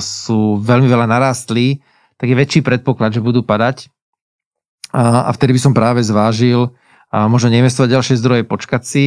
sú 0.00 0.60
veľmi 0.60 0.88
veľa 0.88 1.08
narástli, 1.08 1.80
tak 2.20 2.28
je 2.28 2.36
väčší 2.36 2.60
predpoklad, 2.60 3.16
že 3.16 3.24
budú 3.24 3.40
padať. 3.40 3.88
A 4.92 5.32
vtedy 5.32 5.56
by 5.56 5.60
som 5.62 5.72
práve 5.72 6.04
zvážil 6.04 6.76
možno 7.10 7.50
neinvestovať 7.50 7.96
ďalšie 7.96 8.20
zdroje, 8.20 8.42
počkať 8.44 8.82
si, 8.84 9.04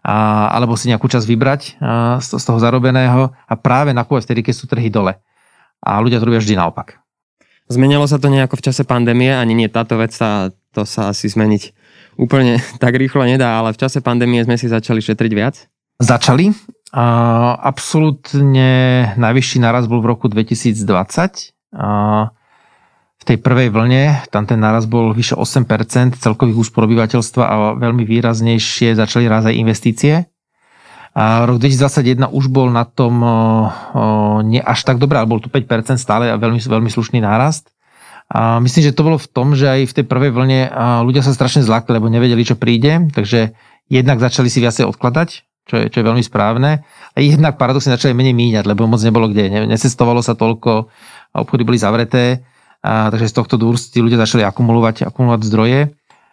a, 0.00 0.48
alebo 0.52 0.78
si 0.78 0.88
nejakú 0.88 1.08
časť 1.08 1.26
vybrať 1.28 1.60
a, 1.76 2.16
z, 2.22 2.40
z 2.40 2.44
toho 2.44 2.58
zarobeného 2.60 3.32
a 3.34 3.54
práve 3.58 3.92
nakúpať 3.92 4.30
vtedy, 4.30 4.40
keď 4.48 4.54
sú 4.56 4.64
trhy 4.70 4.88
dole. 4.88 5.18
A 5.80 6.00
ľudia 6.00 6.20
to 6.20 6.28
robia 6.28 6.40
vždy 6.40 6.56
naopak. 6.56 7.00
Zmenilo 7.70 8.04
sa 8.08 8.18
to 8.18 8.32
nejako 8.32 8.58
v 8.58 8.64
čase 8.66 8.82
pandémie, 8.82 9.30
ani 9.30 9.54
nie 9.54 9.68
táto 9.70 10.00
vec, 10.00 10.10
sa, 10.10 10.50
to 10.74 10.82
sa 10.82 11.14
asi 11.14 11.30
zmeniť 11.30 11.62
úplne 12.16 12.58
tak 12.82 12.96
rýchlo 12.96 13.24
nedá, 13.28 13.60
ale 13.60 13.76
v 13.76 13.80
čase 13.80 14.00
pandémie 14.00 14.42
sme 14.44 14.56
si 14.56 14.66
začali 14.68 15.00
šetriť 15.00 15.32
viac? 15.36 15.68
Začali. 16.00 16.50
A, 16.96 17.04
absolútne 17.60 19.12
najvyšší 19.20 19.58
naraz 19.60 19.84
bol 19.84 20.00
v 20.00 20.10
roku 20.16 20.26
2020. 20.32 20.80
A, 21.76 22.32
v 23.20 23.24
tej 23.28 23.36
prvej 23.36 23.68
vlne, 23.68 24.24
tam 24.32 24.48
ten 24.48 24.56
náraz 24.56 24.88
bol 24.88 25.12
vyše 25.12 25.36
8% 25.36 26.16
celkových 26.16 26.56
úspor 26.56 26.88
obyvateľstva 26.88 27.44
a 27.44 27.54
veľmi 27.76 28.08
výraznejšie 28.08 28.96
začali 28.96 29.28
rázať 29.28 29.52
investície. 29.60 30.24
A 31.12 31.44
rok 31.44 31.60
2021 31.60 32.32
už 32.32 32.48
bol 32.48 32.72
na 32.72 32.88
tom 32.88 33.20
o, 33.20 33.28
o, 33.28 33.32
nie 34.40 34.62
až 34.62 34.88
tak 34.88 34.96
dobré, 34.96 35.20
ale 35.20 35.28
bol 35.28 35.42
tu 35.42 35.52
5% 35.52 36.00
stále 36.00 36.32
a 36.32 36.40
veľmi, 36.40 36.62
veľmi 36.62 36.88
slušný 36.88 37.20
nárast. 37.20 37.68
A 38.30 38.62
myslím, 38.62 38.88
že 38.88 38.96
to 38.96 39.04
bolo 39.04 39.18
v 39.18 39.28
tom, 39.28 39.58
že 39.58 39.66
aj 39.66 39.90
v 39.90 39.96
tej 40.00 40.04
prvej 40.06 40.30
vlne 40.30 40.70
ľudia 41.02 41.20
sa 41.20 41.34
strašne 41.34 41.66
zlakli, 41.66 41.98
lebo 41.98 42.06
nevedeli, 42.06 42.46
čo 42.46 42.54
príde, 42.54 43.10
takže 43.10 43.52
jednak 43.90 44.22
začali 44.22 44.46
si 44.46 44.62
viacej 44.62 44.86
odkladať, 44.86 45.28
čo 45.66 45.74
je, 45.76 45.84
čo 45.90 45.96
je 45.98 46.06
veľmi 46.06 46.22
správne. 46.22 46.86
A 46.86 47.16
jednak 47.18 47.58
paradoxne 47.58 47.98
začali 47.98 48.14
menej 48.14 48.32
míňať, 48.38 48.64
lebo 48.70 48.86
moc 48.86 49.02
nebolo 49.02 49.26
kde. 49.26 49.66
Necestovalo 49.66 50.22
sa 50.22 50.38
toľko, 50.38 50.88
obchody 51.34 51.66
boli 51.66 51.76
zavreté 51.76 52.46
a, 52.80 53.12
takže 53.12 53.28
z 53.28 53.34
tohto 53.36 53.54
dôvodu 53.60 53.80
tí 53.80 54.00
ľudia 54.00 54.16
začali 54.16 54.40
akumulovať, 54.44 55.04
akumulovať 55.04 55.40
zdroje. 55.44 55.80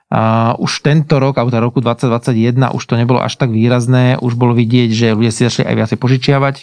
A 0.08 0.56
už 0.56 0.88
tento 0.88 1.20
rok, 1.20 1.36
alebo 1.36 1.52
roku 1.60 1.84
2021, 1.84 2.72
už 2.72 2.84
to 2.88 2.96
nebolo 2.96 3.20
až 3.20 3.36
tak 3.36 3.52
výrazné, 3.52 4.16
už 4.24 4.40
bolo 4.40 4.56
vidieť, 4.56 4.90
že 4.96 5.08
ľudia 5.12 5.36
si 5.36 5.44
začali 5.44 5.68
aj 5.68 5.76
viacej 5.84 5.98
požičiavať, 6.00 6.56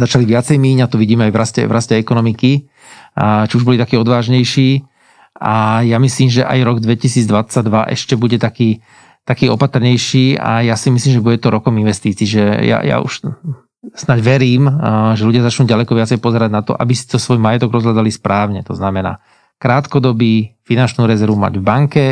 začali 0.00 0.24
viacej 0.24 0.56
míňať, 0.56 0.88
to 0.88 0.96
vidíme 0.96 1.28
aj 1.28 1.32
v 1.32 1.38
raste, 1.38 1.60
v 1.68 1.72
raste 1.72 1.94
ekonomiky, 2.00 2.72
a, 3.12 3.44
či 3.44 3.60
už 3.60 3.68
boli 3.68 3.76
takí 3.76 4.00
odvážnejší. 4.00 4.88
A 5.40 5.84
ja 5.84 5.96
myslím, 6.00 6.28
že 6.28 6.44
aj 6.44 6.58
rok 6.64 6.78
2022 6.80 7.24
ešte 7.92 8.16
bude 8.16 8.36
taký, 8.36 8.80
taký 9.24 9.52
opatrnejší 9.52 10.40
a 10.40 10.64
ja 10.64 10.76
si 10.76 10.88
myslím, 10.92 11.12
že 11.16 11.24
bude 11.24 11.38
to 11.40 11.52
rokom 11.52 11.76
investícií, 11.76 12.24
že 12.28 12.42
ja, 12.64 12.80
ja 12.84 13.00
už 13.04 13.28
snáď 13.96 14.18
verím, 14.20 14.68
že 15.16 15.24
ľudia 15.24 15.44
začnú 15.44 15.64
ďaleko 15.64 15.96
viacej 15.96 16.18
pozerať 16.20 16.50
na 16.52 16.60
to, 16.60 16.76
aby 16.76 16.92
si 16.92 17.08
to 17.08 17.16
svoj 17.16 17.40
majetok 17.40 17.72
rozhľadali 17.72 18.12
správne. 18.12 18.60
To 18.68 18.76
znamená 18.76 19.24
krátkodobý 19.60 20.60
finančnú 20.64 21.04
rezervu 21.04 21.36
mať 21.36 21.54
v 21.60 21.64
banke, 21.64 22.04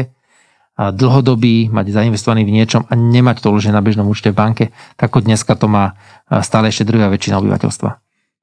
a 0.79 0.95
dlhodobý, 0.95 1.67
mať 1.75 1.91
zainvestovaný 1.91 2.47
v 2.47 2.55
niečom 2.55 2.87
a 2.87 2.95
nemať 2.95 3.43
to 3.43 3.51
uložené 3.51 3.75
na 3.75 3.83
bežnom 3.83 4.07
účte 4.07 4.31
v 4.31 4.39
banke, 4.39 4.65
tak 4.95 5.11
ako 5.11 5.27
dneska 5.27 5.59
to 5.59 5.67
má 5.67 5.99
stále 6.47 6.71
ešte 6.71 6.87
druhá 6.87 7.11
väčšina 7.11 7.43
obyvateľstva. 7.43 7.91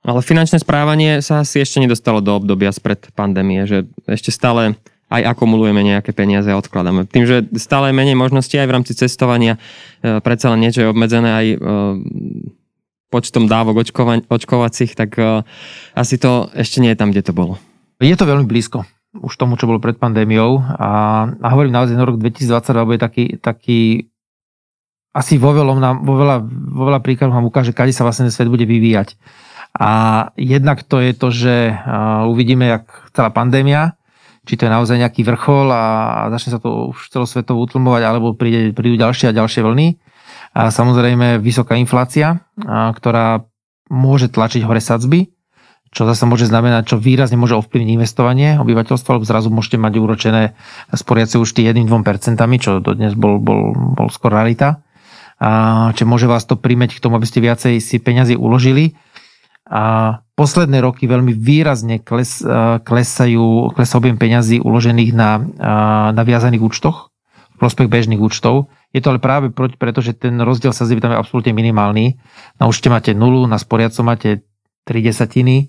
Ale 0.06 0.20
finančné 0.20 0.60
správanie 0.60 1.24
sa 1.24 1.48
asi 1.48 1.64
ešte 1.64 1.80
nedostalo 1.80 2.20
do 2.20 2.36
obdobia 2.36 2.76
spred 2.76 3.08
pandémie, 3.16 3.64
že 3.64 3.88
ešte 4.04 4.36
stále 4.36 4.76
aj 5.08 5.22
akumulujeme 5.32 5.80
nejaké 5.80 6.12
peniaze 6.12 6.52
a 6.52 6.60
odkladáme. 6.60 7.08
Tým, 7.08 7.24
že 7.24 7.48
stále 7.56 7.96
menej 7.96 8.20
možností 8.20 8.60
aj 8.60 8.68
v 8.68 8.76
rámci 8.76 8.94
cestovania, 9.00 9.56
e, 10.04 10.20
predsa 10.20 10.52
len 10.52 10.60
niečo 10.60 10.84
je 10.84 10.92
obmedzené 10.92 11.30
aj 11.30 11.46
e, 11.46 11.58
počtom 13.14 13.46
dávok 13.46 13.86
očkova- 13.86 14.26
očkovacích, 14.28 14.98
tak 14.98 15.16
uh, 15.18 15.46
asi 15.94 16.18
to 16.18 16.50
ešte 16.54 16.82
nie 16.82 16.92
je 16.94 17.00
tam, 17.00 17.10
kde 17.14 17.26
to 17.26 17.34
bolo. 17.34 17.62
Je 18.02 18.16
to 18.18 18.28
veľmi 18.28 18.46
blízko 18.46 18.84
už 19.22 19.34
tomu, 19.40 19.56
čo 19.56 19.68
bolo 19.70 19.80
pred 19.80 19.96
pandémiou 19.96 20.60
a, 20.60 21.24
a 21.32 21.48
hovorím 21.56 21.72
naozaj, 21.72 21.96
rok 22.04 22.20
2022 22.20 22.88
bude 22.88 23.00
taký, 23.00 23.24
taký 23.40 24.12
asi 25.16 25.40
vo, 25.40 25.56
veľom 25.56 25.80
nám, 25.80 26.04
vo 26.04 26.20
veľa, 26.20 26.44
vo 26.76 26.84
veľa 26.92 27.00
príkladov 27.00 27.40
nám 27.40 27.48
ukáže, 27.48 27.72
kade 27.72 27.96
sa 27.96 28.04
vlastne 28.04 28.28
svet 28.28 28.52
bude 28.52 28.68
vyvíjať. 28.68 29.16
A 29.76 29.92
jednak 30.36 30.84
to 30.84 31.00
je 31.00 31.12
to, 31.16 31.28
že 31.32 31.56
uh, 31.72 32.28
uvidíme, 32.28 32.68
jak 32.68 32.88
celá 33.16 33.32
pandémia, 33.32 33.96
či 34.44 34.60
to 34.60 34.68
je 34.68 34.76
naozaj 34.76 35.00
nejaký 35.00 35.24
vrchol 35.24 35.72
a, 35.72 35.84
a 36.12 36.22
začne 36.36 36.56
sa 36.56 36.60
to 36.60 36.92
už 36.92 37.12
celosvetovo 37.12 37.64
utlmovať, 37.64 38.02
alebo 38.04 38.36
príde, 38.36 38.76
prídu 38.76 39.00
ďalšie 39.00 39.32
a 39.32 39.36
ďalšie 39.36 39.64
vlny. 39.64 39.88
A 40.56 40.72
samozrejme 40.72 41.44
vysoká 41.44 41.76
inflácia, 41.76 42.40
ktorá 42.64 43.44
môže 43.92 44.32
tlačiť 44.32 44.64
hore 44.64 44.80
sadzby, 44.80 45.36
čo 45.96 46.04
zase 46.04 46.28
môže 46.28 46.48
znamenať, 46.48 46.92
čo 46.92 46.98
výrazne 47.00 47.40
môže 47.40 47.56
ovplyvniť 47.56 47.90
investovanie 47.96 48.60
obyvateľstva, 48.60 49.16
lebo 49.16 49.28
zrazu 49.28 49.48
môžete 49.48 49.80
mať 49.80 49.94
uročené 49.96 50.44
sporiace 50.92 51.40
účty 51.40 51.64
1-2%, 51.68 52.36
čo 52.60 52.84
dodnes 52.84 53.16
bol, 53.16 53.40
bol, 53.40 53.72
bol 53.72 54.08
skôr 54.12 54.36
rarita. 54.36 54.84
A, 55.40 55.92
čiže 55.96 56.08
môže 56.08 56.28
vás 56.28 56.48
to 56.48 56.60
primeť 56.60 56.96
k 56.96 57.04
tomu, 57.04 57.20
aby 57.20 57.28
ste 57.28 57.44
viacej 57.44 57.80
si 57.80 58.00
peňazí 58.00 58.36
uložili. 58.36 58.96
A 59.72 60.20
posledné 60.36 60.84
roky 60.84 61.08
veľmi 61.08 61.32
výrazne 61.32 62.04
kles, 62.04 62.44
klesajú, 62.84 63.72
klesá 63.72 63.96
objem 63.96 64.20
peňazí 64.20 64.60
uložených 64.60 65.12
na, 65.16 65.40
na 66.12 66.24
viazaných 66.28 66.64
účtoch, 66.64 67.16
v 67.56 67.58
prospech 67.58 67.88
bežných 67.88 68.20
účtov. 68.20 68.68
Je 68.96 69.04
to 69.04 69.12
ale 69.12 69.20
práve 69.20 69.52
preto, 69.52 70.00
že 70.00 70.16
ten 70.16 70.40
rozdiel 70.40 70.72
sa 70.72 70.88
tam 70.88 71.12
je 71.12 71.20
absolútne 71.20 71.52
minimálny. 71.52 72.16
Na 72.56 72.72
účte 72.72 72.88
máte 72.88 73.12
nulu, 73.12 73.44
na 73.44 73.60
sporiaco 73.60 74.00
máte 74.08 74.48
3 74.88 75.04
desatiny, 75.04 75.68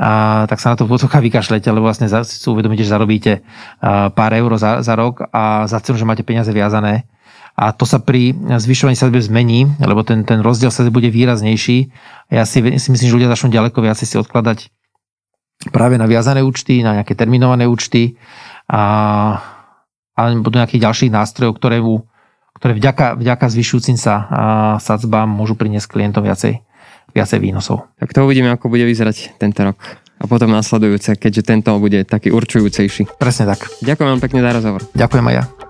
a, 0.00 0.46
tak 0.48 0.56
sa 0.56 0.72
na 0.72 0.76
to 0.80 0.88
v 0.88 0.96
vykašlete, 0.96 1.68
lebo 1.68 1.84
vlastne 1.84 2.08
si 2.08 2.40
uvedomíte, 2.48 2.80
že 2.80 2.94
zarobíte 2.94 3.32
pár 4.16 4.32
eur 4.32 4.56
za, 4.56 4.80
za 4.80 4.96
rok 4.96 5.28
a 5.28 5.68
za 5.68 5.84
cenu, 5.84 6.00
že 6.00 6.08
máte 6.08 6.24
peniaze 6.24 6.48
viazané. 6.48 7.04
A 7.52 7.76
to 7.76 7.84
sa 7.84 8.00
pri 8.00 8.32
zvyšovaní 8.32 8.96
sa 8.96 9.12
zmení, 9.12 9.68
lebo 9.76 10.00
ten, 10.00 10.24
ten 10.24 10.40
rozdiel 10.40 10.72
sa 10.72 10.88
bude 10.88 11.12
výraznejší. 11.12 11.92
Ja 12.32 12.48
si, 12.48 12.64
si 12.64 12.88
myslím, 12.88 13.08
že 13.12 13.16
ľudia 13.20 13.28
začnú 13.28 13.52
ďaleko 13.52 13.84
viacej 13.84 14.06
si 14.08 14.16
odkladať 14.16 14.72
práve 15.68 16.00
na 16.00 16.08
viazané 16.08 16.40
účty, 16.40 16.80
na 16.80 16.96
nejaké 16.96 17.12
terminované 17.12 17.68
účty 17.68 18.16
a, 18.72 18.82
a 20.16 20.20
budú 20.32 20.56
nejakých 20.56 20.88
ďalších 20.88 21.12
nástrojov, 21.12 21.60
ktoré 21.60 21.84
mu 21.84 22.08
ktoré 22.62 22.78
vďaka, 22.78 23.18
vďaka 23.18 23.50
zvyšujúcim 23.50 23.98
sa 23.98 24.14
sadzbám 24.78 25.26
môžu 25.26 25.58
priniesť 25.58 25.90
klientom 25.90 26.22
viacej, 26.22 26.62
viacej 27.10 27.38
výnosov. 27.42 27.90
Tak 27.98 28.14
to 28.14 28.22
uvidíme, 28.22 28.54
ako 28.54 28.70
bude 28.70 28.86
vyzerať 28.86 29.34
tento 29.34 29.66
rok 29.66 29.82
a 30.22 30.30
potom 30.30 30.54
nasledujúce, 30.54 31.18
keďže 31.18 31.42
tento 31.42 31.74
bude 31.82 32.06
taký 32.06 32.30
určujúcejší. 32.30 33.18
Presne 33.18 33.50
tak. 33.50 33.66
Ďakujem 33.82 34.08
vám 34.14 34.22
pekne 34.22 34.46
za 34.46 34.54
rozhovor. 34.54 34.86
Ďakujem 34.94 35.26
aj 35.26 35.34
ja. 35.34 35.61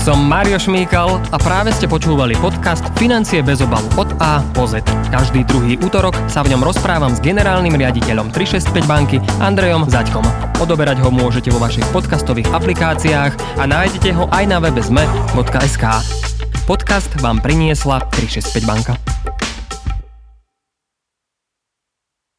Som 0.00 0.24
Mario 0.24 0.56
Šmíkal 0.56 1.20
a 1.28 1.36
práve 1.36 1.76
ste 1.76 1.84
počúvali 1.84 2.32
podcast 2.40 2.80
Financie 2.96 3.44
bez 3.44 3.60
obalu 3.60 3.84
od 4.00 4.08
A 4.24 4.40
po 4.56 4.64
Z. 4.64 4.80
Každý 5.12 5.44
druhý 5.44 5.76
útorok 5.76 6.16
sa 6.24 6.40
v 6.40 6.56
ňom 6.56 6.64
rozprávam 6.64 7.12
s 7.12 7.20
generálnym 7.20 7.76
riaditeľom 7.76 8.32
365 8.32 8.88
banky 8.88 9.20
Andrejom 9.44 9.84
Zaďkom. 9.92 10.24
Odoberať 10.56 11.04
ho 11.04 11.12
môžete 11.12 11.52
vo 11.52 11.60
vašich 11.60 11.84
podcastových 11.92 12.48
aplikáciách 12.48 13.60
a 13.60 13.62
nájdete 13.68 14.16
ho 14.16 14.24
aj 14.32 14.44
na 14.48 14.56
webe 14.64 14.80
sme.sk. 14.80 15.84
Podcast 16.64 17.12
vám 17.20 17.44
priniesla 17.44 18.00
365 18.16 18.64
banka. 18.64 18.96